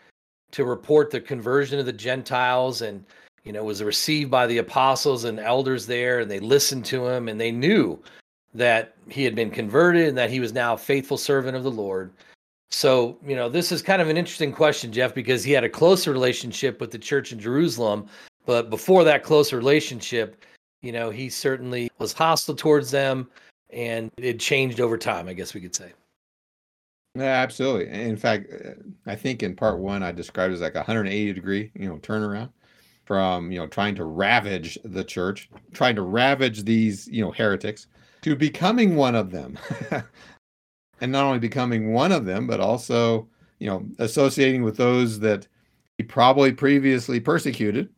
to 0.51 0.65
report 0.65 1.11
the 1.11 1.21
conversion 1.21 1.79
of 1.79 1.85
the 1.85 1.93
Gentiles 1.93 2.81
and 2.81 3.05
you 3.43 3.51
know 3.51 3.63
was 3.63 3.81
received 3.81 4.29
by 4.29 4.47
the 4.47 4.57
apostles 4.57 5.23
and 5.23 5.39
elders 5.39 5.85
there 5.85 6.19
and 6.19 6.29
they 6.29 6.39
listened 6.39 6.85
to 6.85 7.07
him 7.07 7.27
and 7.27 7.39
they 7.39 7.51
knew 7.51 8.01
that 8.53 8.95
he 9.09 9.23
had 9.23 9.33
been 9.33 9.49
converted 9.49 10.09
and 10.09 10.17
that 10.17 10.29
he 10.29 10.39
was 10.39 10.53
now 10.53 10.73
a 10.73 10.77
faithful 10.77 11.17
servant 11.17 11.55
of 11.55 11.63
the 11.63 11.71
Lord. 11.71 12.11
So, 12.71 13.17
you 13.25 13.35
know, 13.35 13.49
this 13.49 13.71
is 13.71 13.81
kind 13.81 14.01
of 14.01 14.07
an 14.07 14.17
interesting 14.17 14.53
question, 14.53 14.91
Jeff, 14.91 15.13
because 15.13 15.43
he 15.43 15.51
had 15.51 15.63
a 15.63 15.69
closer 15.69 16.11
relationship 16.11 16.79
with 16.79 16.91
the 16.91 16.97
church 16.97 17.31
in 17.31 17.39
Jerusalem. 17.39 18.07
But 18.45 18.69
before 18.69 19.03
that 19.03 19.23
close 19.23 19.53
relationship, 19.53 20.43
you 20.81 20.91
know, 20.91 21.09
he 21.09 21.29
certainly 21.29 21.91
was 21.99 22.13
hostile 22.13 22.55
towards 22.55 22.89
them 22.89 23.29
and 23.69 24.11
it 24.17 24.39
changed 24.39 24.79
over 24.79 24.97
time, 24.97 25.27
I 25.27 25.33
guess 25.33 25.53
we 25.53 25.61
could 25.61 25.75
say. 25.75 25.93
Yeah, 27.15 27.23
absolutely. 27.23 27.89
In 27.89 28.15
fact, 28.15 28.51
I 29.05 29.15
think 29.15 29.43
in 29.43 29.55
part 29.55 29.79
one, 29.79 30.01
I 30.01 30.11
described 30.11 30.53
as 30.53 30.61
like 30.61 30.75
a 30.75 30.79
180 30.79 31.33
degree, 31.33 31.71
you 31.75 31.87
know, 31.87 31.97
turnaround 31.97 32.49
from, 33.05 33.51
you 33.51 33.59
know, 33.59 33.67
trying 33.67 33.95
to 33.95 34.05
ravage 34.05 34.77
the 34.85 35.03
church, 35.03 35.49
trying 35.73 35.95
to 35.95 36.03
ravage 36.03 36.63
these, 36.63 37.07
you 37.07 37.23
know, 37.23 37.31
heretics 37.31 37.87
to 38.21 38.35
becoming 38.35 38.95
one 38.95 39.15
of 39.15 39.31
them. 39.31 39.57
and 41.01 41.11
not 41.11 41.25
only 41.25 41.39
becoming 41.39 41.93
one 41.93 42.11
of 42.11 42.25
them, 42.25 42.47
but 42.47 42.59
also, 42.59 43.27
you 43.59 43.67
know, 43.67 43.85
associating 43.99 44.63
with 44.63 44.77
those 44.77 45.19
that 45.19 45.47
he 45.97 46.03
probably 46.03 46.53
previously 46.53 47.19
persecuted 47.19 47.89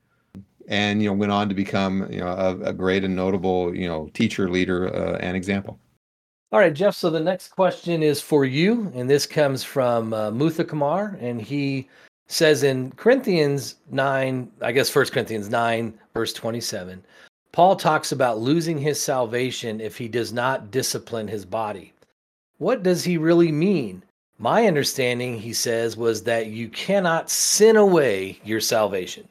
and, 0.68 1.04
you 1.04 1.10
know, 1.10 1.14
went 1.14 1.32
on 1.32 1.50
to 1.50 1.56
become, 1.56 2.08
you 2.12 2.20
know, 2.20 2.28
a, 2.28 2.70
a 2.70 2.74
great 2.74 3.04
and 3.04 3.16
notable, 3.16 3.76
you 3.76 3.88
know, 3.88 4.10
teacher, 4.14 4.50
leader, 4.50 4.94
uh, 4.96 5.18
and 5.18 5.36
example. 5.36 5.78
All 6.54 6.60
right, 6.60 6.74
Jeff. 6.74 6.96
So 6.96 7.10
the 7.10 7.20
next 7.20 7.50
question 7.50 8.02
is 8.02 8.22
for 8.22 8.46
you, 8.46 8.92
and 8.96 9.10
this 9.10 9.26
comes 9.26 9.64
from 9.64 10.14
uh, 10.14 10.32
Mutha 10.32 10.68
Kumar, 10.68 11.18
and 11.20 11.42
he 11.42 11.90
says 12.28 12.64
in 12.64 12.92
Corinthians 12.92 13.76
9, 13.92 14.52
I 14.62 14.72
guess 14.72 14.90
First 14.90 15.12
Corinthians 15.14 15.50
9, 15.50 15.94
verse 16.14 16.32
27, 16.32 17.04
Paul 17.52 17.76
talks 17.76 18.12
about 18.12 18.40
losing 18.40 18.78
his 18.78 19.02
salvation 19.02 19.82
if 19.82 19.98
he 19.98 20.08
does 20.08 20.32
not 20.32 20.72
discipline 20.72 21.28
his 21.28 21.46
body. 21.46 21.93
What 22.64 22.82
does 22.82 23.04
he 23.04 23.18
really 23.18 23.52
mean? 23.52 24.06
My 24.38 24.68
understanding, 24.68 25.38
he 25.38 25.52
says, 25.52 25.98
was 25.98 26.24
that 26.24 26.48
you 26.48 26.70
cannot 26.70 27.30
sin 27.30 27.76
away 27.76 28.40
your 28.46 28.62
salvation. 28.62 29.28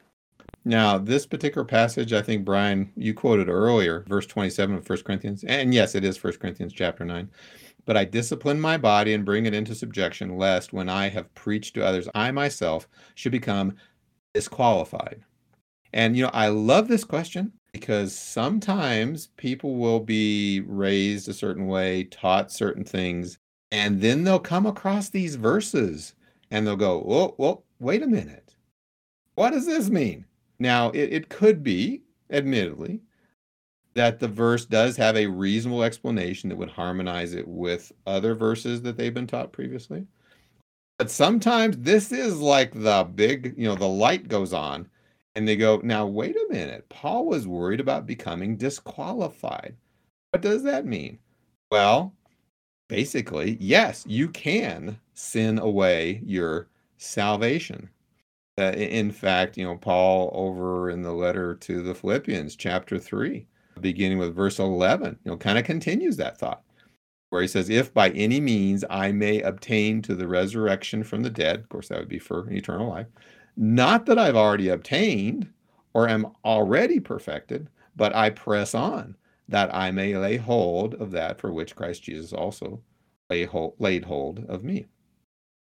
Now, 0.65 0.99
this 0.99 1.25
particular 1.25 1.65
passage, 1.65 2.13
I 2.13 2.21
think, 2.21 2.45
Brian, 2.45 2.91
you 2.95 3.15
quoted 3.15 3.49
earlier, 3.49 4.05
verse 4.07 4.27
27 4.27 4.75
of 4.75 4.87
1 4.87 5.01
Corinthians. 5.01 5.43
And 5.45 5.73
yes, 5.73 5.95
it 5.95 6.03
is 6.03 6.23
1 6.23 6.33
Corinthians 6.33 6.73
chapter 6.73 7.05
9. 7.05 7.27
But 7.85 7.97
I 7.97 8.05
discipline 8.05 8.61
my 8.61 8.77
body 8.77 9.15
and 9.15 9.25
bring 9.25 9.47
it 9.47 9.55
into 9.55 9.73
subjection, 9.73 10.37
lest 10.37 10.71
when 10.71 10.87
I 10.87 11.09
have 11.09 11.33
preached 11.33 11.73
to 11.73 11.83
others, 11.83 12.07
I 12.13 12.29
myself 12.29 12.87
should 13.15 13.31
become 13.31 13.77
disqualified. 14.35 15.23
And, 15.91 16.15
you 16.15 16.21
know, 16.21 16.31
I 16.33 16.49
love 16.49 16.87
this 16.87 17.03
question 17.03 17.53
because 17.73 18.17
sometimes 18.17 19.27
people 19.35 19.75
will 19.75 19.99
be 19.99 20.61
raised 20.61 21.27
a 21.27 21.33
certain 21.33 21.67
way, 21.67 22.05
taught 22.05 22.51
certain 22.51 22.85
things, 22.85 23.39
and 23.71 23.99
then 23.99 24.23
they'll 24.23 24.39
come 24.39 24.65
across 24.65 25.09
these 25.09 25.35
verses 25.35 26.13
and 26.51 26.65
they'll 26.65 26.75
go, 26.75 27.03
"Oh, 27.05 27.35
well, 27.37 27.65
wait 27.79 28.03
a 28.03 28.07
minute. 28.07 28.55
What 29.35 29.49
does 29.51 29.65
this 29.65 29.89
mean?" 29.89 30.25
Now, 30.59 30.91
it, 30.91 31.11
it 31.11 31.29
could 31.29 31.63
be, 31.63 32.03
admittedly, 32.29 33.01
that 33.95 34.19
the 34.19 34.27
verse 34.27 34.65
does 34.65 34.95
have 34.97 35.17
a 35.17 35.27
reasonable 35.27 35.83
explanation 35.83 36.49
that 36.49 36.55
would 36.55 36.69
harmonize 36.69 37.33
it 37.33 37.47
with 37.47 37.91
other 38.05 38.35
verses 38.35 38.81
that 38.83 38.97
they've 38.97 39.13
been 39.13 39.27
taught 39.27 39.51
previously. 39.51 40.05
But 40.99 41.09
sometimes 41.09 41.77
this 41.79 42.11
is 42.11 42.39
like 42.39 42.71
the 42.73 43.07
big, 43.15 43.55
you 43.57 43.67
know, 43.67 43.75
the 43.75 43.87
light 43.87 44.27
goes 44.27 44.53
on 44.53 44.87
and 45.35 45.47
they 45.47 45.55
go, 45.55 45.79
now, 45.83 46.05
wait 46.05 46.35
a 46.35 46.53
minute. 46.53 46.87
Paul 46.89 47.25
was 47.25 47.47
worried 47.47 47.79
about 47.79 48.05
becoming 48.05 48.55
disqualified. 48.55 49.75
What 50.31 50.41
does 50.41 50.63
that 50.63 50.85
mean? 50.85 51.19
Well, 51.71 52.13
basically, 52.87 53.57
yes, 53.59 54.03
you 54.07 54.29
can 54.29 54.99
sin 55.13 55.59
away 55.59 56.21
your 56.23 56.67
salvation. 56.97 57.89
Uh, 58.59 58.73
in 58.73 59.11
fact, 59.11 59.57
you 59.57 59.65
know, 59.65 59.75
Paul 59.75 60.29
over 60.33 60.91
in 60.91 61.01
the 61.01 61.13
letter 61.13 61.55
to 61.55 61.81
the 61.81 61.95
Philippians, 61.95 62.55
chapter 62.55 62.99
3, 62.99 63.47
beginning 63.81 64.19
with 64.19 64.35
verse 64.35 64.59
11, 64.59 65.17
you 65.23 65.31
know, 65.31 65.37
kind 65.37 65.57
of 65.57 65.65
continues 65.65 66.17
that 66.17 66.37
thought 66.37 66.63
where 67.33 67.41
he 67.41 67.47
says, 67.47 67.67
If 67.67 67.91
by 67.91 68.11
any 68.11 68.39
means 68.39 68.85
I 68.91 69.11
may 69.11 69.41
obtain 69.41 70.03
to 70.03 70.13
the 70.13 70.27
resurrection 70.27 71.03
from 71.03 71.23
the 71.23 71.31
dead, 71.31 71.61
of 71.61 71.69
course, 71.69 71.87
that 71.87 71.97
would 71.97 72.07
be 72.07 72.19
for 72.19 72.47
eternal 72.51 72.87
life, 72.87 73.07
not 73.55 74.05
that 74.05 74.17
I've 74.17 74.35
already 74.35 74.69
obtained 74.69 75.49
or 75.93 76.09
am 76.09 76.27
already 76.43 76.99
perfected, 76.99 77.69
but 77.95 78.15
I 78.15 78.29
press 78.29 78.73
on 78.73 79.15
that 79.47 79.73
I 79.73 79.91
may 79.91 80.15
lay 80.17 80.37
hold 80.37 80.95
of 80.95 81.11
that 81.11 81.39
for 81.39 81.51
which 81.51 81.75
Christ 81.75 82.03
Jesus 82.03 82.33
also 82.33 82.81
laid 83.29 84.05
hold 84.05 84.45
of 84.47 84.63
me. 84.63 84.85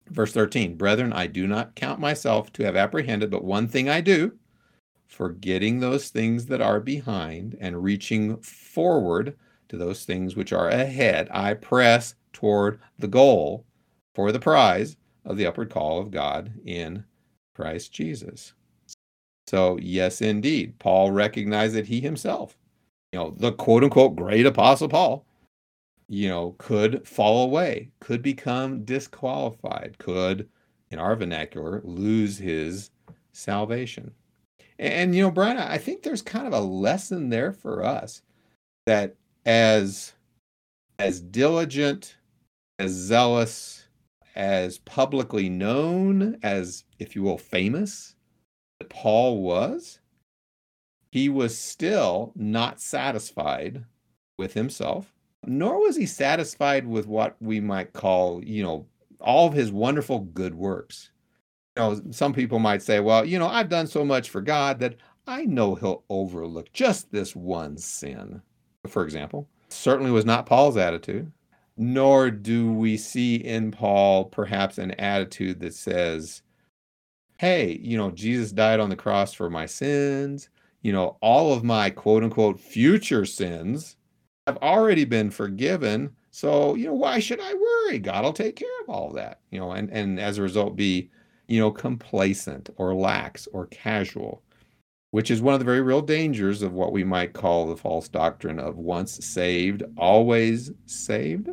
Verse 0.09 0.33
13 0.33 0.77
Brethren, 0.77 1.13
I 1.13 1.27
do 1.27 1.47
not 1.47 1.75
count 1.75 2.01
myself 2.01 2.53
to 2.55 2.65
have 2.65 2.77
apprehended, 2.77 3.31
but 3.31 3.45
one 3.45 3.69
thing 3.69 3.89
I 3.89 4.01
do, 4.01 4.39
forgetting 5.07 5.81
those 5.81 6.09
things 6.09 6.47
that 6.47 6.61
are 6.61 6.81
behind 6.81 7.57
and 7.61 7.83
reaching 7.83 8.39
forward 8.39 9.37
to 9.69 9.77
those 9.77 10.05
things 10.05 10.37
which 10.37 10.53
are 10.53 10.69
ahead, 10.69 11.29
I 11.31 11.55
press 11.55 12.15
toward 12.33 12.81
the 12.99 13.09
goal 13.09 13.67
for 14.15 14.33
the 14.33 14.41
prize 14.41 14.97
of 15.25 15.37
the 15.37 15.47
upward 15.47 15.71
call 15.71 16.01
of 16.01 16.11
God 16.11 16.53
in 16.65 17.05
Christ 17.55 17.93
Jesus. 17.93 18.55
So, 19.49 19.79
yes, 19.79 20.21
indeed, 20.21 20.79
Paul 20.79 21.11
recognized 21.11 21.75
that 21.75 21.87
he 21.87 22.01
himself, 22.01 22.57
you 23.13 23.19
know, 23.19 23.35
the 23.37 23.53
quote 23.53 23.85
unquote 23.85 24.17
great 24.17 24.47
apostle 24.47 24.89
Paul, 24.89 25.27
you 26.09 26.29
know, 26.29 26.55
could 26.59 27.07
fall 27.07 27.45
away, 27.45 27.91
could 28.01 28.23
become 28.23 28.85
disqualified, 28.85 29.97
could, 29.99 30.49
in 30.91 30.99
our 30.99 31.17
vernacular, 31.17 31.81
lose 31.85 32.39
his 32.39 32.91
salvation. 33.33 34.13
And, 34.79 34.93
and, 34.93 35.15
you 35.15 35.23
know, 35.23 35.31
Brian, 35.31 35.59
I 35.59 35.79
think 35.79 36.03
there's 36.03 36.23
kind 36.23 36.47
of 36.47 36.53
a 36.53 36.61
lesson 36.61 37.29
there 37.29 37.53
for 37.53 37.85
us 37.85 38.23
that 38.87 39.17
as 39.45 40.15
as 40.99 41.21
diligent, 41.21 42.17
as 42.79 42.93
zealous, 42.93 43.82
as 44.35 44.79
publicly 44.79 45.49
known, 45.49 46.39
as, 46.43 46.85
if 46.99 47.15
you 47.15 47.23
will, 47.23 47.39
famous 47.39 48.15
that 48.79 48.89
Paul 48.89 49.43
was, 49.43 50.01
he 51.11 51.29
was 51.29 51.57
still 51.57 52.33
not 52.35 52.81
satisfied 52.81 53.85
with 54.39 54.55
himself, 54.55 55.13
nor 55.45 55.81
was 55.81 55.97
he 55.97 56.07
satisfied 56.07 56.87
with 56.87 57.07
what 57.07 57.37
we 57.41 57.61
might 57.61 57.93
call, 57.93 58.43
you 58.43 58.63
know, 58.63 58.87
all 59.21 59.47
of 59.47 59.55
his 59.55 59.71
wonderful 59.71 60.21
good 60.21 60.55
works. 60.55 61.11
You 61.77 61.83
know, 61.83 62.03
some 62.11 62.33
people 62.33 62.59
might 62.59 62.83
say, 62.83 63.01
well, 63.01 63.25
you 63.25 63.39
know, 63.39 63.47
I've 63.49 63.69
done 63.69 63.87
so 63.87 64.05
much 64.05 64.31
for 64.31 64.41
God 64.41 64.79
that 64.81 64.97
I 65.27 65.45
know 65.45 65.75
he'll 65.75 66.05
overlook 66.09 66.73
just 66.73 67.13
this 67.13 67.37
one 67.37 67.77
sin, 67.77 68.43
for 68.89 69.05
example. 69.05 69.49
Certainly 69.69 70.11
was 70.11 70.25
not 70.25 70.47
Paul's 70.47 70.77
attitude 70.77 71.31
nor 71.83 72.31
do 72.31 72.73
we 72.73 72.97
see 72.97 73.35
in 73.35 73.73
Paul 73.73 74.27
perhaps 74.27 74.79
an 74.79 74.93
attitude 74.93 75.59
that 75.61 75.75
says, 75.75 76.43
hey, 77.39 77.77
you 77.83 77.97
know, 77.97 78.13
Jesus 78.13 78.53
died 78.53 78.79
on 78.79 78.89
the 78.89 78.95
cross 78.95 79.33
for 79.33 79.51
my 79.51 79.67
sins. 79.67 80.49
You 80.83 80.93
know, 80.93 81.17
all 81.21 81.53
of 81.53 81.65
my 81.65 81.91
quote 81.91 82.23
unquote 82.23 82.61
future 82.61 83.25
sins 83.27 83.97
have 84.47 84.59
already 84.59 85.05
been 85.05 85.31
forgiven. 85.31 86.15
So, 86.31 86.77
you 86.77 86.87
know, 86.87 86.95
why 86.95 87.19
should 87.19 87.41
I 87.41 87.53
worry? 87.53 87.99
God 87.99 88.23
will 88.23 88.33
take 88.33 88.55
care 88.55 88.69
of 88.83 88.89
all 88.89 89.09
of 89.09 89.17
that, 89.17 89.41
you 89.51 89.59
know, 89.59 89.73
and, 89.73 89.91
and 89.91 90.21
as 90.21 90.39
a 90.39 90.43
result 90.43 90.77
be, 90.77 91.11
you 91.49 91.59
know, 91.59 91.73
complacent 91.73 92.71
or 92.77 92.95
lax 92.95 93.49
or 93.53 93.67
casual, 93.67 94.41
which 95.11 95.33
is 95.33 95.43
one 95.43 95.53
of 95.53 95.59
the 95.59 95.67
very 95.67 95.83
real 95.83 96.01
dangers 96.01 96.63
of 96.63 96.75
what 96.75 96.93
we 96.93 97.03
might 97.03 97.33
call 97.33 97.67
the 97.67 97.77
false 97.77 98.09
doctrine 98.09 98.61
of 98.61 98.79
once 98.79 99.25
saved, 99.25 99.83
always 99.97 100.71
saved 100.87 101.51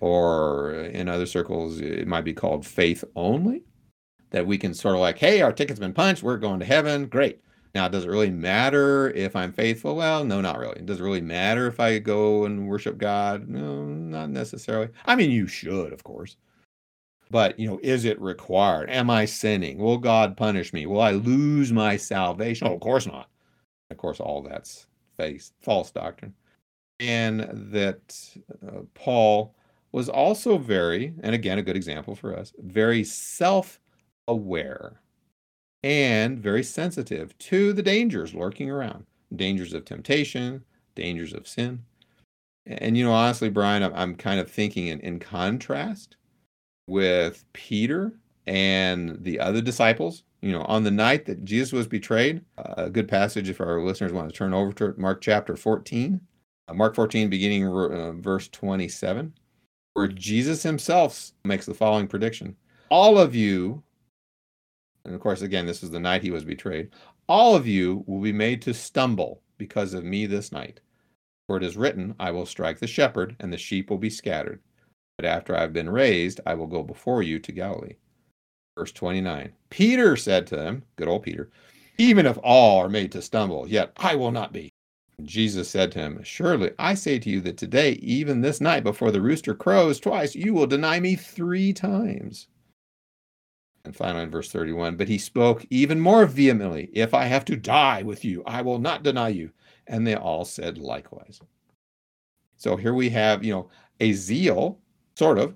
or 0.00 0.72
in 0.72 1.08
other 1.08 1.26
circles, 1.26 1.80
it 1.80 2.06
might 2.06 2.24
be 2.24 2.32
called 2.32 2.66
faith 2.66 3.04
only. 3.16 3.62
That 4.30 4.46
we 4.46 4.58
can 4.58 4.74
sort 4.74 4.94
of 4.94 5.00
like, 5.00 5.18
hey, 5.18 5.40
our 5.40 5.52
ticket's 5.52 5.80
been 5.80 5.94
punched, 5.94 6.22
we're 6.22 6.36
going 6.36 6.60
to 6.60 6.66
heaven, 6.66 7.06
great. 7.06 7.40
Now, 7.74 7.88
does 7.88 8.04
it 8.04 8.10
really 8.10 8.30
matter 8.30 9.10
if 9.10 9.36
I'm 9.36 9.52
faithful? 9.52 9.94
Well, 9.94 10.24
no, 10.24 10.40
not 10.40 10.58
really. 10.58 10.82
Does 10.82 11.00
it 11.00 11.02
really 11.02 11.20
matter 11.20 11.66
if 11.66 11.80
I 11.80 11.98
go 11.98 12.44
and 12.44 12.68
worship 12.68 12.98
God? 12.98 13.48
No, 13.48 13.84
not 13.84 14.30
necessarily. 14.30 14.88
I 15.06 15.16
mean, 15.16 15.30
you 15.30 15.46
should, 15.46 15.92
of 15.92 16.02
course. 16.02 16.36
But, 17.30 17.58
you 17.58 17.68
know, 17.68 17.78
is 17.82 18.04
it 18.04 18.20
required? 18.20 18.90
Am 18.90 19.10
I 19.10 19.26
sinning? 19.26 19.78
Will 19.78 19.98
God 19.98 20.36
punish 20.36 20.72
me? 20.72 20.86
Will 20.86 21.00
I 21.00 21.12
lose 21.12 21.72
my 21.72 21.96
salvation? 21.96 22.66
Oh, 22.66 22.74
of 22.74 22.80
course 22.80 23.06
not. 23.06 23.28
Of 23.90 23.98
course, 23.98 24.18
all 24.18 24.42
that's 24.42 24.86
faith, 25.16 25.52
false 25.60 25.90
doctrine. 25.90 26.34
And 27.00 27.48
that 27.72 28.18
uh, 28.66 28.80
Paul 28.94 29.54
was 29.92 30.08
also 30.08 30.58
very, 30.58 31.14
and 31.22 31.34
again, 31.34 31.58
a 31.58 31.62
good 31.62 31.76
example 31.76 32.14
for 32.14 32.36
us, 32.36 32.52
very 32.58 33.04
self 33.04 33.80
aware. 34.26 35.00
and 35.84 36.38
very 36.40 36.62
sensitive 36.64 37.36
to 37.38 37.72
the 37.72 37.82
dangers 37.82 38.34
lurking 38.34 38.68
around 38.70 39.06
dangers 39.34 39.72
of 39.72 39.84
temptation, 39.84 40.64
dangers 40.94 41.32
of 41.32 41.46
sin. 41.46 41.84
And, 42.66 42.98
you 42.98 43.04
know, 43.04 43.12
honestly, 43.12 43.48
Brian, 43.48 43.82
I'm, 43.82 44.14
kind 44.16 44.40
of 44.40 44.50
thinking 44.50 44.88
in, 44.88 45.00
in 45.00 45.18
contrast 45.20 46.16
with 46.86 47.44
Peter 47.52 48.12
and 48.46 49.22
the 49.22 49.40
other 49.40 49.60
disciples. 49.62 50.24
You 50.42 50.52
know, 50.52 50.62
on 50.62 50.84
the 50.84 50.90
night 50.90 51.24
that 51.26 51.44
Jesus 51.44 51.72
was 51.72 51.88
betrayed, 51.88 52.42
a 52.58 52.90
good 52.90 53.08
passage 53.08 53.48
if 53.48 53.60
our 53.60 53.80
listeners 53.80 54.12
want 54.12 54.28
to 54.28 54.36
turn 54.36 54.54
over 54.54 54.72
to 54.74 54.94
Mark 55.00 55.20
chapter 55.20 55.56
14, 55.56 56.20
uh, 56.68 56.74
Mark 56.74 56.94
14, 56.94 57.28
beginning 57.28 57.66
uh, 57.66 58.12
verse 58.12 58.48
27, 58.48 59.32
where 59.98 60.06
Jesus 60.06 60.62
himself 60.62 61.32
makes 61.42 61.66
the 61.66 61.74
following 61.74 62.06
prediction 62.06 62.54
All 62.88 63.18
of 63.18 63.34
you, 63.34 63.82
and 65.04 65.12
of 65.12 65.20
course, 65.20 65.42
again, 65.42 65.66
this 65.66 65.82
is 65.82 65.90
the 65.90 65.98
night 65.98 66.22
he 66.22 66.30
was 66.30 66.44
betrayed, 66.44 66.90
all 67.28 67.56
of 67.56 67.66
you 67.66 68.04
will 68.06 68.20
be 68.20 68.32
made 68.32 68.62
to 68.62 68.74
stumble 68.74 69.42
because 69.58 69.94
of 69.94 70.04
me 70.04 70.24
this 70.24 70.52
night. 70.52 70.78
For 71.48 71.56
it 71.56 71.64
is 71.64 71.76
written, 71.76 72.14
I 72.20 72.30
will 72.30 72.46
strike 72.46 72.78
the 72.78 72.86
shepherd, 72.86 73.34
and 73.40 73.52
the 73.52 73.58
sheep 73.58 73.90
will 73.90 73.98
be 73.98 74.08
scattered. 74.08 74.60
But 75.16 75.24
after 75.24 75.56
I 75.56 75.62
have 75.62 75.72
been 75.72 75.90
raised, 75.90 76.40
I 76.46 76.54
will 76.54 76.68
go 76.68 76.84
before 76.84 77.24
you 77.24 77.40
to 77.40 77.50
Galilee. 77.50 77.96
Verse 78.78 78.92
29 78.92 79.50
Peter 79.68 80.14
said 80.14 80.46
to 80.46 80.54
them, 80.54 80.84
good 80.94 81.08
old 81.08 81.24
Peter, 81.24 81.50
even 81.96 82.24
if 82.24 82.38
all 82.44 82.78
are 82.78 82.88
made 82.88 83.10
to 83.12 83.20
stumble, 83.20 83.66
yet 83.66 83.90
I 83.96 84.14
will 84.14 84.30
not 84.30 84.52
be. 84.52 84.70
Jesus 85.24 85.68
said 85.68 85.90
to 85.92 85.98
him, 85.98 86.22
Surely 86.22 86.70
I 86.78 86.94
say 86.94 87.18
to 87.18 87.30
you 87.30 87.40
that 87.40 87.56
today, 87.56 87.92
even 88.02 88.40
this 88.40 88.60
night, 88.60 88.84
before 88.84 89.10
the 89.10 89.20
rooster 89.20 89.54
crows 89.54 89.98
twice, 89.98 90.34
you 90.34 90.54
will 90.54 90.66
deny 90.66 91.00
me 91.00 91.16
three 91.16 91.72
times. 91.72 92.46
And 93.84 93.96
finally, 93.96 94.24
in 94.24 94.30
verse 94.30 94.50
31, 94.52 94.96
but 94.96 95.08
he 95.08 95.18
spoke 95.18 95.64
even 95.70 95.98
more 95.98 96.26
vehemently, 96.26 96.90
If 96.92 97.14
I 97.14 97.24
have 97.24 97.44
to 97.46 97.56
die 97.56 98.02
with 98.02 98.24
you, 98.24 98.42
I 98.46 98.62
will 98.62 98.78
not 98.78 99.02
deny 99.02 99.28
you. 99.28 99.50
And 99.86 100.06
they 100.06 100.14
all 100.14 100.44
said 100.44 100.78
likewise. 100.78 101.40
So 102.56 102.76
here 102.76 102.94
we 102.94 103.08
have, 103.10 103.42
you 103.42 103.52
know, 103.52 103.70
a 104.00 104.12
zeal, 104.12 104.78
sort 105.16 105.38
of, 105.38 105.54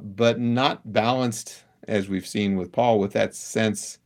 but 0.00 0.38
not 0.38 0.92
balanced, 0.92 1.64
as 1.88 2.08
we've 2.08 2.26
seen 2.26 2.56
with 2.56 2.72
Paul, 2.72 2.98
with 2.98 3.12
that 3.14 3.34
sense 3.34 3.98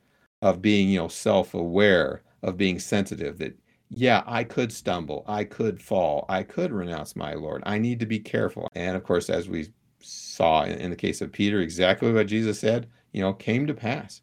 of 0.43 0.63
being, 0.63 0.89
you 0.89 0.99
know, 0.99 1.09
self 1.09 1.55
aware, 1.55 2.23
of 2.43 2.57
being 2.57 2.79
sensitive 2.79 3.39
that 3.39 3.59
yeah, 3.91 4.23
I 4.27 4.45
could 4.45 4.73
stumble, 4.73 5.25
I 5.27 5.45
could 5.45 5.83
fall, 5.83 6.25
I 6.29 6.45
could 6.45 6.73
renounce 6.73 7.17
my 7.17 7.35
Lord. 7.35 7.63
I 7.67 7.79
need 7.79 7.99
to 8.01 8.07
be 8.07 8.21
careful. 8.21 8.69
And 8.75 8.97
of 8.97 9.03
course, 9.03 9.29
as 9.29 9.49
we 9.49 9.69
saw 9.99 10.63
in, 10.63 10.91
the 10.91 10.97
case 10.97 11.21
of 11.21 11.33
Peter, 11.33 11.61
exactly 11.61 12.13
what 12.13 12.29
Jesus 12.29 12.61
said, 12.61 12.89
you 13.13 13.21
know, 13.21 13.33
came 13.33 13.67
to 13.67 13.75
pass. 13.75 14.23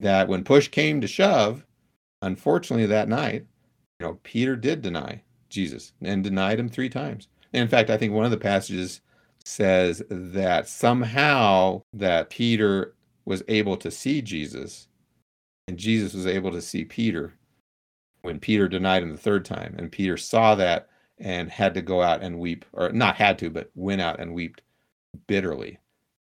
That 0.00 0.28
when 0.28 0.44
push 0.44 0.68
came 0.68 1.00
to 1.00 1.06
shove, 1.06 1.64
unfortunately 2.20 2.86
that 2.86 3.08
night, 3.08 3.46
you 3.98 4.06
know, 4.06 4.18
Peter 4.22 4.54
did 4.54 4.82
deny 4.82 5.22
Jesus 5.48 5.92
and 6.02 6.22
denied 6.22 6.60
him 6.60 6.68
three 6.68 6.90
times. 6.90 7.28
And 7.54 7.62
in 7.62 7.68
fact, 7.68 7.88
I 7.88 7.96
think 7.96 8.12
one 8.12 8.26
of 8.26 8.30
the 8.30 8.36
passages 8.36 9.00
says 9.42 10.02
that 10.10 10.68
somehow 10.68 11.82
that 11.94 12.28
Peter 12.28 12.94
was 13.24 13.42
able 13.48 13.78
to 13.78 13.90
see 13.90 14.20
Jesus 14.20 14.86
and 15.66 15.78
Jesus 15.78 16.12
was 16.12 16.26
able 16.26 16.52
to 16.52 16.60
see 16.60 16.84
Peter 16.84 17.37
when 18.28 18.38
Peter 18.38 18.68
denied 18.68 19.02
him 19.02 19.10
the 19.10 19.16
third 19.16 19.42
time. 19.46 19.74
And 19.78 19.90
Peter 19.90 20.18
saw 20.18 20.54
that 20.56 20.90
and 21.16 21.50
had 21.50 21.72
to 21.74 21.82
go 21.82 22.02
out 22.02 22.22
and 22.22 22.38
weep, 22.38 22.66
or 22.74 22.90
not 22.92 23.16
had 23.16 23.38
to, 23.38 23.48
but 23.48 23.70
went 23.74 24.02
out 24.02 24.20
and 24.20 24.34
wept 24.34 24.60
bitterly. 25.26 25.78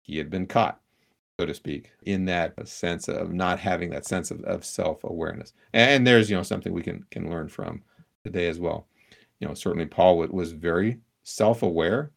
He 0.01 0.17
had 0.17 0.29
been 0.29 0.47
caught, 0.47 0.79
so 1.37 1.45
to 1.45 1.53
speak, 1.53 1.91
in 2.03 2.23
that 2.25 2.67
sense 2.67 3.09
of 3.09 3.33
not 3.33 3.59
having 3.59 3.89
that 3.89 4.05
sense 4.05 4.31
of, 4.31 4.41
of 4.45 4.63
self-awareness. 4.63 5.51
And 5.73 6.07
there's, 6.07 6.29
you 6.29 6.37
know, 6.37 6.43
something 6.43 6.71
we 6.71 6.83
can 6.83 7.03
can 7.11 7.29
learn 7.29 7.49
from 7.49 7.83
today 8.23 8.47
as 8.47 8.59
well. 8.59 8.87
You 9.39 9.47
know, 9.47 9.53
certainly 9.53 9.85
Paul 9.85 10.17
was 10.17 10.53
very 10.53 10.99
self-aware. 11.23 12.11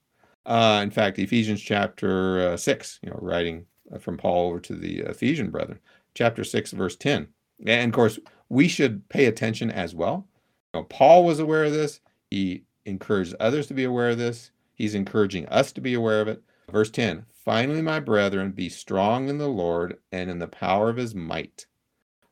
Uh, 0.46 0.80
in 0.82 0.92
fact, 0.92 1.18
Ephesians 1.18 1.60
chapter 1.60 2.52
uh, 2.52 2.56
six, 2.56 3.00
you 3.02 3.10
know, 3.10 3.18
writing 3.20 3.66
from 3.98 4.16
Paul 4.16 4.46
over 4.46 4.60
to 4.60 4.74
the 4.74 5.00
Ephesian 5.00 5.50
brethren, 5.50 5.80
chapter 6.14 6.44
six, 6.44 6.70
verse 6.70 6.96
ten. 6.96 7.28
And 7.66 7.90
of 7.90 7.94
course, 7.94 8.18
we 8.48 8.68
should 8.68 9.08
pay 9.08 9.26
attention 9.26 9.70
as 9.70 9.94
well. 9.94 10.26
You 10.74 10.80
know, 10.80 10.84
Paul 10.84 11.24
was 11.24 11.38
aware 11.38 11.64
of 11.64 11.72
this. 11.72 12.00
He 12.30 12.64
encouraged 12.84 13.34
others 13.38 13.66
to 13.68 13.74
be 13.74 13.84
aware 13.84 14.10
of 14.10 14.18
this. 14.18 14.50
He's 14.74 14.94
encouraging 14.94 15.46
us 15.46 15.72
to 15.72 15.80
be 15.80 15.94
aware 15.94 16.20
of 16.20 16.28
it. 16.28 16.42
Verse 16.70 16.90
10 16.90 17.26
Finally, 17.30 17.82
my 17.82 18.00
brethren, 18.00 18.52
be 18.52 18.68
strong 18.68 19.28
in 19.28 19.38
the 19.38 19.48
Lord 19.48 19.98
and 20.12 20.30
in 20.30 20.38
the 20.38 20.46
power 20.46 20.88
of 20.88 20.96
his 20.96 21.14
might. 21.14 21.66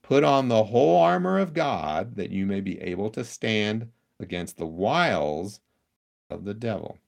Put 0.03 0.25
on 0.25 0.49
the 0.49 0.65
whole 0.65 1.01
armor 1.01 1.39
of 1.39 1.55
God 1.55 2.17
that 2.17 2.31
you 2.31 2.47
may 2.47 2.61
be 2.61 2.81
able 2.81 3.11
to 3.11 3.25
stand 3.25 3.89
against 4.19 4.57
the 4.57 4.67
wiles 4.67 5.61
of 6.29 6.45
the 6.45 6.55
devil. 6.55 6.99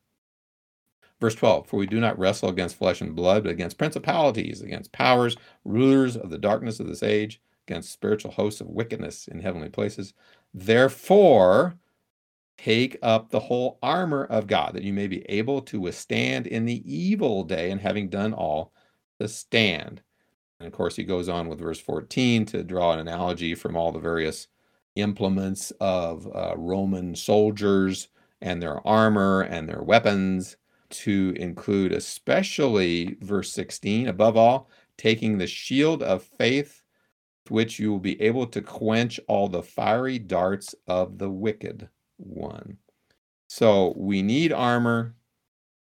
Verse 1.20 1.34
12 1.34 1.68
For 1.68 1.76
we 1.76 1.86
do 1.86 2.00
not 2.00 2.18
wrestle 2.18 2.48
against 2.48 2.76
flesh 2.76 3.00
and 3.00 3.14
blood, 3.14 3.44
but 3.44 3.52
against 3.52 3.78
principalities, 3.78 4.60
against 4.60 4.92
powers, 4.92 5.36
rulers 5.64 6.16
of 6.16 6.30
the 6.30 6.38
darkness 6.38 6.80
of 6.80 6.86
this 6.86 7.02
age 7.02 7.40
against 7.66 7.92
spiritual 7.92 8.32
hosts 8.32 8.60
of 8.60 8.68
wickedness 8.68 9.28
in 9.28 9.40
heavenly 9.40 9.68
places. 9.68 10.14
Therefore, 10.52 11.76
take 12.58 12.98
up 13.02 13.30
the 13.30 13.40
whole 13.40 13.78
armor 13.82 14.24
of 14.24 14.46
God, 14.46 14.74
that 14.74 14.82
you 14.82 14.92
may 14.92 15.06
be 15.06 15.22
able 15.30 15.62
to 15.62 15.80
withstand 15.80 16.46
in 16.46 16.64
the 16.64 16.82
evil 16.92 17.44
day, 17.44 17.70
and 17.70 17.80
having 17.80 18.08
done 18.08 18.32
all, 18.32 18.72
to 19.20 19.28
stand. 19.28 20.02
And 20.60 20.66
of 20.66 20.72
course, 20.72 20.96
he 20.96 21.04
goes 21.04 21.28
on 21.28 21.48
with 21.48 21.58
verse 21.58 21.80
14 21.80 22.46
to 22.46 22.62
draw 22.62 22.92
an 22.92 23.00
analogy 23.00 23.54
from 23.54 23.76
all 23.76 23.92
the 23.92 23.98
various 23.98 24.48
implements 24.94 25.72
of 25.80 26.28
uh, 26.34 26.54
Roman 26.56 27.14
soldiers 27.16 28.08
and 28.40 28.62
their 28.62 28.86
armor 28.86 29.42
and 29.42 29.68
their 29.68 29.82
weapons, 29.82 30.56
to 30.90 31.32
include 31.36 31.92
especially 31.92 33.16
verse 33.22 33.50
16, 33.52 34.08
above 34.08 34.36
all, 34.36 34.68
taking 34.98 35.38
the 35.38 35.46
shield 35.46 36.02
of 36.02 36.22
faith 36.22 36.81
which 37.48 37.78
you 37.78 37.90
will 37.90 37.98
be 37.98 38.20
able 38.20 38.46
to 38.46 38.60
quench 38.60 39.18
all 39.28 39.48
the 39.48 39.62
fiery 39.62 40.18
darts 40.18 40.74
of 40.86 41.18
the 41.18 41.30
wicked 41.30 41.88
one. 42.16 42.78
So 43.48 43.94
we 43.96 44.22
need 44.22 44.52
armor. 44.52 45.14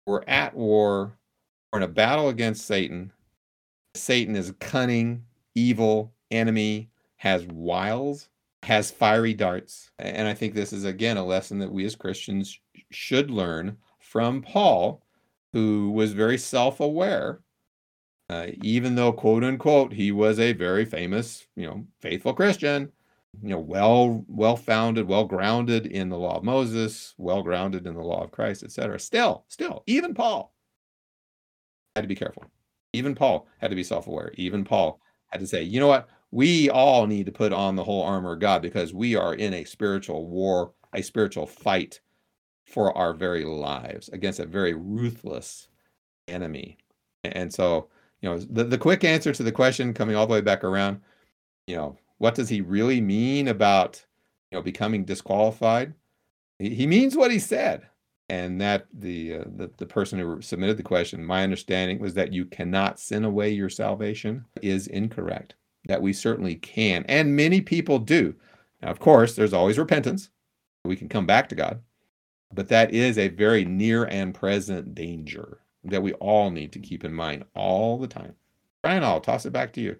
We're 0.06 0.24
at 0.28 0.56
war. 0.56 1.18
We're 1.72 1.80
in 1.80 1.84
a 1.84 1.88
battle 1.88 2.30
against 2.30 2.66
Satan. 2.66 3.12
Satan 3.94 4.36
is 4.36 4.54
cunning, 4.60 5.24
evil, 5.56 6.14
enemy, 6.32 6.90
has 7.18 7.46
wiles, 7.48 8.30
has 8.64 8.92
fiery 8.92 9.34
darts. 9.34 9.92
And 10.00 10.28
I 10.28 10.34
think 10.34 10.54
this 10.54 10.74
is, 10.74 10.86
again, 10.86 11.18
a 11.18 11.26
lesson 11.26 11.60
that 11.60 11.72
we 11.72 11.86
as 11.86 11.96
Christians 11.96 12.60
should 12.92 13.30
learn 13.30 13.78
from 14.00 14.42
Paul, 14.42 15.04
who 15.54 15.92
was 15.92 16.14
very 16.14 16.38
self 16.38 16.80
aware 16.80 17.42
uh, 18.30 18.48
even 18.64 18.96
though 18.96 19.12
quote 19.12 19.44
unquote 19.44 19.94
he 19.94 20.12
was 20.12 20.40
a 20.40 20.54
very 20.54 20.86
famous 20.86 21.48
you 21.56 21.66
know 21.66 21.86
faithful 22.00 22.34
christian 22.34 22.92
you 23.42 23.50
know 23.50 23.60
well 23.60 24.24
well 24.28 24.56
founded 24.56 25.08
well 25.08 25.26
grounded 25.26 25.86
in 25.86 26.10
the 26.10 26.18
law 26.18 26.38
of 26.38 26.44
moses 26.44 27.14
well 27.18 27.44
grounded 27.44 27.86
in 27.86 27.94
the 27.94 28.02
law 28.02 28.24
of 28.24 28.32
christ 28.32 28.64
etc 28.64 29.00
still 29.00 29.46
still 29.48 29.84
even 29.88 30.14
paul 30.14 30.54
had 31.96 32.04
to 32.04 32.08
be 32.08 32.16
careful. 32.16 32.46
Even 32.94 33.14
paul 33.14 33.48
had 33.60 33.70
to 33.70 33.76
be 33.76 33.84
self-aware. 33.84 34.32
Even 34.36 34.64
paul 34.64 35.02
had 35.28 35.40
to 35.42 35.48
say 35.48 35.62
you 35.62 35.80
know 35.80 35.88
what? 35.88 36.08
We 36.32 36.70
all 36.70 37.08
need 37.08 37.26
to 37.26 37.32
put 37.32 37.52
on 37.52 37.76
the 37.76 37.84
whole 37.84 38.04
armor 38.04 38.34
of 38.34 38.40
god 38.40 38.62
because 38.62 38.94
we 38.94 39.16
are 39.16 39.34
in 39.34 39.54
a 39.54 39.64
spiritual 39.64 40.28
war 40.28 40.74
a 40.94 41.02
spiritual 41.02 41.46
fight 41.46 42.00
for 42.66 42.96
our 42.98 43.14
very 43.14 43.44
lives 43.44 44.10
against 44.10 44.40
a 44.40 44.46
very 44.46 44.74
ruthless 44.74 45.68
enemy. 46.28 46.78
And 47.24 47.54
so 47.54 47.90
you 48.22 48.30
know 48.30 48.38
the, 48.38 48.64
the 48.64 48.78
quick 48.78 49.04
answer 49.04 49.34
to 49.34 49.44
the 49.44 49.52
question 49.52 49.94
coming 49.94 50.16
all 50.16 50.28
the 50.28 50.34
way 50.34 50.42
back 50.42 50.64
around 50.64 51.02
you 51.68 51.76
know 51.76 51.98
what 52.20 52.36
does 52.36 52.50
he 52.50 52.62
really 52.62 53.02
mean 53.02 53.48
about 53.48 54.06
you 54.52 54.58
know 54.58 54.62
becoming 54.62 55.04
disqualified? 55.04 55.96
He, 56.60 56.76
he 56.76 56.88
means 56.88 57.18
what 57.18 57.32
he 57.32 57.40
said. 57.40 57.88
And 58.32 58.62
that 58.62 58.86
the, 58.94 59.38
uh, 59.38 59.44
the 59.56 59.72
the 59.78 59.88
person 59.88 60.20
who 60.20 60.40
submitted 60.40 60.78
the 60.78 60.84
question 60.84 61.26
my 61.26 61.44
understanding 61.44 61.98
was 61.98 62.14
that 62.14 62.32
you 62.32 62.46
cannot 62.46 63.00
sin 63.00 63.26
away 63.26 63.50
your 63.50 63.70
salvation 63.70 64.46
is 64.62 64.86
incorrect 64.86 65.56
that 65.86 66.02
we 66.02 66.14
certainly 66.14 66.54
can 66.54 67.06
and 67.10 67.36
many 67.36 67.60
people 67.60 67.98
do. 67.98 68.36
Now 68.84 68.92
of 68.92 69.00
course 69.00 69.36
there's 69.36 69.54
always 69.54 69.80
repentance. 69.80 70.30
We 70.86 70.96
can 70.96 71.10
come 71.10 71.26
back 71.26 71.50
to 71.50 71.56
god 71.56 71.82
but 72.54 72.68
that 72.68 72.94
is 72.94 73.18
a 73.18 73.30
very 73.30 73.66
near 73.66 74.06
and 74.06 74.34
present 74.34 74.94
danger 74.94 75.60
that 75.84 76.04
we 76.04 76.14
all 76.14 76.52
need 76.52 76.72
to 76.74 76.80
keep 76.80 77.04
in 77.04 77.14
mind 77.14 77.46
all 77.56 77.98
the 77.98 78.08
time. 78.08 78.36
Brian, 78.82 79.04
I'll 79.04 79.22
toss 79.22 79.46
it 79.46 79.54
back 79.54 79.74
to 79.74 79.82
you. 79.82 79.96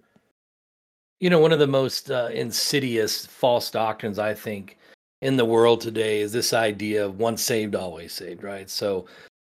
You 1.20 1.30
know, 1.30 1.38
one 1.38 1.52
of 1.52 1.58
the 1.58 1.66
most 1.66 2.10
uh, 2.10 2.30
insidious 2.32 3.26
false 3.26 3.70
doctrines, 3.70 4.18
I 4.18 4.34
think, 4.34 4.78
in 5.20 5.36
the 5.36 5.44
world 5.44 5.80
today 5.80 6.20
is 6.20 6.32
this 6.32 6.52
idea 6.52 7.04
of 7.04 7.18
once 7.18 7.42
saved, 7.42 7.74
always 7.74 8.12
saved, 8.12 8.42
right? 8.42 8.70
So, 8.70 9.06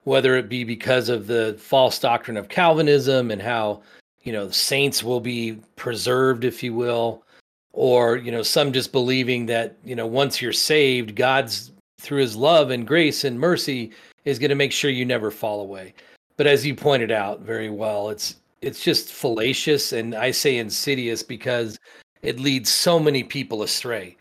whether 0.02 0.36
it 0.36 0.50
be 0.50 0.64
because 0.64 1.08
of 1.08 1.26
the 1.26 1.56
false 1.58 1.98
doctrine 1.98 2.36
of 2.36 2.50
Calvinism 2.50 3.30
and 3.30 3.40
how, 3.40 3.80
you 4.22 4.32
know, 4.32 4.50
saints 4.50 5.02
will 5.02 5.20
be 5.20 5.58
preserved, 5.76 6.44
if 6.44 6.62
you 6.62 6.74
will, 6.74 7.24
or 7.74 8.16
you 8.16 8.30
know 8.30 8.42
some 8.42 8.72
just 8.72 8.92
believing 8.92 9.46
that 9.46 9.76
you 9.84 9.94
know 9.94 10.06
once 10.06 10.40
you're 10.40 10.52
saved 10.52 11.14
god's 11.14 11.72
through 12.00 12.20
his 12.20 12.36
love 12.36 12.70
and 12.70 12.86
grace 12.86 13.24
and 13.24 13.38
mercy 13.38 13.90
is 14.24 14.38
going 14.38 14.48
to 14.48 14.54
make 14.54 14.72
sure 14.72 14.90
you 14.90 15.04
never 15.04 15.30
fall 15.30 15.60
away 15.60 15.92
but 16.36 16.46
as 16.46 16.64
you 16.64 16.74
pointed 16.74 17.10
out 17.10 17.40
very 17.40 17.70
well 17.70 18.10
it's 18.10 18.36
it's 18.60 18.82
just 18.82 19.12
fallacious 19.12 19.92
and 19.92 20.14
i 20.14 20.30
say 20.30 20.56
insidious 20.56 21.22
because 21.22 21.78
it 22.22 22.40
leads 22.40 22.70
so 22.70 22.98
many 22.98 23.22
people 23.22 23.62
astray 23.62 24.16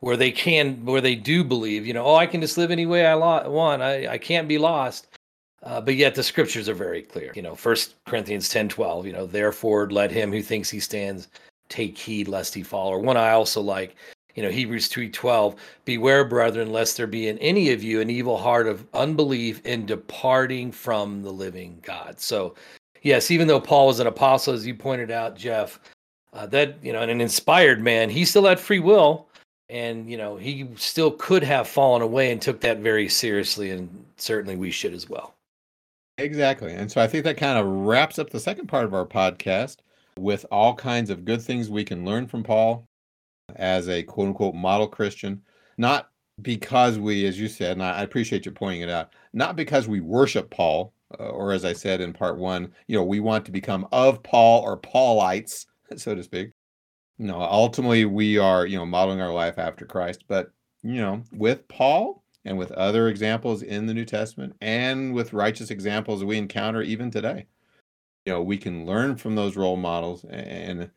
where 0.00 0.16
they 0.16 0.30
can 0.30 0.84
where 0.84 1.00
they 1.00 1.14
do 1.14 1.42
believe 1.42 1.86
you 1.86 1.92
know 1.92 2.04
oh 2.04 2.14
i 2.14 2.26
can 2.26 2.40
just 2.40 2.58
live 2.58 2.70
any 2.70 2.86
way 2.86 3.06
i 3.06 3.14
want. 3.14 3.82
I, 3.82 4.06
I 4.08 4.18
can't 4.18 4.48
be 4.48 4.58
lost. 4.58 5.06
Uh, 5.64 5.80
but 5.80 5.96
yet 5.96 6.14
the 6.14 6.22
scriptures 6.22 6.68
are 6.68 6.74
very 6.74 7.02
clear 7.02 7.32
you 7.34 7.42
know 7.42 7.54
first 7.54 7.96
corinthians 8.06 8.48
10 8.48 8.68
12 8.68 9.06
you 9.06 9.12
know 9.12 9.26
therefore 9.26 9.90
let 9.90 10.08
him 10.10 10.30
who 10.30 10.40
thinks 10.40 10.70
he 10.70 10.78
stands 10.78 11.26
take 11.68 11.98
heed 11.98 12.28
lest 12.28 12.54
he 12.54 12.62
fall. 12.62 12.88
Or 12.88 13.00
one 13.00 13.16
i 13.16 13.30
also 13.30 13.60
like 13.60 13.96
you 14.38 14.44
know 14.44 14.50
hebrews 14.50 14.88
3.12 14.88 15.56
beware 15.84 16.24
brethren 16.24 16.70
lest 16.70 16.96
there 16.96 17.08
be 17.08 17.26
in 17.26 17.36
any 17.38 17.72
of 17.72 17.82
you 17.82 18.00
an 18.00 18.08
evil 18.08 18.38
heart 18.38 18.68
of 18.68 18.86
unbelief 18.94 19.60
in 19.66 19.84
departing 19.84 20.70
from 20.70 21.24
the 21.24 21.32
living 21.32 21.80
god. 21.82 22.20
So 22.20 22.54
yes 23.02 23.32
even 23.32 23.48
though 23.48 23.60
paul 23.60 23.88
was 23.88 23.98
an 23.98 24.06
apostle 24.06 24.54
as 24.54 24.64
you 24.64 24.76
pointed 24.76 25.10
out 25.10 25.36
jeff 25.36 25.80
uh, 26.34 26.46
that 26.46 26.76
you 26.84 26.92
know 26.92 27.02
and 27.02 27.10
an 27.10 27.20
inspired 27.20 27.82
man 27.82 28.10
he 28.10 28.24
still 28.24 28.44
had 28.44 28.60
free 28.60 28.78
will 28.78 29.26
and 29.70 30.08
you 30.08 30.16
know 30.16 30.36
he 30.36 30.68
still 30.76 31.10
could 31.10 31.42
have 31.42 31.66
fallen 31.66 32.00
away 32.00 32.30
and 32.30 32.40
took 32.40 32.60
that 32.60 32.78
very 32.78 33.08
seriously 33.08 33.72
and 33.72 34.04
certainly 34.18 34.54
we 34.54 34.70
should 34.70 34.94
as 34.94 35.08
well. 35.08 35.34
Exactly 36.16 36.74
and 36.74 36.92
so 36.92 37.00
i 37.00 37.08
think 37.08 37.24
that 37.24 37.38
kind 37.38 37.58
of 37.58 37.66
wraps 37.66 38.20
up 38.20 38.30
the 38.30 38.38
second 38.38 38.68
part 38.68 38.84
of 38.84 38.94
our 38.94 39.04
podcast 39.04 39.78
with 40.16 40.46
all 40.52 40.74
kinds 40.76 41.10
of 41.10 41.24
good 41.24 41.42
things 41.42 41.68
we 41.68 41.82
can 41.82 42.04
learn 42.04 42.28
from 42.28 42.44
paul 42.44 42.84
as 43.58 43.88
a 43.88 44.02
quote 44.02 44.28
unquote 44.28 44.54
model 44.54 44.88
Christian, 44.88 45.42
not 45.76 46.10
because 46.40 46.98
we, 46.98 47.26
as 47.26 47.38
you 47.38 47.48
said, 47.48 47.72
and 47.72 47.82
I 47.82 48.02
appreciate 48.02 48.46
you 48.46 48.52
pointing 48.52 48.82
it 48.82 48.90
out, 48.90 49.12
not 49.32 49.56
because 49.56 49.88
we 49.88 50.00
worship 50.00 50.50
Paul, 50.50 50.92
uh, 51.18 51.24
or 51.24 51.52
as 51.52 51.64
I 51.64 51.72
said 51.72 52.00
in 52.00 52.12
part 52.12 52.38
one, 52.38 52.72
you 52.86 52.96
know, 52.96 53.04
we 53.04 53.20
want 53.20 53.44
to 53.46 53.52
become 53.52 53.88
of 53.92 54.22
Paul 54.22 54.62
or 54.62 54.78
Paulites, 54.78 55.66
so 55.96 56.14
to 56.14 56.22
speak. 56.22 56.52
No, 57.18 57.40
ultimately 57.40 58.04
we 58.04 58.38
are, 58.38 58.66
you 58.66 58.78
know, 58.78 58.86
modeling 58.86 59.20
our 59.20 59.32
life 59.32 59.58
after 59.58 59.84
Christ. 59.84 60.24
But, 60.28 60.52
you 60.82 61.00
know, 61.00 61.22
with 61.32 61.66
Paul 61.66 62.22
and 62.44 62.56
with 62.56 62.70
other 62.72 63.08
examples 63.08 63.62
in 63.62 63.86
the 63.86 63.94
New 63.94 64.04
Testament 64.04 64.54
and 64.60 65.12
with 65.12 65.32
righteous 65.32 65.70
examples 65.70 66.22
we 66.22 66.38
encounter 66.38 66.80
even 66.82 67.10
today, 67.10 67.46
you 68.24 68.32
know, 68.32 68.42
we 68.42 68.56
can 68.56 68.86
learn 68.86 69.16
from 69.16 69.34
those 69.34 69.56
role 69.56 69.76
models 69.76 70.24
and 70.30 70.90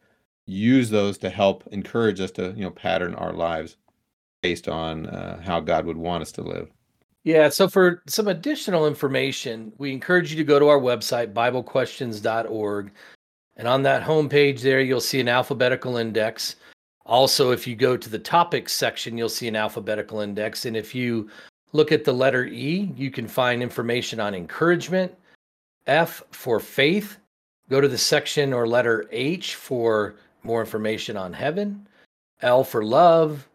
use 0.45 0.89
those 0.89 1.17
to 1.19 1.29
help 1.29 1.67
encourage 1.71 2.19
us 2.19 2.31
to 2.31 2.53
you 2.55 2.63
know 2.63 2.71
pattern 2.71 3.15
our 3.15 3.33
lives 3.33 3.77
based 4.41 4.67
on 4.67 5.05
uh, 5.07 5.41
how 5.41 5.59
God 5.59 5.85
would 5.85 5.97
want 5.97 6.21
us 6.21 6.31
to 6.33 6.41
live. 6.41 6.69
Yeah, 7.23 7.49
so 7.49 7.67
for 7.67 8.01
some 8.07 8.27
additional 8.27 8.87
information, 8.87 9.71
we 9.77 9.91
encourage 9.91 10.31
you 10.31 10.37
to 10.37 10.43
go 10.43 10.57
to 10.57 10.67
our 10.67 10.79
website, 10.79 11.33
BibleQuestions.org. 11.33 12.91
And 13.57 13.67
on 13.67 13.83
that 13.83 14.03
homepage 14.03 14.61
there, 14.61 14.81
you'll 14.81 15.01
see 15.01 15.19
an 15.19 15.27
alphabetical 15.27 15.97
index. 15.97 16.55
Also, 17.05 17.51
if 17.51 17.67
you 17.67 17.75
go 17.75 17.95
to 17.95 18.09
the 18.09 18.17
topics 18.17 18.73
section, 18.73 19.17
you'll 19.17 19.29
see 19.29 19.47
an 19.47 19.55
alphabetical 19.55 20.21
index. 20.21 20.65
And 20.65 20.75
if 20.75 20.95
you 20.95 21.29
look 21.73 21.91
at 21.91 22.03
the 22.03 22.13
letter 22.13 22.45
E, 22.45 22.91
you 22.95 23.11
can 23.11 23.27
find 23.27 23.61
information 23.61 24.19
on 24.19 24.33
encouragement, 24.33 25.13
F 25.85 26.23
for 26.31 26.59
faith. 26.59 27.17
Go 27.69 27.81
to 27.81 27.87
the 27.87 27.97
section 27.97 28.51
or 28.51 28.67
letter 28.67 29.07
H 29.11 29.55
for 29.55 30.15
more 30.43 30.61
information 30.61 31.17
on 31.17 31.33
heaven. 31.33 31.87
L 32.41 32.63
for 32.63 32.83
love. 32.83 33.47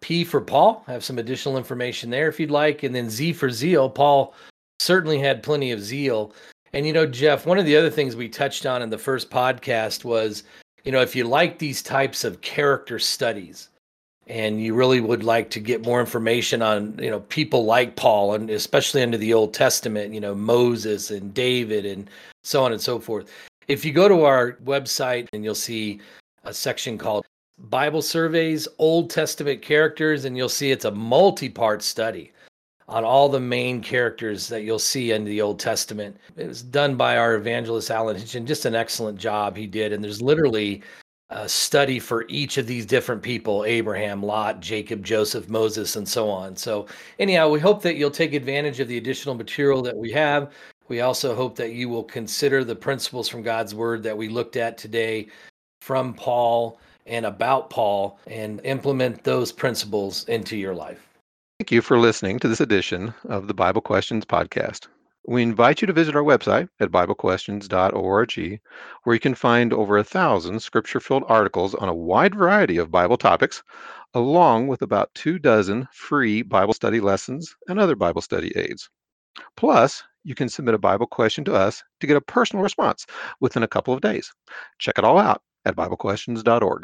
P 0.00 0.24
for 0.24 0.40
Paul. 0.40 0.84
Have 0.86 1.04
some 1.04 1.18
additional 1.18 1.56
information 1.56 2.10
there 2.10 2.28
if 2.28 2.38
you'd 2.38 2.50
like. 2.50 2.82
And 2.82 2.94
then 2.94 3.08
Z 3.08 3.32
for 3.34 3.50
zeal. 3.50 3.88
Paul 3.88 4.34
certainly 4.78 5.18
had 5.18 5.42
plenty 5.42 5.70
of 5.72 5.80
zeal. 5.80 6.32
And, 6.72 6.86
you 6.86 6.92
know, 6.92 7.06
Jeff, 7.06 7.46
one 7.46 7.58
of 7.58 7.66
the 7.66 7.76
other 7.76 7.90
things 7.90 8.16
we 8.16 8.28
touched 8.28 8.66
on 8.66 8.82
in 8.82 8.90
the 8.90 8.98
first 8.98 9.30
podcast 9.30 10.04
was, 10.04 10.42
you 10.84 10.92
know, 10.92 11.00
if 11.00 11.14
you 11.16 11.24
like 11.24 11.58
these 11.58 11.82
types 11.82 12.24
of 12.24 12.40
character 12.40 12.98
studies 12.98 13.68
and 14.26 14.60
you 14.60 14.74
really 14.74 15.00
would 15.00 15.22
like 15.22 15.50
to 15.50 15.60
get 15.60 15.84
more 15.84 16.00
information 16.00 16.62
on, 16.62 16.98
you 17.00 17.10
know, 17.10 17.20
people 17.20 17.64
like 17.64 17.96
Paul 17.96 18.34
and 18.34 18.50
especially 18.50 19.02
under 19.02 19.16
the 19.16 19.32
Old 19.32 19.54
Testament, 19.54 20.12
you 20.12 20.20
know, 20.20 20.34
Moses 20.34 21.10
and 21.10 21.32
David 21.32 21.86
and 21.86 22.10
so 22.42 22.64
on 22.64 22.72
and 22.72 22.80
so 22.80 22.98
forth, 22.98 23.30
if 23.68 23.84
you 23.84 23.92
go 23.92 24.08
to 24.08 24.24
our 24.24 24.52
website 24.64 25.28
and 25.32 25.44
you'll 25.44 25.54
see 25.54 26.00
a 26.44 26.52
section 26.52 26.98
called 26.98 27.24
Bible 27.58 28.02
Surveys, 28.02 28.66
Old 28.78 29.10
Testament 29.10 29.62
Characters, 29.62 30.24
and 30.24 30.36
you'll 30.36 30.48
see 30.48 30.70
it's 30.70 30.84
a 30.84 30.90
multi 30.90 31.48
part 31.48 31.82
study 31.82 32.32
on 32.88 33.04
all 33.04 33.28
the 33.28 33.40
main 33.40 33.80
characters 33.80 34.48
that 34.48 34.62
you'll 34.62 34.78
see 34.78 35.12
in 35.12 35.24
the 35.24 35.40
Old 35.40 35.58
Testament. 35.58 36.16
It 36.36 36.46
was 36.46 36.62
done 36.62 36.96
by 36.96 37.16
our 37.16 37.34
evangelist 37.34 37.90
Alan 37.90 38.16
Hitchin, 38.16 38.46
just 38.46 38.66
an 38.66 38.74
excellent 38.74 39.18
job 39.18 39.56
he 39.56 39.66
did. 39.66 39.92
And 39.92 40.04
there's 40.04 40.20
literally 40.20 40.82
a 41.30 41.48
study 41.48 41.98
for 41.98 42.26
each 42.28 42.58
of 42.58 42.66
these 42.66 42.84
different 42.84 43.22
people 43.22 43.64
Abraham, 43.64 44.22
Lot, 44.22 44.60
Jacob, 44.60 45.02
Joseph, 45.02 45.48
Moses, 45.48 45.96
and 45.96 46.06
so 46.06 46.28
on. 46.28 46.56
So, 46.56 46.86
anyhow, 47.18 47.48
we 47.48 47.60
hope 47.60 47.82
that 47.82 47.96
you'll 47.96 48.10
take 48.10 48.34
advantage 48.34 48.80
of 48.80 48.88
the 48.88 48.98
additional 48.98 49.34
material 49.34 49.80
that 49.82 49.96
we 49.96 50.12
have. 50.12 50.52
We 50.88 51.00
also 51.00 51.34
hope 51.34 51.56
that 51.56 51.72
you 51.72 51.88
will 51.88 52.04
consider 52.04 52.62
the 52.64 52.76
principles 52.76 53.28
from 53.28 53.42
God's 53.42 53.74
word 53.74 54.02
that 54.02 54.16
we 54.16 54.28
looked 54.28 54.56
at 54.56 54.76
today 54.76 55.28
from 55.80 56.14
Paul 56.14 56.78
and 57.06 57.26
about 57.26 57.70
Paul 57.70 58.18
and 58.26 58.60
implement 58.64 59.24
those 59.24 59.52
principles 59.52 60.24
into 60.28 60.56
your 60.56 60.74
life. 60.74 61.08
Thank 61.58 61.72
you 61.72 61.82
for 61.82 61.98
listening 61.98 62.38
to 62.40 62.48
this 62.48 62.60
edition 62.60 63.14
of 63.28 63.46
the 63.46 63.54
Bible 63.54 63.80
Questions 63.80 64.24
Podcast. 64.24 64.88
We 65.26 65.42
invite 65.42 65.80
you 65.80 65.86
to 65.86 65.92
visit 65.92 66.14
our 66.14 66.22
website 66.22 66.68
at 66.80 66.90
BibleQuestions.org, 66.90 68.60
where 69.04 69.14
you 69.14 69.20
can 69.20 69.34
find 69.34 69.72
over 69.72 69.96
a 69.96 70.04
thousand 70.04 70.60
scripture 70.60 71.00
filled 71.00 71.24
articles 71.28 71.74
on 71.74 71.88
a 71.88 71.94
wide 71.94 72.34
variety 72.34 72.76
of 72.76 72.90
Bible 72.90 73.16
topics, 73.16 73.62
along 74.12 74.66
with 74.66 74.82
about 74.82 75.14
two 75.14 75.38
dozen 75.38 75.88
free 75.92 76.42
Bible 76.42 76.74
study 76.74 77.00
lessons 77.00 77.56
and 77.68 77.80
other 77.80 77.96
Bible 77.96 78.20
study 78.20 78.52
aids. 78.56 78.90
Plus, 79.56 80.02
you 80.24 80.34
can 80.34 80.48
submit 80.48 80.74
a 80.74 80.78
Bible 80.78 81.06
question 81.06 81.44
to 81.44 81.54
us 81.54 81.82
to 82.00 82.06
get 82.06 82.16
a 82.16 82.20
personal 82.20 82.62
response 82.62 83.06
within 83.40 83.62
a 83.62 83.68
couple 83.68 83.94
of 83.94 84.00
days. 84.00 84.32
Check 84.78 84.98
it 84.98 85.04
all 85.04 85.18
out 85.18 85.42
at 85.64 85.76
BibleQuestions.org. 85.76 86.82